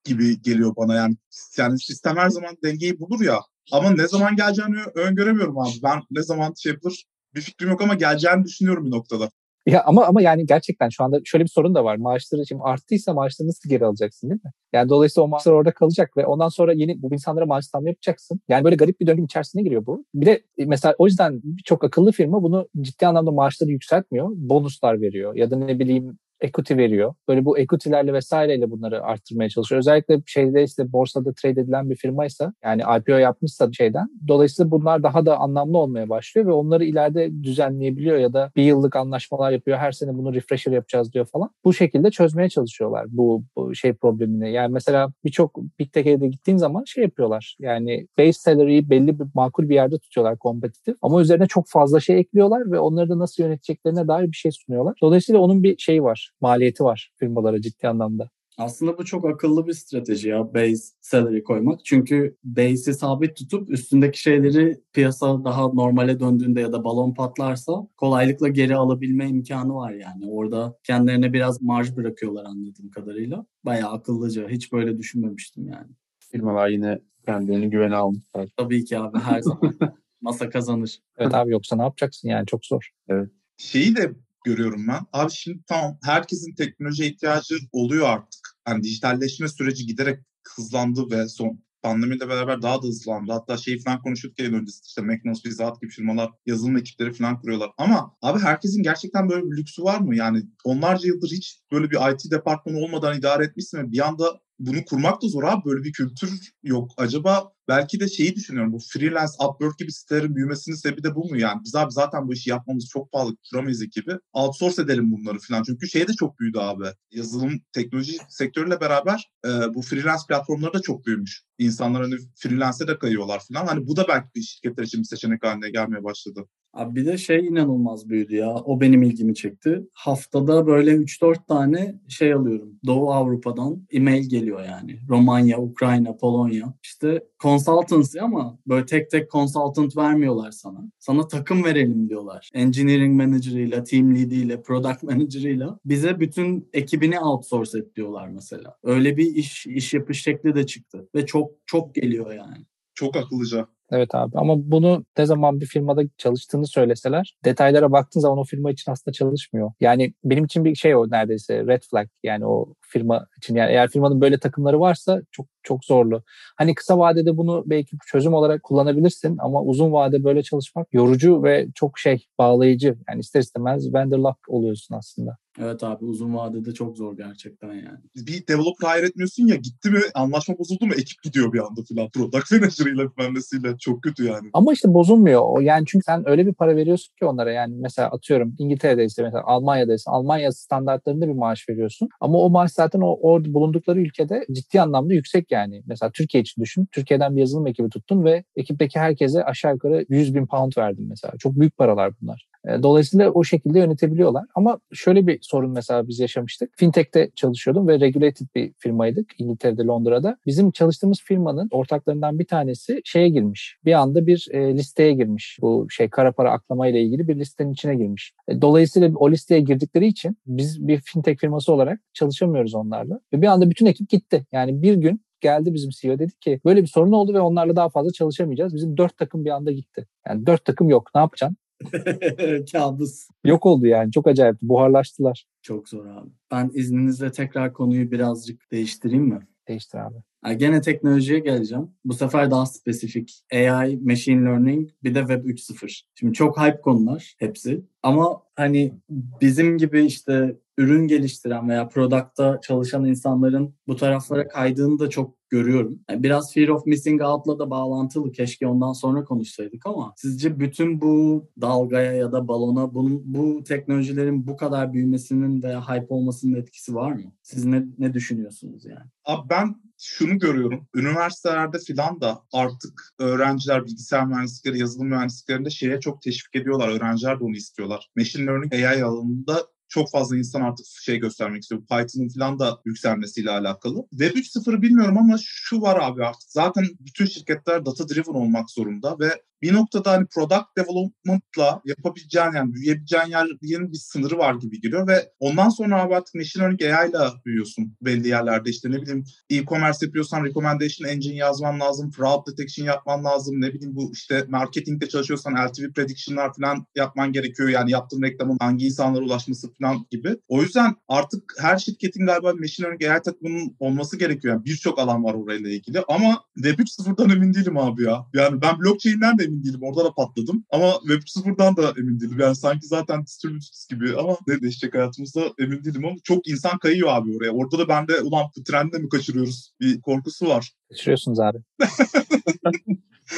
gibi 0.03 0.41
geliyor 0.41 0.75
bana 0.77 0.95
yani. 0.95 1.15
Yani 1.57 1.79
sistem 1.79 2.17
her 2.17 2.29
zaman 2.29 2.57
dengeyi 2.63 2.99
bulur 2.99 3.21
ya. 3.25 3.39
Ama 3.71 3.91
ne 3.91 4.07
zaman 4.07 4.35
geleceğini 4.35 4.79
öngöremiyorum 4.95 5.59
abi. 5.59 5.73
Ben 5.83 6.01
ne 6.11 6.23
zaman 6.23 6.53
şey 6.57 6.71
yapılır 6.71 7.05
bir 7.35 7.41
fikrim 7.41 7.69
yok 7.69 7.81
ama 7.81 7.93
geleceğini 7.93 8.43
düşünüyorum 8.43 8.85
bir 8.85 8.91
noktada. 8.91 9.31
Ya 9.65 9.83
ama 9.83 10.05
ama 10.05 10.21
yani 10.21 10.45
gerçekten 10.45 10.89
şu 10.89 11.03
anda 11.03 11.19
şöyle 11.25 11.43
bir 11.43 11.49
sorun 11.49 11.75
da 11.75 11.83
var. 11.83 11.95
Maaşları 11.95 12.47
şimdi 12.47 12.61
arttıysa 12.63 13.13
maaşları 13.13 13.47
nasıl 13.47 13.69
geri 13.69 13.85
alacaksın 13.85 14.29
değil 14.29 14.41
mi? 14.43 14.51
Yani 14.73 14.89
dolayısıyla 14.89 15.25
o 15.25 15.27
maaşlar 15.27 15.51
orada 15.51 15.71
kalacak 15.71 16.17
ve 16.17 16.25
ondan 16.25 16.49
sonra 16.49 16.73
yeni 16.73 17.01
bu 17.01 17.13
insanlara 17.13 17.45
maaş 17.45 17.65
zam 17.65 17.87
yapacaksın. 17.87 18.39
Yani 18.49 18.63
böyle 18.63 18.75
garip 18.75 18.99
bir 18.99 19.07
döngünün 19.07 19.25
içerisine 19.25 19.63
giriyor 19.63 19.85
bu. 19.85 20.05
Bir 20.13 20.25
de 20.25 20.43
e, 20.57 20.65
mesela 20.65 20.95
o 20.97 21.05
yüzden 21.05 21.41
çok 21.65 21.83
akıllı 21.83 22.11
firma 22.11 22.43
bunu 22.43 22.67
ciddi 22.81 23.07
anlamda 23.07 23.31
maaşları 23.31 23.71
yükseltmiyor. 23.71 24.29
Bonuslar 24.31 25.01
veriyor 25.01 25.35
ya 25.35 25.51
da 25.51 25.55
ne 25.55 25.79
bileyim 25.79 26.17
equity 26.43 26.77
veriyor. 26.77 27.13
Böyle 27.27 27.45
bu 27.45 27.57
equity'lerle 27.57 28.13
vesaireyle 28.13 28.71
bunları 28.71 29.03
arttırmaya 29.03 29.49
çalışıyor. 29.49 29.79
Özellikle 29.79 30.21
şeyde 30.25 30.63
işte 30.63 30.93
borsada 30.93 31.33
trade 31.33 31.61
edilen 31.61 31.89
bir 31.89 31.95
firmaysa 31.95 32.53
yani 32.63 32.81
IPO 32.99 33.11
yapmışsa 33.11 33.69
şeyden 33.71 34.09
dolayısıyla 34.27 34.71
bunlar 34.71 35.03
daha 35.03 35.25
da 35.25 35.37
anlamlı 35.37 35.77
olmaya 35.77 36.09
başlıyor 36.09 36.47
ve 36.47 36.51
onları 36.51 36.85
ileride 36.85 37.43
düzenleyebiliyor 37.43 38.17
ya 38.17 38.33
da 38.33 38.51
bir 38.55 38.63
yıllık 38.63 38.95
anlaşmalar 38.95 39.51
yapıyor. 39.51 39.77
Her 39.77 39.91
sene 39.91 40.13
bunu 40.13 40.33
refresher 40.33 40.71
yapacağız 40.71 41.13
diyor 41.13 41.25
falan. 41.25 41.49
Bu 41.65 41.73
şekilde 41.73 42.11
çözmeye 42.11 42.49
çalışıyorlar 42.49 43.05
bu, 43.09 43.43
bu 43.55 43.75
şey 43.75 43.93
problemini. 43.93 44.51
Yani 44.51 44.73
mesela 44.73 45.09
birçok 45.25 45.57
Big 45.79 45.91
Tech'e 45.93 46.15
gittiğin 46.15 46.57
zaman 46.57 46.83
şey 46.83 47.03
yapıyorlar. 47.03 47.57
Yani 47.59 48.07
base 48.17 48.33
salary'yi 48.33 48.89
belli 48.89 49.19
bir 49.19 49.25
makul 49.33 49.69
bir 49.69 49.75
yerde 49.75 49.97
tutuyorlar 49.97 50.37
kompetitif 50.37 50.95
ama 51.01 51.21
üzerine 51.21 51.47
çok 51.47 51.65
fazla 51.67 51.99
şey 51.99 52.19
ekliyorlar 52.19 52.71
ve 52.71 52.79
onları 52.79 53.09
da 53.09 53.19
nasıl 53.19 53.43
yöneteceklerine 53.43 54.07
dair 54.07 54.31
bir 54.31 54.37
şey 54.37 54.51
sunuyorlar. 54.51 54.95
Dolayısıyla 55.01 55.41
onun 55.41 55.63
bir 55.63 55.77
şeyi 55.77 56.03
var 56.03 56.32
maliyeti 56.41 56.83
var 56.83 57.11
firmalara 57.15 57.61
ciddi 57.61 57.87
anlamda. 57.87 58.29
Aslında 58.57 58.97
bu 58.97 59.05
çok 59.05 59.25
akıllı 59.25 59.67
bir 59.67 59.73
strateji 59.73 60.29
ya 60.29 60.53
base 60.53 60.83
salary 61.01 61.43
koymak. 61.43 61.85
Çünkü 61.85 62.37
base'i 62.43 62.93
sabit 62.93 63.35
tutup 63.35 63.69
üstündeki 63.69 64.21
şeyleri 64.21 64.81
piyasa 64.93 65.43
daha 65.43 65.67
normale 65.67 66.19
döndüğünde 66.19 66.61
ya 66.61 66.71
da 66.71 66.83
balon 66.83 67.13
patlarsa 67.13 67.87
kolaylıkla 67.97 68.47
geri 68.47 68.75
alabilme 68.75 69.29
imkanı 69.29 69.75
var 69.75 69.91
yani. 69.91 70.27
Orada 70.27 70.77
kendilerine 70.83 71.33
biraz 71.33 71.61
marj 71.61 71.95
bırakıyorlar 71.95 72.45
anladığım 72.45 72.89
kadarıyla. 72.89 73.45
Bayağı 73.65 73.91
akıllıca. 73.91 74.49
Hiç 74.49 74.71
böyle 74.71 74.97
düşünmemiştim 74.97 75.67
yani. 75.67 75.91
Firmalar 76.19 76.67
yine 76.67 76.99
kendilerini 77.25 77.69
güvene 77.69 77.95
almışlar. 77.95 78.49
Tabii 78.57 78.85
ki 78.85 78.99
abi 78.99 79.19
her 79.19 79.41
zaman. 79.41 79.75
Masa 80.21 80.49
kazanır. 80.49 80.99
Evet 81.17 81.33
abi 81.33 81.51
yoksa 81.51 81.75
ne 81.75 81.81
yapacaksın 81.81 82.29
yani 82.29 82.45
çok 82.45 82.65
zor. 82.65 82.89
Evet. 83.07 83.29
Şeyi 83.57 83.95
de 83.95 84.13
görüyorum 84.43 84.87
ben. 84.87 85.01
Abi 85.13 85.31
şimdi 85.31 85.63
tamam 85.67 85.97
herkesin 86.03 86.55
teknoloji 86.55 87.05
ihtiyacı 87.05 87.55
oluyor 87.71 88.09
artık. 88.09 88.39
Yani 88.67 88.83
dijitalleşme 88.83 89.47
süreci 89.47 89.85
giderek 89.85 90.19
hızlandı 90.55 91.11
ve 91.11 91.27
son 91.27 91.63
pandemiyle 91.83 92.29
beraber 92.29 92.61
daha 92.61 92.81
da 92.81 92.87
hızlandı. 92.87 93.31
Hatta 93.31 93.57
şeyi 93.57 93.79
falan 93.79 94.01
konuşuyorduk 94.01 94.39
ya 94.39 94.45
öncesi 94.45 94.81
işte 94.85 95.01
McDonald's, 95.01 95.43
Pizza 95.43 95.69
Hut 95.69 95.81
gibi 95.81 95.91
firmalar 95.91 96.29
yazılım 96.45 96.77
ekipleri 96.77 97.13
falan 97.13 97.41
kuruyorlar. 97.41 97.71
Ama 97.77 98.15
abi 98.21 98.39
herkesin 98.39 98.83
gerçekten 98.83 99.29
böyle 99.29 99.45
bir 99.45 99.57
lüksü 99.57 99.83
var 99.83 99.99
mı? 99.99 100.15
Yani 100.15 100.43
onlarca 100.63 101.07
yıldır 101.07 101.29
hiç 101.29 101.61
böyle 101.71 101.91
bir 101.91 102.13
IT 102.13 102.31
departmanı 102.31 102.77
olmadan 102.77 103.17
idare 103.17 103.45
etmişsin 103.45 103.77
ve 103.77 103.91
bir 103.91 104.07
anda 104.07 104.41
bunu 104.59 104.85
kurmak 104.85 105.21
da 105.21 105.27
zor 105.27 105.43
abi. 105.43 105.65
Böyle 105.65 105.83
bir 105.83 105.91
kültür 105.91 106.51
yok. 106.63 106.91
Acaba 106.97 107.53
belki 107.67 107.99
de 107.99 108.07
şeyi 108.07 108.35
düşünüyorum. 108.35 108.73
Bu 108.73 108.79
freelance, 108.79 109.31
Upwork 109.47 109.77
gibi 109.79 109.91
sitelerin 109.91 110.35
büyümesinin 110.35 110.75
sebebi 110.75 111.03
de 111.03 111.15
bu 111.15 111.29
mu 111.29 111.37
yani? 111.37 111.61
Biz 111.65 111.75
abi 111.75 111.91
zaten 111.91 112.27
bu 112.27 112.33
işi 112.33 112.49
yapmamız 112.49 112.87
çok 112.87 113.11
pahalı, 113.11 113.35
kuramayız 113.49 113.81
ekibi. 113.81 114.17
Outsource 114.33 114.81
edelim 114.81 115.11
bunları 115.11 115.37
falan. 115.39 115.63
Çünkü 115.63 115.87
şey 115.87 116.07
de 116.07 116.13
çok 116.13 116.39
büyüdü 116.39 116.59
abi. 116.59 116.85
Yazılım, 117.11 117.61
teknoloji 117.73 118.17
sektörüyle 118.29 118.81
beraber 118.81 119.31
e, 119.45 119.49
bu 119.73 119.81
freelance 119.81 120.23
platformları 120.29 120.73
da 120.73 120.81
çok 120.81 121.05
büyümüş. 121.05 121.43
İnsanlar 121.57 122.01
hani 122.01 122.15
freelance'e 122.35 122.87
de 122.87 122.97
kayıyorlar 122.97 123.41
falan. 123.53 123.67
Hani 123.67 123.87
bu 123.87 123.95
da 123.95 124.05
belki 124.07 124.27
bir 124.35 124.41
şirketler 124.41 124.83
için 124.83 124.99
bir 124.99 125.07
seçenek 125.07 125.43
haline 125.45 125.69
gelmeye 125.69 126.03
başladı. 126.03 126.45
Abi 126.73 126.95
bir 126.95 127.05
de 127.05 127.17
şey 127.17 127.47
inanılmaz 127.47 128.09
büyüdü 128.09 128.35
ya. 128.35 128.55
O 128.55 128.81
benim 128.81 129.03
ilgimi 129.03 129.35
çekti. 129.35 129.87
Haftada 129.93 130.67
böyle 130.67 130.91
3-4 130.91 131.47
tane 131.47 131.95
şey 132.07 132.33
alıyorum. 132.33 132.79
Doğu 132.85 133.13
Avrupa'dan 133.13 133.87
e-mail 133.91 134.29
geliyor 134.29 134.63
yani. 134.65 134.99
Romanya, 135.09 135.59
Ukrayna, 135.59 136.15
Polonya. 136.15 136.73
İşte 136.83 137.23
consultancy 137.43 138.21
ama 138.21 138.57
böyle 138.67 138.85
tek 138.85 139.11
tek 139.11 139.31
consultant 139.31 139.97
vermiyorlar 139.97 140.51
sana. 140.51 140.91
Sana 140.99 141.27
takım 141.27 141.63
verelim 141.63 142.09
diyorlar. 142.09 142.49
Engineering 142.53 143.21
manager'ıyla, 143.21 143.83
team 143.83 144.15
lead'iyle, 144.15 144.61
product 144.61 145.03
manager'ıyla 145.03 145.79
bize 145.85 146.19
bütün 146.19 146.69
ekibini 146.73 147.19
outsource 147.19 147.79
et 147.79 147.95
diyorlar 147.95 148.27
mesela. 148.27 148.77
Öyle 148.83 149.17
bir 149.17 149.35
iş 149.35 149.67
iş 149.67 149.93
yapış 149.93 150.23
şekli 150.23 150.55
de 150.55 150.65
çıktı 150.65 151.07
ve 151.15 151.25
çok 151.25 151.51
çok 151.65 151.95
geliyor 151.95 152.33
yani. 152.33 152.65
Çok 152.95 153.15
akıllıca. 153.15 153.67
Evet 153.91 154.15
abi 154.15 154.37
ama 154.37 154.71
bunu 154.71 155.05
ne 155.17 155.25
zaman 155.25 155.61
bir 155.61 155.65
firmada 155.65 156.01
çalıştığını 156.17 156.67
söyleseler 156.67 157.37
detaylara 157.45 157.91
baktığın 157.91 158.19
zaman 158.19 158.37
o 158.37 158.43
firma 158.43 158.71
için 158.71 158.91
aslında 158.91 159.13
çalışmıyor. 159.13 159.71
Yani 159.79 160.13
benim 160.23 160.45
için 160.45 160.65
bir 160.65 160.75
şey 160.75 160.95
o 160.95 161.09
neredeyse 161.11 161.67
red 161.67 161.81
flag 161.91 162.07
yani 162.23 162.45
o 162.45 162.73
firma 162.93 163.27
için 163.37 163.55
yani 163.55 163.71
eğer 163.71 163.89
firmanın 163.89 164.21
böyle 164.21 164.37
takımları 164.37 164.79
varsa 164.79 165.21
çok 165.31 165.47
çok 165.63 165.85
zorlu. 165.85 166.23
Hani 166.57 166.75
kısa 166.75 166.97
vadede 166.97 167.37
bunu 167.37 167.63
belki 167.65 167.97
çözüm 168.05 168.33
olarak 168.33 168.63
kullanabilirsin 168.63 169.37
ama 169.39 169.61
uzun 169.61 169.91
vade 169.91 170.23
böyle 170.23 170.43
çalışmak 170.43 170.93
yorucu 170.93 171.43
ve 171.43 171.67
çok 171.75 171.99
şey 171.99 172.27
bağlayıcı. 172.37 172.97
Yani 173.09 173.19
ister 173.19 173.39
istemez 173.39 173.93
vendor 173.93 174.19
lock 174.19 174.37
oluyorsun 174.47 174.95
aslında. 174.95 175.37
Evet 175.59 175.83
abi 175.83 176.05
uzun 176.05 176.35
vadede 176.35 176.73
çok 176.73 176.97
zor 176.97 177.17
gerçekten 177.17 177.73
yani. 177.73 177.99
Bir 178.15 178.47
developer 178.47 178.87
hire 178.87 179.05
etmiyorsun 179.05 179.47
ya 179.47 179.55
gitti 179.55 179.89
mi 179.89 179.99
anlaşma 180.13 180.57
bozuldu 180.57 180.85
mu 180.85 180.93
ekip 180.93 181.23
gidiyor 181.23 181.53
bir 181.53 181.59
anda 181.59 181.81
filan. 181.83 182.09
Product 182.09 182.51
manager'ıyla 182.51 183.09
bilmem 183.53 183.77
çok 183.77 184.03
kötü 184.03 184.25
yani. 184.25 184.49
Ama 184.53 184.73
işte 184.73 184.93
bozulmuyor. 184.93 185.41
O 185.45 185.59
yani 185.59 185.85
çünkü 185.87 186.03
sen 186.03 186.29
öyle 186.29 186.45
bir 186.45 186.53
para 186.53 186.75
veriyorsun 186.75 187.13
ki 187.19 187.25
onlara 187.25 187.51
yani 187.51 187.75
mesela 187.77 188.09
atıyorum 188.09 188.55
İngiltere'deyse 188.59 189.23
mesela 189.23 189.43
Almanya'daysa 189.45 190.11
Almanya 190.11 190.51
standartlarında 190.51 191.27
bir 191.27 191.33
maaş 191.33 191.69
veriyorsun. 191.69 192.09
Ama 192.21 192.37
o 192.37 192.49
maaş 192.49 192.71
zaten 192.83 193.01
o 193.01 193.17
orada 193.21 193.53
bulundukları 193.53 194.01
ülkede 194.01 194.45
ciddi 194.51 194.81
anlamda 194.81 195.13
yüksek 195.13 195.51
yani. 195.51 195.83
Mesela 195.85 196.11
Türkiye 196.11 196.41
için 196.41 196.61
düşün. 196.61 196.87
Türkiye'den 196.91 197.35
bir 197.35 197.39
yazılım 197.39 197.67
ekibi 197.67 197.89
tuttun 197.89 198.23
ve 198.23 198.43
ekipteki 198.55 198.99
herkese 198.99 199.43
aşağı 199.43 199.73
yukarı 199.73 200.05
100 200.09 200.35
bin 200.35 200.45
pound 200.45 200.71
verdin 200.77 201.07
mesela. 201.09 201.33
Çok 201.39 201.59
büyük 201.59 201.77
paralar 201.77 202.11
bunlar. 202.21 202.52
E, 202.67 202.83
dolayısıyla 202.83 203.31
o 203.31 203.43
şekilde 203.43 203.79
yönetebiliyorlar. 203.79 204.45
Ama 204.55 204.79
şöyle 204.93 205.27
bir 205.27 205.39
sorun 205.41 205.71
mesela 205.71 206.07
biz 206.07 206.19
yaşamıştık. 206.19 206.69
Fintech'te 206.77 207.31
çalışıyordum 207.35 207.87
ve 207.87 207.99
regulated 207.99 208.47
bir 208.55 208.73
firmaydık 208.77 209.31
İngiltere'de, 209.37 209.83
Londra'da. 209.83 210.37
Bizim 210.45 210.71
çalıştığımız 210.71 211.21
firmanın 211.21 211.67
ortaklarından 211.71 212.39
bir 212.39 212.45
tanesi 212.45 213.01
şeye 213.05 213.29
girmiş. 213.29 213.77
Bir 213.85 213.93
anda 213.93 214.27
bir 214.27 214.47
e, 214.51 214.73
listeye 214.73 215.13
girmiş. 215.13 215.57
Bu 215.61 215.87
şey 215.89 216.09
kara 216.09 216.31
para 216.31 216.51
aklama 216.51 216.87
ile 216.87 217.01
ilgili 217.01 217.27
bir 217.27 217.35
listenin 217.35 217.73
içine 217.73 217.95
girmiş. 217.95 218.33
E, 218.47 218.61
dolayısıyla 218.61 219.11
o 219.15 219.31
listeye 219.31 219.61
girdikleri 219.61 220.07
için 220.07 220.37
biz 220.45 220.87
bir 220.87 221.01
fintech 221.01 221.39
firması 221.39 221.73
olarak 221.73 221.99
çalışamıyoruz 222.13 222.75
onlarla. 222.75 223.19
Ve 223.33 223.41
bir 223.41 223.47
anda 223.47 223.69
bütün 223.69 223.85
ekip 223.85 224.09
gitti. 224.09 224.45
Yani 224.51 224.81
bir 224.81 224.93
gün 224.93 225.21
geldi 225.41 225.73
bizim 225.73 225.89
CEO 225.89 226.19
dedi 226.19 226.31
ki 226.39 226.59
böyle 226.65 226.81
bir 226.81 226.87
sorun 226.87 227.11
oldu 227.11 227.33
ve 227.33 227.39
onlarla 227.39 227.75
daha 227.75 227.89
fazla 227.89 228.11
çalışamayacağız. 228.11 228.75
Bizim 228.75 228.97
dört 228.97 229.17
takım 229.17 229.45
bir 229.45 229.49
anda 229.49 229.71
gitti. 229.71 230.07
Yani 230.27 230.45
dört 230.45 230.65
takım 230.65 230.89
yok. 230.89 231.09
Ne 231.15 231.21
yapacaksın? 231.21 231.57
Kabus. 232.71 233.27
Yok 233.45 233.65
oldu 233.65 233.87
yani. 233.87 234.11
Çok 234.11 234.27
acayip. 234.27 234.57
Buharlaştılar. 234.61 235.45
Çok 235.61 235.89
zor 235.89 236.05
abi. 236.05 236.29
Ben 236.51 236.71
izninizle 236.73 237.31
tekrar 237.31 237.73
konuyu 237.73 238.11
birazcık 238.11 238.71
değiştireyim 238.71 239.23
mi? 239.23 239.47
Değiştir 239.67 239.97
abi. 239.97 240.17
Yani 240.45 240.57
gene 240.57 240.81
teknolojiye 240.81 241.39
geleceğim. 241.39 241.89
Bu 242.05 242.13
sefer 242.13 242.51
daha 242.51 242.65
spesifik. 242.65 243.43
AI, 243.53 243.97
Machine 243.97 244.45
Learning 244.45 244.89
bir 245.03 245.15
de 245.15 245.19
Web 245.19 245.45
3.0. 245.45 246.01
Şimdi 246.15 246.33
çok 246.33 246.59
hype 246.59 246.81
konular 246.81 247.35
hepsi. 247.39 247.85
Ama 248.03 248.41
hani 248.55 248.93
bizim 249.41 249.77
gibi 249.77 250.05
işte 250.05 250.55
ürün 250.77 251.07
geliştiren 251.07 251.69
veya 251.69 251.89
product'ta 251.89 252.59
çalışan 252.61 253.05
insanların 253.05 253.73
bu 253.87 253.95
taraflara 253.95 254.47
kaydığını 254.47 254.99
da 254.99 255.09
çok 255.09 255.49
görüyorum. 255.49 255.99
Yani 256.09 256.23
biraz 256.23 256.53
fear 256.53 256.67
of 256.67 256.85
missing 256.85 257.21
out'la 257.21 257.59
da 257.59 257.69
bağlantılı. 257.69 258.31
Keşke 258.31 258.67
ondan 258.67 258.93
sonra 258.93 259.23
konuşsaydık 259.23 259.85
ama 259.85 260.13
sizce 260.17 260.59
bütün 260.59 261.01
bu 261.01 261.45
dalgaya 261.61 262.13
ya 262.13 262.31
da 262.31 262.47
balona 262.47 262.93
bunun, 262.93 263.21
bu 263.25 263.63
teknolojilerin 263.63 264.47
bu 264.47 264.57
kadar 264.57 264.93
büyümesinin 264.93 265.63
veya 265.63 265.89
hype 265.89 266.13
olmasının 266.13 266.55
etkisi 266.55 266.95
var 266.95 267.11
mı? 267.11 267.31
Siz 267.41 267.65
ne, 267.65 267.85
ne 267.97 268.13
düşünüyorsunuz 268.13 268.85
yani? 268.85 269.09
Abi 269.25 269.49
ben 269.49 269.75
şunu 270.03 270.39
görüyorum. 270.39 270.87
Üniversitelerde 270.95 271.79
filan 271.79 272.21
da 272.21 272.43
artık 272.53 273.13
öğrenciler 273.19 273.85
bilgisayar 273.85 274.25
mühendislikleri, 274.25 274.79
yazılım 274.79 275.07
mühendisliklerinde 275.07 275.69
şeye 275.69 275.99
çok 275.99 276.21
teşvik 276.21 276.55
ediyorlar. 276.55 276.87
Öğrenciler 276.87 277.39
de 277.39 277.43
onu 277.43 277.55
istiyorlar. 277.55 278.09
Machine 278.17 278.45
Learning 278.45 278.73
AI 278.73 279.03
alanında 279.03 279.67
çok 279.87 280.11
fazla 280.11 280.37
insan 280.37 280.61
artık 280.61 280.85
şey 280.85 281.17
göstermek 281.17 281.61
istiyor. 281.61 281.81
Python'ın 281.81 282.29
falan 282.29 282.59
da 282.59 282.81
yükselmesiyle 282.85 283.51
alakalı. 283.51 284.07
Web 284.09 284.35
3.0'ı 284.35 284.81
bilmiyorum 284.81 285.17
ama 285.17 285.35
şu 285.41 285.81
var 285.81 285.99
abi 286.01 286.25
artık. 286.25 286.51
Zaten 286.51 286.85
bütün 286.99 287.25
şirketler 287.25 287.85
data 287.85 288.09
driven 288.09 288.33
olmak 288.33 288.71
zorunda 288.71 289.19
ve 289.19 289.41
bir 289.63 289.73
noktada 289.73 290.11
hani 290.11 290.27
product 290.27 290.77
development'la 290.77 291.81
yapabileceğin 291.85 292.51
yani 292.55 292.73
büyüyebileceğin 292.73 293.25
yerin 293.61 293.91
bir 293.91 293.97
sınırı 293.97 294.37
var 294.37 294.55
gibi 294.55 294.81
geliyor 294.81 295.07
ve 295.07 295.29
ondan 295.39 295.69
sonra 295.69 296.01
abi 296.01 296.15
artık 296.15 296.35
machine 296.35 296.63
learning 296.63 296.81
AI 296.81 297.09
ile 297.09 297.17
büyüyorsun 297.45 297.95
belli 298.01 298.27
yerlerde. 298.27 298.69
işte 298.69 298.91
ne 298.91 299.01
bileyim 299.01 299.23
e-commerce 299.49 300.05
yapıyorsan 300.05 300.45
recommendation 300.45 301.09
engine 301.09 301.35
yazman 301.35 301.79
lazım, 301.79 302.11
fraud 302.11 302.47
detection 302.47 302.85
yapman 302.85 303.23
lazım. 303.23 303.61
Ne 303.61 303.73
bileyim 303.73 303.95
bu 303.95 304.11
işte 304.13 304.45
marketingde 304.47 305.09
çalışıyorsan 305.09 305.53
LTV 305.53 305.93
prediction'lar 305.95 306.53
falan 306.53 306.85
yapman 306.95 307.31
gerekiyor. 307.31 307.69
Yani 307.69 307.91
yaptığın 307.91 308.21
reklamın 308.21 308.57
hangi 308.61 308.85
insanlara 308.85 309.23
ulaşması 309.23 309.73
falan 309.73 310.05
gibi. 310.11 310.37
O 310.47 310.61
yüzden 310.61 310.95
artık 311.07 311.53
her 311.59 311.77
şirketin 311.77 312.25
galiba 312.25 312.53
machine 312.53 312.85
learning 312.85 313.03
AI 313.03 313.21
takımının 313.21 313.75
olması 313.79 314.17
gerekiyor. 314.17 314.53
Yani 314.53 314.65
birçok 314.65 314.99
alan 314.99 315.23
var 315.23 315.33
orayla 315.33 315.69
ilgili. 315.69 316.01
Ama 316.07 316.43
Web 316.55 316.79
3.0'dan 316.79 317.29
emin 317.29 317.53
değilim 317.53 317.77
abi 317.77 318.03
ya. 318.03 318.25
Yani 318.33 318.61
ben 318.61 318.79
blockchain'den 318.79 319.37
de 319.37 319.52
emin 319.53 319.63
değilim. 319.63 319.79
Orada 319.83 320.05
da 320.05 320.13
patladım. 320.13 320.65
Ama 320.69 320.99
Web 320.99 321.21
3.0'dan 321.21 321.77
da 321.77 321.93
emin 321.97 322.19
değilim. 322.19 322.39
Yani 322.39 322.55
sanki 322.55 322.87
zaten 322.87 323.25
distributed 323.25 323.89
gibi 323.89 324.17
ama 324.17 324.37
ne 324.47 324.61
değişecek 324.61 324.93
hayatımızda 324.93 325.41
emin 325.59 325.83
değilim 325.83 326.05
ama 326.05 326.15
çok 326.23 326.47
insan 326.47 326.77
kayıyor 326.77 327.09
abi 327.11 327.37
oraya. 327.37 327.51
Orada 327.51 327.79
da 327.79 327.87
bende 327.87 328.21
ulan 328.21 328.45
bu 328.57 328.63
trende 328.63 328.97
mi 328.97 329.09
kaçırıyoruz 329.09 329.73
bir 329.79 330.01
korkusu 330.01 330.47
var. 330.47 330.71
Kaçırıyorsunuz 330.89 331.39
abi. 331.39 331.57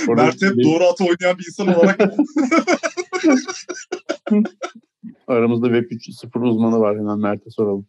Mert 0.08 0.42
hep 0.42 0.64
doğru 0.64 0.84
atı 0.84 1.04
oynayan 1.04 1.38
bir 1.38 1.46
insan 1.48 1.68
olarak 1.68 2.00
Aramızda 5.28 5.68
Web 5.68 5.92
3.0 5.92 6.48
uzmanı 6.48 6.80
var. 6.80 6.98
Hemen 6.98 7.20
Mert'e 7.20 7.50
soralım. 7.50 7.86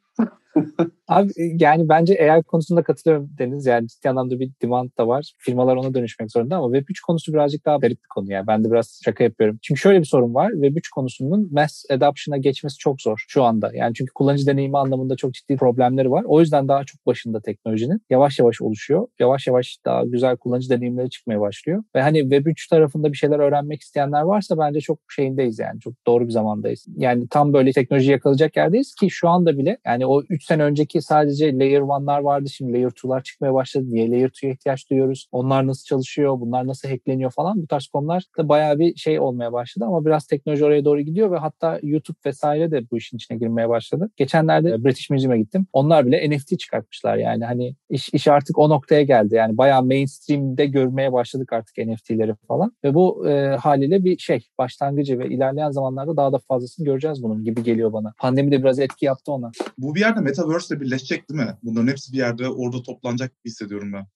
Abi 1.09 1.31
e, 1.37 1.43
yani 1.61 1.89
bence 1.89 2.33
AI 2.33 2.43
konusunda 2.43 2.83
katılıyorum 2.83 3.31
Deniz. 3.39 3.67
Yani 3.67 3.89
ciddi 3.89 4.11
anlamda 4.11 4.41
bir 4.41 4.51
demand 4.63 4.91
da 4.99 5.09
var. 5.09 5.33
Firmalar 5.39 5.77
ona 5.77 5.95
dönüşmek 5.95 6.33
zorunda 6.33 6.57
ama 6.57 6.77
Web3 6.77 7.01
konusu 7.07 7.33
birazcık 7.33 7.67
daha 7.67 7.77
garip 7.77 7.99
bir 7.99 8.09
konu 8.15 8.33
yani. 8.33 8.47
Ben 8.47 8.65
de 8.65 8.71
biraz 8.71 9.01
şaka 9.05 9.25
yapıyorum. 9.25 9.59
Çünkü 9.63 9.81
şöyle 9.81 10.01
bir 10.01 10.05
sorun 10.05 10.35
var. 10.35 10.51
Web3 10.51 10.81
konusunun 10.95 11.49
mass 11.53 11.85
adoption'a 11.91 12.37
geçmesi 12.37 12.79
çok 12.79 13.03
zor 13.03 13.25
şu 13.29 13.43
anda. 13.43 13.71
Yani 13.75 13.95
çünkü 13.95 14.13
kullanıcı 14.13 14.47
deneyimi 14.47 14.79
anlamında 14.79 15.17
çok 15.17 15.35
ciddi 15.35 15.57
problemleri 15.57 16.11
var. 16.11 16.25
O 16.27 16.41
yüzden 16.41 16.69
daha 16.69 16.85
çok 16.85 17.07
başında 17.07 17.41
teknolojinin 17.41 18.01
yavaş 18.11 18.39
yavaş 18.39 18.63
oluşuyor. 18.63 19.07
Yavaş 19.19 19.47
yavaş 19.47 19.79
daha 19.85 20.05
güzel 20.05 20.37
kullanıcı 20.37 20.71
deneyimleri 20.71 21.11
çıkmaya 21.11 21.41
başlıyor. 21.41 21.83
Ve 21.95 22.03
hani 22.03 22.19
Web3 22.19 22.71
tarafında 22.71 23.13
bir 23.13 23.17
şeyler 23.17 23.39
öğrenmek 23.39 23.81
isteyenler 23.81 24.23
varsa 24.23 24.59
bence 24.59 24.81
çok 24.81 24.99
şeyindeyiz 25.09 25.59
yani. 25.59 25.81
Çok 25.81 25.95
doğru 26.07 26.27
bir 26.27 26.33
zamandayız. 26.33 26.87
Yani 26.97 27.26
tam 27.31 27.53
böyle 27.53 27.73
teknoloji 27.73 28.11
yakalayacak 28.11 28.57
yerdeyiz 28.57 28.95
ki 28.95 29.11
şu 29.11 29.29
anda 29.29 29.59
bile 29.59 29.79
yani 29.87 30.07
o 30.07 30.23
3 30.23 30.45
sene 30.45 30.63
önceki 30.63 31.03
sadece 31.03 31.59
Layer 31.59 31.81
1'lar 31.81 32.25
vardı. 32.25 32.49
Şimdi 32.49 32.73
Layer 32.73 32.89
2'lar 32.89 33.23
çıkmaya 33.23 33.55
başladı. 33.55 33.85
Niye 33.89 34.11
Layer 34.11 34.29
2'ye 34.29 34.53
ihtiyaç 34.53 34.91
duyuyoruz? 34.91 35.29
Onlar 35.33 35.67
nasıl 35.67 35.85
çalışıyor? 35.85 36.41
Bunlar 36.41 36.67
nasıl 36.67 36.89
hackleniyor 36.89 37.31
falan. 37.31 37.63
Bu 37.63 37.67
tarz 37.67 37.87
konular 37.87 38.23
da 38.39 38.49
bayağı 38.49 38.79
bir 38.79 38.97
şey 38.97 39.21
olmaya 39.21 39.53
başladı 39.53 39.85
ama 39.85 40.05
biraz 40.05 40.27
teknoloji 40.27 40.65
oraya 40.65 40.85
doğru 40.85 41.01
gidiyor 41.01 41.31
ve 41.31 41.37
hatta 41.39 41.81
YouTube 41.83 42.19
vesaire 42.27 42.71
de 42.71 42.91
bu 42.91 42.97
işin 42.97 43.17
içine 43.17 43.39
girmeye 43.39 43.69
başladı. 43.69 44.11
Geçenlerde 44.17 44.85
British 44.85 45.11
Museum'a 45.11 45.37
gittim. 45.37 45.67
Onlar 45.73 46.07
bile 46.07 46.31
NFT 46.31 46.59
çıkartmışlar 46.59 47.17
yani. 47.17 47.45
Hani 47.45 47.75
iş, 47.91 48.09
iş 48.09 48.29
artık 48.29 48.59
o 48.59 48.69
noktaya 48.71 49.03
geldi. 49.03 49.35
Yani 49.35 49.59
bayağı 49.59 49.83
mainstream'de 49.83 50.67
görmeye 50.67 51.13
başladık 51.13 51.53
artık 51.53 51.79
NFT'leri 51.79 52.35
falan. 52.49 52.73
Ve 52.85 52.95
bu 52.95 53.29
e, 53.29 53.57
haliyle 53.57 54.05
bir 54.05 54.19
şey 54.19 54.47
başlangıcı 54.59 55.19
ve 55.19 55.29
ilerleyen 55.29 55.71
zamanlarda 55.71 56.17
daha 56.17 56.33
da 56.33 56.39
fazlasını 56.39 56.85
göreceğiz 56.85 57.16
bunun 57.23 57.45
gibi 57.45 57.63
geliyor 57.63 57.93
bana. 57.93 58.15
Pandemi 58.19 58.53
de 58.53 58.63
biraz 58.63 58.79
etki 58.79 59.07
yaptı 59.07 59.33
ona. 59.33 59.51
Bu 59.79 59.95
bir 59.95 60.01
yerde 60.01 60.21
Metaverse 60.21 60.75
ile 60.75 60.81
birleşecek 60.81 61.31
değil 61.31 61.41
mi? 61.41 61.55
Bunların 61.63 61.89
hepsi 61.89 62.13
bir 62.13 62.19
yerde 62.19 62.49
orada 62.49 62.83
toplanacak 62.83 63.31
gibi 63.31 63.51
hissediyorum 63.51 63.93
ben. 63.93 64.07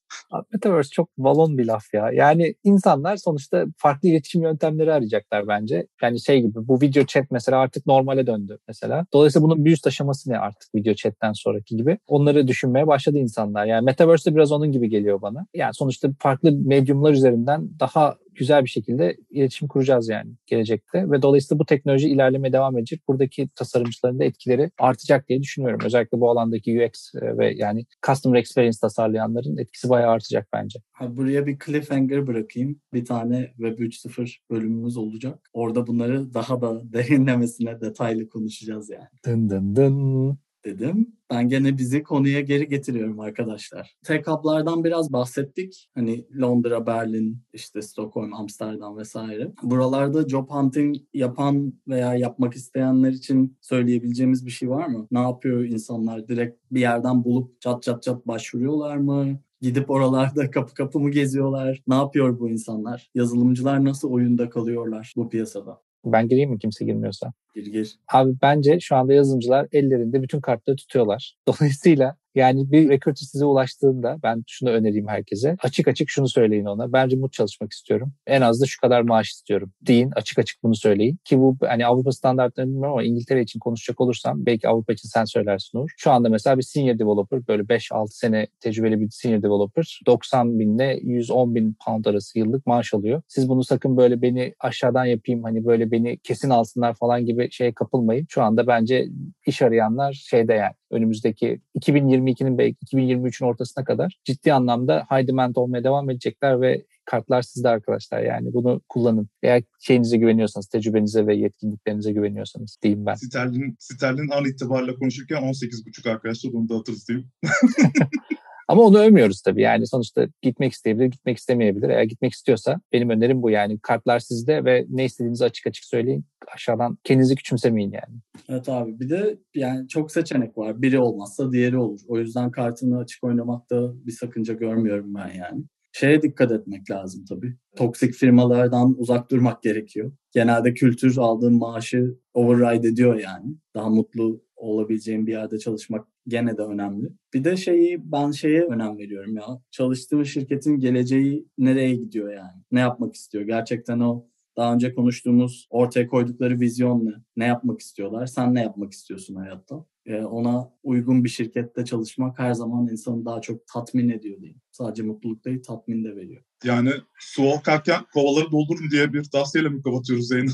Metaverse 0.53 0.91
çok 0.91 1.19
balon 1.19 1.59
bir 1.59 1.65
laf 1.65 1.95
ya. 1.95 2.11
Yani 2.13 2.55
insanlar 2.65 3.17
sonuçta 3.17 3.65
farklı 3.77 4.09
iletişim 4.09 4.43
yöntemleri 4.43 4.93
arayacaklar 4.93 5.49
bence. 5.49 5.87
Yani 6.03 6.21
şey 6.21 6.41
gibi 6.41 6.69
bu 6.69 6.81
video 6.81 7.05
chat 7.05 7.31
mesela 7.31 7.59
artık 7.59 7.87
normale 7.87 8.27
döndü 8.27 8.59
mesela. 8.69 9.07
Dolayısıyla 9.13 9.49
bunun 9.49 9.65
bir 9.65 9.73
üst 9.73 9.87
aşaması 9.87 10.31
ne 10.31 10.39
artık 10.39 10.75
video 10.75 10.95
chatten 10.95 11.33
sonraki 11.33 11.77
gibi. 11.77 11.99
Onları 12.07 12.49
düşünmeye 12.49 12.87
başladı 12.87 13.19
insanlar. 13.19 13.67
Yani 13.67 13.85
Metaverse 13.85 14.31
de 14.31 14.35
biraz 14.37 14.53
onun 14.53 14.73
gibi 14.73 14.89
geliyor 14.89 15.23
bana. 15.23 15.47
Yani 15.55 15.75
sonuçta 15.75 16.09
farklı 16.19 16.53
medyumlar 16.53 17.13
üzerinden 17.13 17.69
daha 17.81 18.17
güzel 18.35 18.65
bir 18.65 18.71
şekilde 18.71 19.17
iletişim 19.31 19.69
kuracağız 19.69 20.09
yani 20.09 20.33
gelecekte 20.47 21.11
ve 21.11 21.23
dolayısıyla 21.23 21.59
bu 21.59 21.65
teknoloji 21.65 22.09
ilerlemeye 22.09 22.53
devam 22.53 22.79
edecek. 22.79 23.09
Buradaki 23.09 23.49
tasarımcıların 23.49 24.19
da 24.19 24.25
etkileri 24.25 24.71
artacak 24.79 25.29
diye 25.29 25.43
düşünüyorum. 25.43 25.81
Özellikle 25.85 26.21
bu 26.21 26.31
alandaki 26.31 26.81
UX 26.81 27.15
e, 27.15 27.39
ve 27.39 27.55
yani 27.57 27.87
customer 28.07 28.39
experience 28.39 28.79
tasarlayanların 28.81 29.57
etkisi 29.57 29.89
bayağı 29.89 30.11
artacak 30.11 30.49
bence. 30.53 30.79
Buraya 31.01 31.47
bir 31.47 31.59
cliffhanger 31.67 32.27
bırakayım. 32.27 32.81
Bir 32.93 33.05
tane 33.05 33.53
Web 33.57 33.79
3.0 33.79 34.37
bölümümüz 34.51 34.97
olacak. 34.97 35.51
Orada 35.53 35.87
bunları 35.87 36.35
daha 36.35 36.61
da 36.61 36.93
derinlemesine 36.93 37.81
detaylı 37.81 38.29
konuşacağız 38.29 38.91
yani. 38.91 39.09
Dın 39.27 39.51
dın 39.51 39.77
dın 39.77 40.39
dedim. 40.65 41.13
Ben 41.31 41.49
gene 41.49 41.79
bizi 41.79 42.03
konuya 42.03 42.41
geri 42.41 42.69
getiriyorum 42.69 43.21
arkadaşlar. 43.21 43.97
Tech 44.05 44.27
hub'lardan 44.27 44.85
biraz 44.85 45.13
bahsettik. 45.13 45.89
Hani 45.95 46.27
Londra, 46.41 46.87
Berlin, 46.87 47.39
işte 47.53 47.83
Stockholm, 47.83 48.35
Amsterdam 48.35 48.99
vesaire. 48.99 49.53
Buralarda 49.63 50.29
job 50.29 50.51
hunting 50.51 50.97
yapan 51.15 51.73
veya 51.89 52.15
yapmak 52.15 52.55
isteyenler 52.55 53.11
için 53.13 53.57
söyleyebileceğimiz 53.61 54.47
bir 54.47 54.51
şey 54.51 54.71
var 54.71 54.87
mı? 54.87 55.07
Ne 55.11 55.21
yapıyor 55.21 55.65
insanlar? 55.65 56.29
Direkt 56.29 56.59
bir 56.71 56.81
yerden 56.81 57.25
bulup 57.25 57.61
çat 57.61 57.83
çat 57.83 58.03
çat 58.03 58.27
başvuruyorlar 58.27 58.97
mı? 58.97 59.41
Gidip 59.61 59.91
oralarda 59.91 60.51
kapı 60.51 60.75
kapı 60.75 61.01
mı 61.01 61.11
geziyorlar? 61.11 61.83
Ne 61.87 61.95
yapıyor 61.95 62.41
bu 62.41 62.49
insanlar? 62.49 63.11
Yazılımcılar 63.15 63.85
nasıl 63.85 64.11
oyunda 64.11 64.51
kalıyorlar 64.51 65.13
bu 65.17 65.29
piyasada? 65.29 65.81
Ben 66.05 66.29
gireyim 66.29 66.51
mi 66.51 66.59
kimse 66.59 66.85
girmiyorsa? 66.85 67.33
Gir 67.55 67.67
gir. 67.67 67.97
Abi 68.09 68.33
bence 68.43 68.81
şu 68.81 68.97
anda 68.97 69.13
yazılımcılar 69.13 69.69
ellerinde 69.73 70.23
bütün 70.23 70.41
kartları 70.41 70.77
tutuyorlar. 70.77 71.37
Dolayısıyla 71.49 72.17
yani 72.35 72.73
bir 72.73 72.89
recruiter 72.89 73.27
size 73.27 73.45
ulaştığında 73.45 74.19
ben 74.23 74.45
şunu 74.47 74.71
önereyim 74.71 75.09
herkese. 75.09 75.57
Açık 75.63 75.89
açık 75.89 76.11
şunu 76.11 76.29
söyleyin 76.29 76.65
ona. 76.65 76.93
Ben 76.93 77.11
remote 77.11 77.33
çalışmak 77.33 77.73
istiyorum. 77.73 78.13
En 78.27 78.41
az 78.41 78.61
da 78.61 78.67
şu 78.67 78.81
kadar 78.81 79.03
maaş 79.03 79.31
istiyorum. 79.31 79.73
Deyin 79.83 80.11
açık 80.17 80.39
açık 80.39 80.63
bunu 80.63 80.75
söyleyin. 80.75 81.19
Ki 81.25 81.39
bu 81.39 81.57
hani 81.67 81.87
Avrupa 81.87 82.13
standartlarını 82.13 82.71
bilmiyorum 82.71 82.93
ama 82.93 83.03
İngiltere 83.03 83.43
için 83.43 83.61
konuşacak 83.61 84.01
olursam 84.01 84.47
belki 84.47 84.69
Avrupa 84.69 84.93
için 84.93 85.09
sen 85.09 85.25
söylersin 85.25 85.79
Uğur. 85.79 85.91
Şu 85.97 86.11
anda 86.11 86.29
mesela 86.29 86.59
bir 86.59 86.63
senior 86.63 86.99
developer 86.99 87.49
böyle 87.49 87.63
5-6 87.63 88.09
sene 88.09 88.47
tecrübeli 88.61 89.01
bir 89.01 89.11
senior 89.11 89.43
developer 89.43 90.01
90 90.07 90.59
binle 90.59 91.01
110 91.03 91.55
bin 91.55 91.77
pound 91.87 92.05
arası 92.05 92.39
yıllık 92.39 92.67
maaş 92.67 92.95
alıyor. 92.95 93.23
Siz 93.29 93.49
bunu 93.49 93.65
sakın 93.65 93.97
böyle 93.97 94.23
beni 94.23 94.55
aşağıdan 94.61 95.05
yapayım 95.05 95.43
hani 95.43 95.67
böyle 95.67 95.91
beni 95.91 96.19
kesin 96.19 96.51
alsınlar 96.51 96.95
falan 96.95 97.27
gibi 97.27 97.49
şeye 97.51 97.75
kapılmayın. 97.75 98.27
Şu 98.29 98.43
anda 98.43 98.67
bence 98.67 99.09
iş 99.47 99.63
arayanlar 99.63 100.13
şeyde 100.13 100.55
yani 100.55 100.73
önümüzdeki 100.91 101.61
2022'nin 101.81 102.59
belki 102.59 102.77
2023'ün 102.87 103.47
ortasına 103.47 103.85
kadar 103.85 104.19
ciddi 104.25 104.53
anlamda 104.53 105.07
high 105.11 105.27
demand 105.27 105.57
olmaya 105.57 105.85
devam 105.85 106.11
edecekler 106.11 106.61
ve 106.61 106.85
kartlar 107.05 107.43
sizde 107.43 107.69
arkadaşlar. 107.69 108.23
Yani 108.23 108.53
bunu 108.55 108.81
kullanın. 108.89 109.29
Eğer 109.43 109.63
şeyinize 109.81 110.17
güveniyorsanız, 110.17 110.67
tecrübenize 110.67 111.27
ve 111.27 111.37
yetkinliklerinize 111.37 112.13
güveniyorsanız 112.13 112.79
diyeyim 112.83 113.07
ben. 113.07 113.15
Sterlin, 113.15 113.77
Sterlin 113.79 114.29
an 114.31 114.45
itibariyle 114.45 114.95
konuşurken 114.95 115.43
18,5 115.43 116.11
arkadaşlar 116.11 116.53
onu 116.53 116.69
da 116.69 116.77
hatırlatayım. 116.77 117.25
Ama 118.71 118.83
onu 118.83 118.99
övmüyoruz 118.99 119.43
tabii. 119.43 119.63
Yani 119.63 119.87
sonuçta 119.87 120.29
gitmek 120.43 120.73
isteyebilir, 120.73 121.07
gitmek 121.07 121.39
istemeyebilir. 121.39 121.89
Eğer 121.89 122.03
gitmek 122.03 122.33
istiyorsa 122.33 122.81
benim 122.93 123.11
önerim 123.11 123.43
bu 123.43 123.51
yani. 123.51 123.79
Kartlar 123.83 124.19
sizde 124.19 124.65
ve 124.65 124.87
ne 124.89 125.05
istediğinizi 125.05 125.45
açık 125.45 125.67
açık 125.67 125.85
söyleyin. 125.85 126.25
Aşağıdan 126.55 126.99
kendinizi 127.05 127.35
küçümsemeyin 127.35 127.93
yani. 127.93 128.21
Evet 128.49 128.69
abi 128.69 129.01
bir 129.01 129.11
de 129.11 129.39
yani 129.55 129.89
çok 129.89 130.13
seçenek 130.13 130.59
var. 130.59 130.83
Biri 130.83 130.99
olmazsa 130.99 131.53
diğeri 131.53 131.79
olur. 131.79 132.01
O 132.09 132.19
yüzden 132.19 132.51
kartını 132.51 132.99
açık 132.99 133.25
oynamakta 133.25 133.93
bir 134.07 134.13
sakınca 134.13 134.55
görmüyorum 134.55 135.15
ben 135.15 135.33
yani. 135.39 135.65
Şeye 135.93 136.23
dikkat 136.23 136.53
etmek 136.53 136.91
lazım 136.91 137.25
tabii. 137.29 137.57
Toksik 137.77 138.15
firmalardan 138.15 138.95
uzak 138.99 139.31
durmak 139.31 139.63
gerekiyor. 139.63 140.13
Genelde 140.33 140.75
kültür 140.75 141.17
aldığın 141.19 141.59
maaşı 141.59 142.19
override 142.35 142.89
ediyor 142.89 143.21
yani. 143.21 143.55
Daha 143.75 143.89
mutlu 143.89 144.43
olabileceğin 144.57 145.27
bir 145.27 145.33
yerde 145.33 145.59
çalışmak 145.59 146.07
gene 146.31 146.57
de 146.57 146.63
önemli. 146.63 147.09
Bir 147.35 147.45
de 147.45 147.57
şeyi 147.57 148.13
ben 148.13 148.31
şeye 148.31 148.63
önem 148.65 148.99
veriyorum 148.99 149.37
ya. 149.37 149.47
Çalıştığım 149.71 150.27
şirketin 150.27 150.79
geleceği 150.79 151.47
nereye 151.59 151.95
gidiyor 151.95 152.33
yani? 152.33 152.63
Ne 152.73 152.81
yapmak 152.81 153.15
istiyor? 153.15 153.45
Gerçekten 153.45 154.01
o 154.01 154.27
daha 154.57 154.75
önce 154.75 154.95
konuştuğumuz 154.95 155.67
ortaya 155.71 156.07
koydukları 156.07 156.61
vizyon 156.61 157.07
ne? 157.07 157.13
Ne 157.37 157.47
yapmak 157.47 157.81
istiyorlar? 157.81 158.27
Sen 158.27 158.55
ne 158.55 158.63
yapmak 158.63 158.93
istiyorsun 158.93 159.35
hayatta? 159.35 159.85
Ee, 160.07 160.23
ona 160.23 160.71
uygun 160.83 161.25
bir 161.25 161.29
şirkette 161.29 161.85
çalışmak 161.85 162.39
her 162.39 162.55
zaman 162.55 162.89
insanı 162.89 163.25
daha 163.25 163.41
çok 163.41 163.67
tatmin 163.67 164.09
ediyor 164.09 164.41
diyeyim. 164.41 164.61
Sadece 164.71 165.03
mutluluk 165.03 165.45
değil 165.45 165.63
tatmin 165.63 166.05
de 166.05 166.17
veriyor. 166.17 166.43
Yani 166.65 166.91
su 167.19 167.51
akarken 167.51 168.01
kovaları 168.15 168.51
doldurun 168.53 168.91
diye 168.91 169.13
bir 169.13 169.25
tavsiyeyle 169.25 169.69
mi 169.69 169.83
kapatıyoruz 169.83 170.31
yayını? 170.31 170.51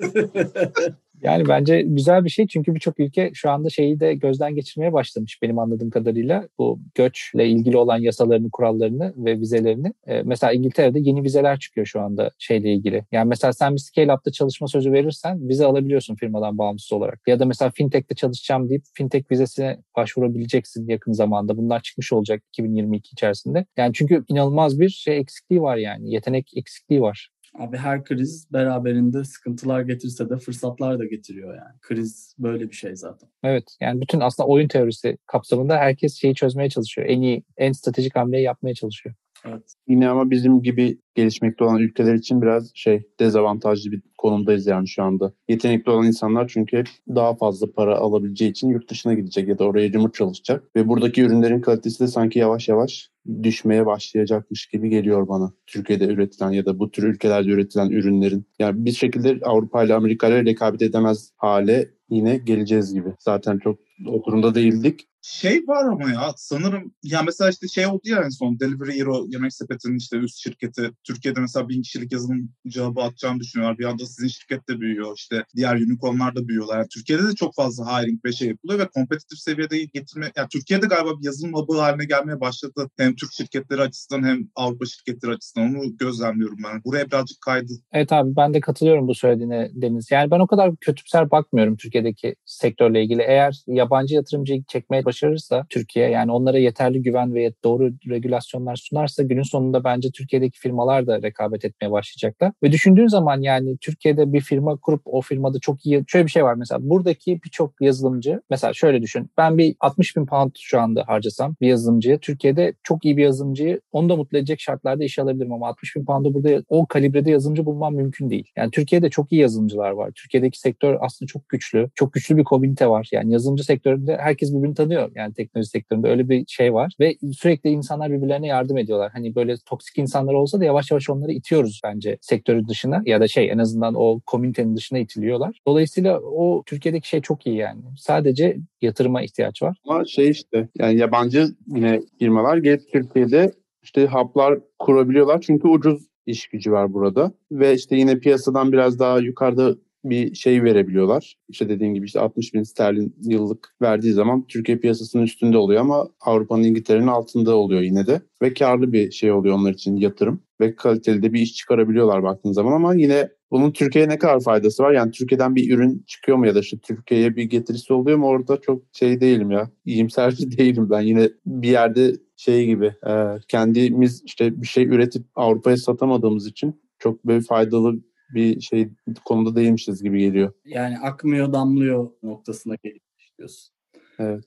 Yani 1.22 1.48
bence 1.48 1.82
güzel 1.82 2.24
bir 2.24 2.30
şey 2.30 2.46
çünkü 2.46 2.74
birçok 2.74 3.00
ülke 3.00 3.30
şu 3.34 3.50
anda 3.50 3.70
şeyi 3.70 4.00
de 4.00 4.14
gözden 4.14 4.54
geçirmeye 4.54 4.92
başlamış 4.92 5.42
benim 5.42 5.58
anladığım 5.58 5.90
kadarıyla. 5.90 6.48
Bu 6.58 6.80
göçle 6.94 7.48
ilgili 7.48 7.76
olan 7.76 7.98
yasalarını, 7.98 8.50
kurallarını 8.50 9.14
ve 9.16 9.40
vizelerini. 9.40 9.92
Ee, 10.06 10.22
mesela 10.22 10.52
İngiltere'de 10.52 11.00
yeni 11.00 11.22
vizeler 11.22 11.58
çıkıyor 11.58 11.86
şu 11.86 12.00
anda 12.00 12.30
şeyle 12.38 12.72
ilgili. 12.72 13.04
Yani 13.12 13.28
mesela 13.28 13.52
sen 13.52 13.74
bir 13.74 13.80
scale-up'ta 13.80 14.32
çalışma 14.32 14.68
sözü 14.68 14.92
verirsen 14.92 15.48
vize 15.48 15.66
alabiliyorsun 15.66 16.14
firmadan 16.14 16.58
bağımsız 16.58 16.92
olarak. 16.92 17.20
Ya 17.26 17.38
da 17.38 17.44
mesela 17.44 17.70
fintech'te 17.70 18.14
çalışacağım 18.14 18.68
deyip 18.68 18.82
fintech 18.94 19.30
vizesine 19.30 19.78
başvurabileceksin 19.96 20.88
yakın 20.88 21.12
zamanda. 21.12 21.56
Bunlar 21.56 21.80
çıkmış 21.82 22.12
olacak 22.12 22.42
2022 22.48 23.12
içerisinde. 23.12 23.66
Yani 23.76 23.92
çünkü 23.94 24.24
inanılmaz 24.28 24.80
bir 24.80 24.88
şey 24.88 25.18
eksikliği 25.18 25.62
var 25.62 25.76
yani. 25.76 26.10
Yetenek 26.10 26.50
eksikliği 26.56 27.00
var. 27.00 27.30
Abi 27.58 27.76
her 27.76 28.04
kriz 28.04 28.52
beraberinde 28.52 29.24
sıkıntılar 29.24 29.80
getirse 29.80 30.30
de 30.30 30.36
fırsatlar 30.36 30.98
da 30.98 31.04
getiriyor 31.04 31.54
yani. 31.54 31.80
Kriz 31.80 32.34
böyle 32.38 32.70
bir 32.70 32.74
şey 32.74 32.96
zaten. 32.96 33.28
Evet 33.42 33.76
yani 33.80 34.00
bütün 34.00 34.20
aslında 34.20 34.46
oyun 34.46 34.68
teorisi 34.68 35.18
kapsamında 35.26 35.76
herkes 35.76 36.14
şeyi 36.20 36.34
çözmeye 36.34 36.70
çalışıyor. 36.70 37.08
En 37.08 37.22
iyi, 37.22 37.44
en 37.56 37.72
stratejik 37.72 38.16
hamleyi 38.16 38.44
yapmaya 38.44 38.74
çalışıyor. 38.74 39.14
Evet. 39.44 39.74
Yine 39.88 40.08
ama 40.08 40.30
bizim 40.30 40.62
gibi 40.62 40.98
gelişmekte 41.14 41.64
olan 41.64 41.78
ülkeler 41.78 42.14
için 42.14 42.42
biraz 42.42 42.70
şey 42.74 43.02
dezavantajlı 43.20 43.92
bir 43.92 44.02
konumdayız 44.18 44.66
yani 44.66 44.88
şu 44.88 45.02
anda. 45.02 45.32
Yetenekli 45.48 45.90
olan 45.90 46.06
insanlar 46.06 46.48
çünkü 46.48 46.84
daha 47.08 47.34
fazla 47.34 47.72
para 47.72 47.98
alabileceği 47.98 48.50
için 48.50 48.68
yurt 48.68 48.90
dışına 48.90 49.14
gidecek 49.14 49.48
ya 49.48 49.58
da 49.58 49.64
oraya 49.64 49.92
remote 49.92 50.18
çalışacak. 50.18 50.76
Ve 50.76 50.88
buradaki 50.88 51.22
ürünlerin 51.22 51.60
kalitesi 51.60 52.00
de 52.00 52.06
sanki 52.06 52.38
yavaş 52.38 52.68
yavaş 52.68 53.10
düşmeye 53.42 53.86
başlayacakmış 53.86 54.66
gibi 54.66 54.88
geliyor 54.88 55.28
bana. 55.28 55.52
Türkiye'de 55.66 56.06
üretilen 56.06 56.50
ya 56.50 56.66
da 56.66 56.78
bu 56.78 56.90
tür 56.90 57.02
ülkelerde 57.02 57.50
üretilen 57.50 57.90
ürünlerin. 57.90 58.46
Yani 58.58 58.84
bir 58.84 58.92
şekilde 58.92 59.38
Avrupa 59.44 59.84
ile 59.84 59.94
Amerika 59.94 60.28
ile 60.28 60.44
rekabet 60.44 60.82
edemez 60.82 61.32
hale 61.36 61.90
yine 62.10 62.36
geleceğiz 62.36 62.94
gibi. 62.94 63.08
Zaten 63.18 63.58
çok 63.58 63.78
o 64.06 64.54
değildik. 64.54 65.09
Şey 65.22 65.62
var 65.66 65.84
ama 65.84 66.10
ya 66.10 66.32
sanırım 66.36 66.94
ya 67.02 67.22
mesela 67.22 67.50
işte 67.50 67.68
şey 67.68 67.86
oldu 67.86 68.00
ya 68.04 68.22
en 68.24 68.28
son 68.28 68.60
Delivery 68.60 69.00
Hero 69.00 69.26
yemek 69.28 69.54
sepetinin 69.54 69.98
işte 69.98 70.16
üst 70.16 70.38
şirketi 70.38 70.90
Türkiye'de 71.04 71.40
mesela 71.40 71.68
bin 71.68 71.82
kişilik 71.82 72.12
yazılım 72.12 72.50
cevabı 72.68 73.00
atacağını 73.00 73.40
düşünüyorlar. 73.40 73.78
Bir 73.78 73.84
anda 73.84 74.06
sizin 74.06 74.28
şirket 74.28 74.68
de 74.68 74.80
büyüyor 74.80 75.12
işte 75.16 75.44
diğer 75.56 75.76
unicornlar 75.76 76.36
da 76.36 76.48
büyüyorlar. 76.48 76.78
Yani 76.78 76.88
Türkiye'de 76.94 77.28
de 77.28 77.34
çok 77.34 77.54
fazla 77.54 78.00
hiring 78.00 78.24
ve 78.24 78.32
şey 78.32 78.48
yapılıyor 78.48 78.78
ve 78.78 78.88
kompetitif 78.88 79.38
seviyede 79.38 79.84
getirme 79.84 80.32
yani 80.36 80.48
Türkiye'de 80.52 80.86
galiba 80.86 81.20
bir 81.20 81.24
yazılım 81.24 81.54
hub'ı 81.54 81.78
haline 81.78 82.04
gelmeye 82.04 82.40
başladı. 82.40 82.90
Hem 82.96 83.14
Türk 83.14 83.32
şirketleri 83.32 83.80
açısından 83.80 84.28
hem 84.28 84.48
Avrupa 84.54 84.86
şirketleri 84.86 85.32
açısından 85.32 85.74
onu 85.74 85.96
gözlemliyorum 85.96 86.58
ben. 86.64 86.84
Buraya 86.84 87.06
birazcık 87.06 87.40
kaydı. 87.40 87.72
Evet 87.92 88.12
abi 88.12 88.36
ben 88.36 88.54
de 88.54 88.60
katılıyorum 88.60 89.08
bu 89.08 89.14
söylediğine 89.14 89.70
Deniz. 89.74 90.10
Yani 90.10 90.30
ben 90.30 90.40
o 90.40 90.46
kadar 90.46 90.76
kötümser 90.76 91.30
bakmıyorum 91.30 91.76
Türkiye'deki 91.76 92.34
sektörle 92.44 93.02
ilgili. 93.02 93.22
Eğer 93.22 93.62
yabancı 93.66 94.14
yatırımcıyı 94.14 94.64
çekmeye 94.68 95.04
başarırsa 95.10 95.66
Türkiye 95.68 96.10
yani 96.10 96.32
onlara 96.32 96.58
yeterli 96.58 97.02
güven 97.02 97.34
ve 97.34 97.52
doğru 97.64 97.92
regülasyonlar 98.08 98.76
sunarsa 98.76 99.22
günün 99.22 99.42
sonunda 99.42 99.84
bence 99.84 100.10
Türkiye'deki 100.10 100.58
firmalar 100.58 101.06
da 101.06 101.22
rekabet 101.22 101.64
etmeye 101.64 101.90
başlayacaklar. 101.90 102.52
Ve 102.62 102.72
düşündüğün 102.72 103.06
zaman 103.06 103.40
yani 103.42 103.76
Türkiye'de 103.80 104.32
bir 104.32 104.40
firma 104.40 104.76
kurup 104.76 105.02
o 105.04 105.20
firmada 105.20 105.58
çok 105.60 105.86
iyi 105.86 106.04
şöyle 106.06 106.26
bir 106.26 106.30
şey 106.30 106.44
var 106.44 106.54
mesela 106.54 106.78
buradaki 106.82 107.40
birçok 107.44 107.80
yazılımcı 107.80 108.40
mesela 108.50 108.72
şöyle 108.72 109.02
düşün 109.02 109.30
ben 109.38 109.58
bir 109.58 109.74
60 109.80 110.16
bin 110.16 110.26
pound 110.26 110.50
şu 110.58 110.80
anda 110.80 111.04
harcasam 111.06 111.54
bir 111.60 111.68
yazılımcıya 111.68 112.18
Türkiye'de 112.18 112.74
çok 112.82 113.04
iyi 113.04 113.16
bir 113.16 113.22
yazılımcıyı 113.22 113.80
onu 113.92 114.08
da 114.08 114.16
mutlu 114.16 114.38
edecek 114.38 114.60
şartlarda 114.60 115.04
iş 115.04 115.18
alabilirim 115.18 115.52
ama 115.52 115.68
60 115.68 115.96
bin 115.96 116.04
pound'da 116.04 116.34
burada 116.34 116.62
o 116.68 116.86
kalibrede 116.86 117.30
yazılımcı 117.30 117.66
bulmam 117.66 117.94
mümkün 117.94 118.30
değil. 118.30 118.50
Yani 118.56 118.70
Türkiye'de 118.70 119.10
çok 119.10 119.32
iyi 119.32 119.40
yazılımcılar 119.40 119.90
var. 119.90 120.10
Türkiye'deki 120.14 120.58
sektör 120.58 120.96
aslında 121.00 121.26
çok 121.28 121.48
güçlü. 121.48 121.90
Çok 121.94 122.12
güçlü 122.12 122.36
bir 122.36 122.44
komünite 122.44 122.86
var. 122.86 123.08
Yani 123.12 123.32
yazılımcı 123.32 123.64
sektöründe 123.64 124.16
herkes 124.16 124.54
birbirini 124.54 124.74
tanıyor. 124.74 124.99
Yani 125.14 125.34
teknoloji 125.34 125.68
sektöründe 125.68 126.08
öyle 126.08 126.28
bir 126.28 126.44
şey 126.48 126.74
var 126.74 126.92
ve 127.00 127.14
sürekli 127.32 127.70
insanlar 127.70 128.12
birbirlerine 128.12 128.46
yardım 128.46 128.78
ediyorlar. 128.78 129.10
Hani 129.12 129.34
böyle 129.34 129.56
toksik 129.66 129.98
insanlar 129.98 130.32
olsa 130.32 130.60
da 130.60 130.64
yavaş 130.64 130.90
yavaş 130.90 131.10
onları 131.10 131.32
itiyoruz 131.32 131.80
bence 131.84 132.18
sektörün 132.20 132.68
dışına 132.68 133.02
ya 133.06 133.20
da 133.20 133.28
şey 133.28 133.50
en 133.50 133.58
azından 133.58 133.94
o 133.94 134.20
komünitenin 134.26 134.76
dışına 134.76 134.98
itiliyorlar. 134.98 135.60
Dolayısıyla 135.66 136.20
o 136.20 136.62
Türkiye'deki 136.66 137.08
şey 137.08 137.20
çok 137.20 137.46
iyi 137.46 137.56
yani. 137.56 137.80
Sadece 137.98 138.56
yatırıma 138.82 139.22
ihtiyaç 139.22 139.62
var. 139.62 139.76
Ama 139.88 140.04
şey 140.04 140.30
işte 140.30 140.68
yani 140.78 140.96
yabancı 140.96 141.46
yine 141.66 142.00
firmalar 142.18 142.56
gelip 142.56 142.92
Türkiye'de 142.92 143.52
işte 143.82 144.06
haplar 144.06 144.58
kurabiliyorlar 144.78 145.40
çünkü 145.40 145.68
ucuz 145.68 146.10
iş 146.26 146.46
gücü 146.48 146.72
var 146.72 146.92
burada. 146.92 147.32
Ve 147.52 147.74
işte 147.74 147.96
yine 147.96 148.18
piyasadan 148.18 148.72
biraz 148.72 148.98
daha 148.98 149.18
yukarıda 149.18 149.74
bir 150.04 150.34
şey 150.34 150.64
verebiliyorlar. 150.64 151.36
İşte 151.48 151.68
dediğim 151.68 151.94
gibi 151.94 152.06
işte 152.06 152.20
60 152.20 152.54
bin 152.54 152.62
sterlin 152.62 153.14
yıllık 153.22 153.74
verdiği 153.82 154.12
zaman 154.12 154.46
Türkiye 154.46 154.78
piyasasının 154.78 155.22
üstünde 155.22 155.56
oluyor 155.56 155.80
ama 155.80 156.08
Avrupa'nın 156.20 156.62
İngiltere'nin 156.62 157.06
altında 157.06 157.56
oluyor 157.56 157.80
yine 157.80 158.06
de. 158.06 158.20
Ve 158.42 158.54
karlı 158.54 158.92
bir 158.92 159.10
şey 159.10 159.32
oluyor 159.32 159.54
onlar 159.54 159.72
için 159.72 159.96
yatırım. 159.96 160.40
Ve 160.60 160.76
kaliteli 160.76 161.22
de 161.22 161.32
bir 161.32 161.40
iş 161.40 161.54
çıkarabiliyorlar 161.54 162.22
baktığın 162.22 162.52
zaman 162.52 162.72
ama 162.72 162.94
yine 162.94 163.28
bunun 163.50 163.70
Türkiye'ye 163.70 164.08
ne 164.08 164.18
kadar 164.18 164.40
faydası 164.40 164.82
var? 164.82 164.92
Yani 164.92 165.10
Türkiye'den 165.10 165.54
bir 165.54 165.74
ürün 165.74 166.04
çıkıyor 166.06 166.38
mu 166.38 166.46
ya 166.46 166.54
da 166.54 166.60
işte 166.60 166.78
Türkiye'ye 166.78 167.36
bir 167.36 167.44
getirisi 167.44 167.92
oluyor 167.92 168.18
mu? 168.18 168.26
Orada 168.26 168.60
çok 168.60 168.82
şey 168.92 169.20
değilim 169.20 169.50
ya. 169.50 169.70
İyimser 169.84 170.38
değilim 170.38 170.90
ben. 170.90 171.00
Yine 171.00 171.30
bir 171.46 171.68
yerde 171.68 172.12
şey 172.36 172.66
gibi 172.66 172.86
e, 172.86 173.12
kendimiz 173.48 174.22
işte 174.24 174.62
bir 174.62 174.66
şey 174.66 174.84
üretip 174.84 175.22
Avrupa'ya 175.34 175.76
satamadığımız 175.76 176.46
için 176.46 176.80
çok 176.98 177.26
böyle 177.26 177.40
faydalı 177.40 178.00
bir 178.34 178.60
şey 178.60 178.88
konuda 179.24 179.56
değilmişiz 179.56 180.02
gibi 180.02 180.20
geliyor. 180.20 180.52
Yani 180.64 180.98
akmıyor 180.98 181.52
damlıyor 181.52 182.10
noktasına 182.22 182.74
geliyor 182.74 183.04
diyorsun. 183.38 183.74
Evet. 184.18 184.44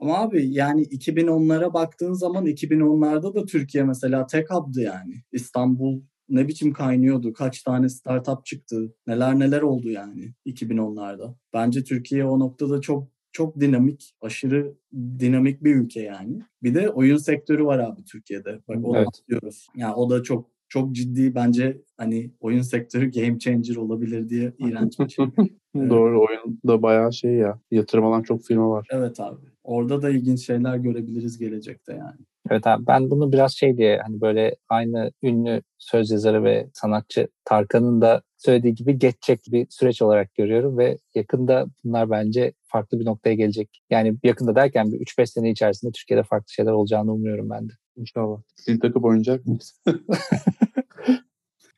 Ama 0.00 0.18
abi 0.18 0.52
yani 0.52 0.82
2010'lara 0.82 1.74
baktığın 1.74 2.12
zaman 2.12 2.46
2010'larda 2.46 3.34
da 3.34 3.44
Türkiye 3.44 3.84
mesela 3.84 4.26
tek 4.26 4.50
hub'dı 4.50 4.80
yani. 4.80 5.14
İstanbul 5.32 6.02
ne 6.28 6.48
biçim 6.48 6.72
kaynıyordu, 6.72 7.32
kaç 7.32 7.62
tane 7.62 7.88
startup 7.88 8.44
çıktı, 8.44 8.94
neler 9.06 9.38
neler 9.38 9.62
oldu 9.62 9.90
yani 9.90 10.32
2010'larda. 10.46 11.34
Bence 11.52 11.84
Türkiye 11.84 12.24
o 12.24 12.38
noktada 12.38 12.80
çok 12.80 13.14
çok 13.32 13.60
dinamik, 13.60 14.14
aşırı 14.20 14.74
dinamik 15.18 15.64
bir 15.64 15.74
ülke 15.74 16.00
yani. 16.00 16.42
Bir 16.62 16.74
de 16.74 16.90
oyun 16.90 17.16
sektörü 17.16 17.64
var 17.64 17.78
abi 17.78 18.04
Türkiye'de. 18.04 18.60
Bak 18.68 18.76
onu 18.84 18.96
Evet. 18.96 19.08
atlıyoruz. 19.08 19.66
Yani 19.76 19.94
o 19.94 20.10
da 20.10 20.22
çok 20.22 20.53
çok 20.74 20.92
ciddi 20.92 21.34
bence 21.34 21.76
hani 21.96 22.30
oyun 22.40 22.62
sektörü 22.62 23.10
game 23.10 23.38
changer 23.38 23.76
olabilir 23.76 24.28
diye 24.28 24.52
iğrenç 24.58 24.98
bir 24.98 25.08
şey. 25.08 25.26
Evet. 25.76 25.90
Doğru 25.90 26.26
oyunda 26.26 26.82
bayağı 26.82 27.12
şey 27.12 27.32
ya 27.32 27.60
yatırım 27.70 28.04
alan 28.04 28.22
çok 28.22 28.44
firma 28.44 28.70
var. 28.70 28.86
Evet 28.90 29.20
abi. 29.20 29.40
Orada 29.64 30.02
da 30.02 30.10
ilginç 30.10 30.46
şeyler 30.46 30.76
görebiliriz 30.76 31.38
gelecekte 31.38 31.92
yani. 31.92 32.20
Evet 32.50 32.66
abi 32.66 32.86
ben 32.86 33.10
bunu 33.10 33.32
biraz 33.32 33.52
şey 33.52 33.76
diye 33.76 34.00
hani 34.06 34.20
böyle 34.20 34.56
aynı 34.68 35.12
ünlü 35.22 35.62
söz 35.78 36.10
yazarı 36.10 36.44
ve 36.44 36.68
sanatçı 36.72 37.28
Tarkan'ın 37.44 38.00
da 38.00 38.22
söylediği 38.36 38.74
gibi 38.74 38.98
geçecek 38.98 39.40
bir 39.52 39.66
süreç 39.70 40.02
olarak 40.02 40.34
görüyorum 40.34 40.78
ve 40.78 40.98
yakında 41.14 41.66
bunlar 41.84 42.10
bence 42.10 42.52
farklı 42.62 43.00
bir 43.00 43.04
noktaya 43.04 43.34
gelecek. 43.34 43.82
Yani 43.90 44.16
yakında 44.22 44.54
derken 44.54 44.92
bir 44.92 45.00
3-5 45.00 45.26
sene 45.26 45.50
içerisinde 45.50 45.92
Türkiye'de 45.92 46.22
farklı 46.22 46.52
şeyler 46.52 46.72
olacağını 46.72 47.12
umuyorum 47.12 47.50
ben 47.50 47.68
de. 47.68 47.72
İnşallah. 47.96 48.38
Dil 48.66 48.80
takıp 48.80 49.04
oynayacak 49.04 49.46
mıyız? 49.46 49.82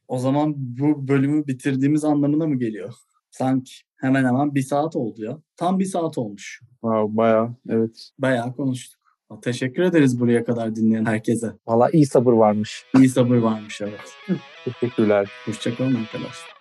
O 0.09 0.19
zaman 0.19 0.55
bu 0.57 1.09
bölümü 1.09 1.47
bitirdiğimiz 1.47 2.05
anlamına 2.05 2.47
mı 2.47 2.59
geliyor? 2.59 2.95
Sanki 3.31 3.73
hemen 3.97 4.25
hemen 4.25 4.55
bir 4.55 4.63
saat 4.63 4.97
oldu 4.97 5.25
ya. 5.25 5.39
Tam 5.57 5.79
bir 5.79 5.85
saat 5.85 6.19
olmuş. 6.19 6.61
wow, 6.71 7.17
bayağı 7.17 7.57
evet. 7.69 8.11
Bayağı 8.19 8.57
konuştuk. 8.57 9.01
Teşekkür 9.43 9.83
ederiz 9.83 10.21
buraya 10.21 10.45
kadar 10.45 10.77
dinleyen 10.77 11.05
herkese. 11.05 11.53
Valla 11.67 11.91
iyi 11.93 12.07
sabır 12.07 12.33
varmış. 12.33 12.85
İyi 12.99 13.09
sabır 13.09 13.37
varmış 13.37 13.81
evet. 13.81 14.17
Teşekkürler. 14.65 15.31
Hoşçakalın 15.45 15.95
arkadaşlar. 15.95 16.57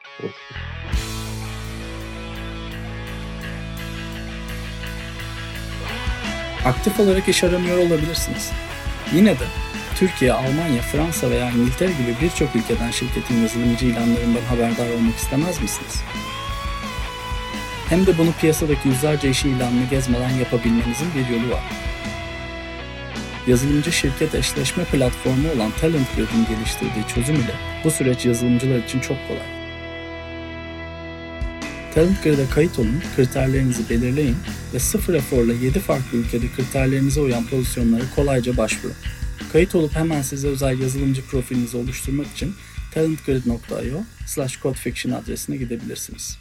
Aktif 6.65 6.99
olarak 6.99 7.27
iş 7.27 7.43
aramıyor 7.43 7.77
olabilirsiniz. 7.77 8.51
Yine 9.13 9.39
de 9.39 9.45
Türkiye, 9.95 10.33
Almanya, 10.33 10.81
Fransa 10.81 11.29
veya 11.29 11.49
İngiltere 11.49 11.91
gibi 11.91 12.15
birçok 12.21 12.55
ülkeden 12.55 12.91
şirketin 12.91 13.41
yazılımcı 13.41 13.85
ilanlarından 13.85 14.41
haberdar 14.49 14.89
olmak 14.89 15.15
istemez 15.15 15.61
misiniz? 15.61 16.03
Hem 17.89 18.05
de 18.05 18.17
bunu 18.17 18.31
piyasadaki 18.41 18.87
yüzlerce 18.87 19.29
iş 19.29 19.45
ilanını 19.45 19.85
gezmeden 19.89 20.29
yapabilmenizin 20.29 21.07
bir 21.15 21.35
yolu 21.35 21.51
var. 21.51 21.63
Yazılımcı 23.47 23.91
şirket 23.91 24.35
eşleşme 24.35 24.83
platformu 24.83 25.51
olan 25.55 25.71
Talent 25.81 26.15
Grid'in 26.15 26.55
geliştirdiği 26.55 27.07
çözüm 27.15 27.35
ile 27.35 27.55
bu 27.83 27.91
süreç 27.91 28.25
yazılımcılar 28.25 28.77
için 28.77 28.99
çok 28.99 29.17
kolay. 29.27 29.54
Grid'e 31.95 32.49
kayıt 32.49 32.79
olun, 32.79 33.01
kriterlerinizi 33.15 33.89
belirleyin 33.89 34.35
ve 34.73 34.79
sıfır 34.79 35.13
eforla 35.13 35.53
7 35.53 35.79
farklı 35.79 36.17
ülkede 36.17 36.45
kriterlerinize 36.55 37.21
uyan 37.21 37.45
pozisyonlara 37.45 38.03
kolayca 38.15 38.57
başvurun. 38.57 38.95
Kayıt 39.51 39.75
olup 39.75 39.95
hemen 39.95 40.21
size 40.21 40.47
özel 40.47 40.79
yazılımcı 40.79 41.25
profilinizi 41.25 41.77
oluşturmak 41.77 42.27
için 42.27 42.55
talentgrid.io 42.93 44.03
slash 44.27 44.61
codefiction 44.61 45.11
adresine 45.13 45.57
gidebilirsiniz. 45.57 46.37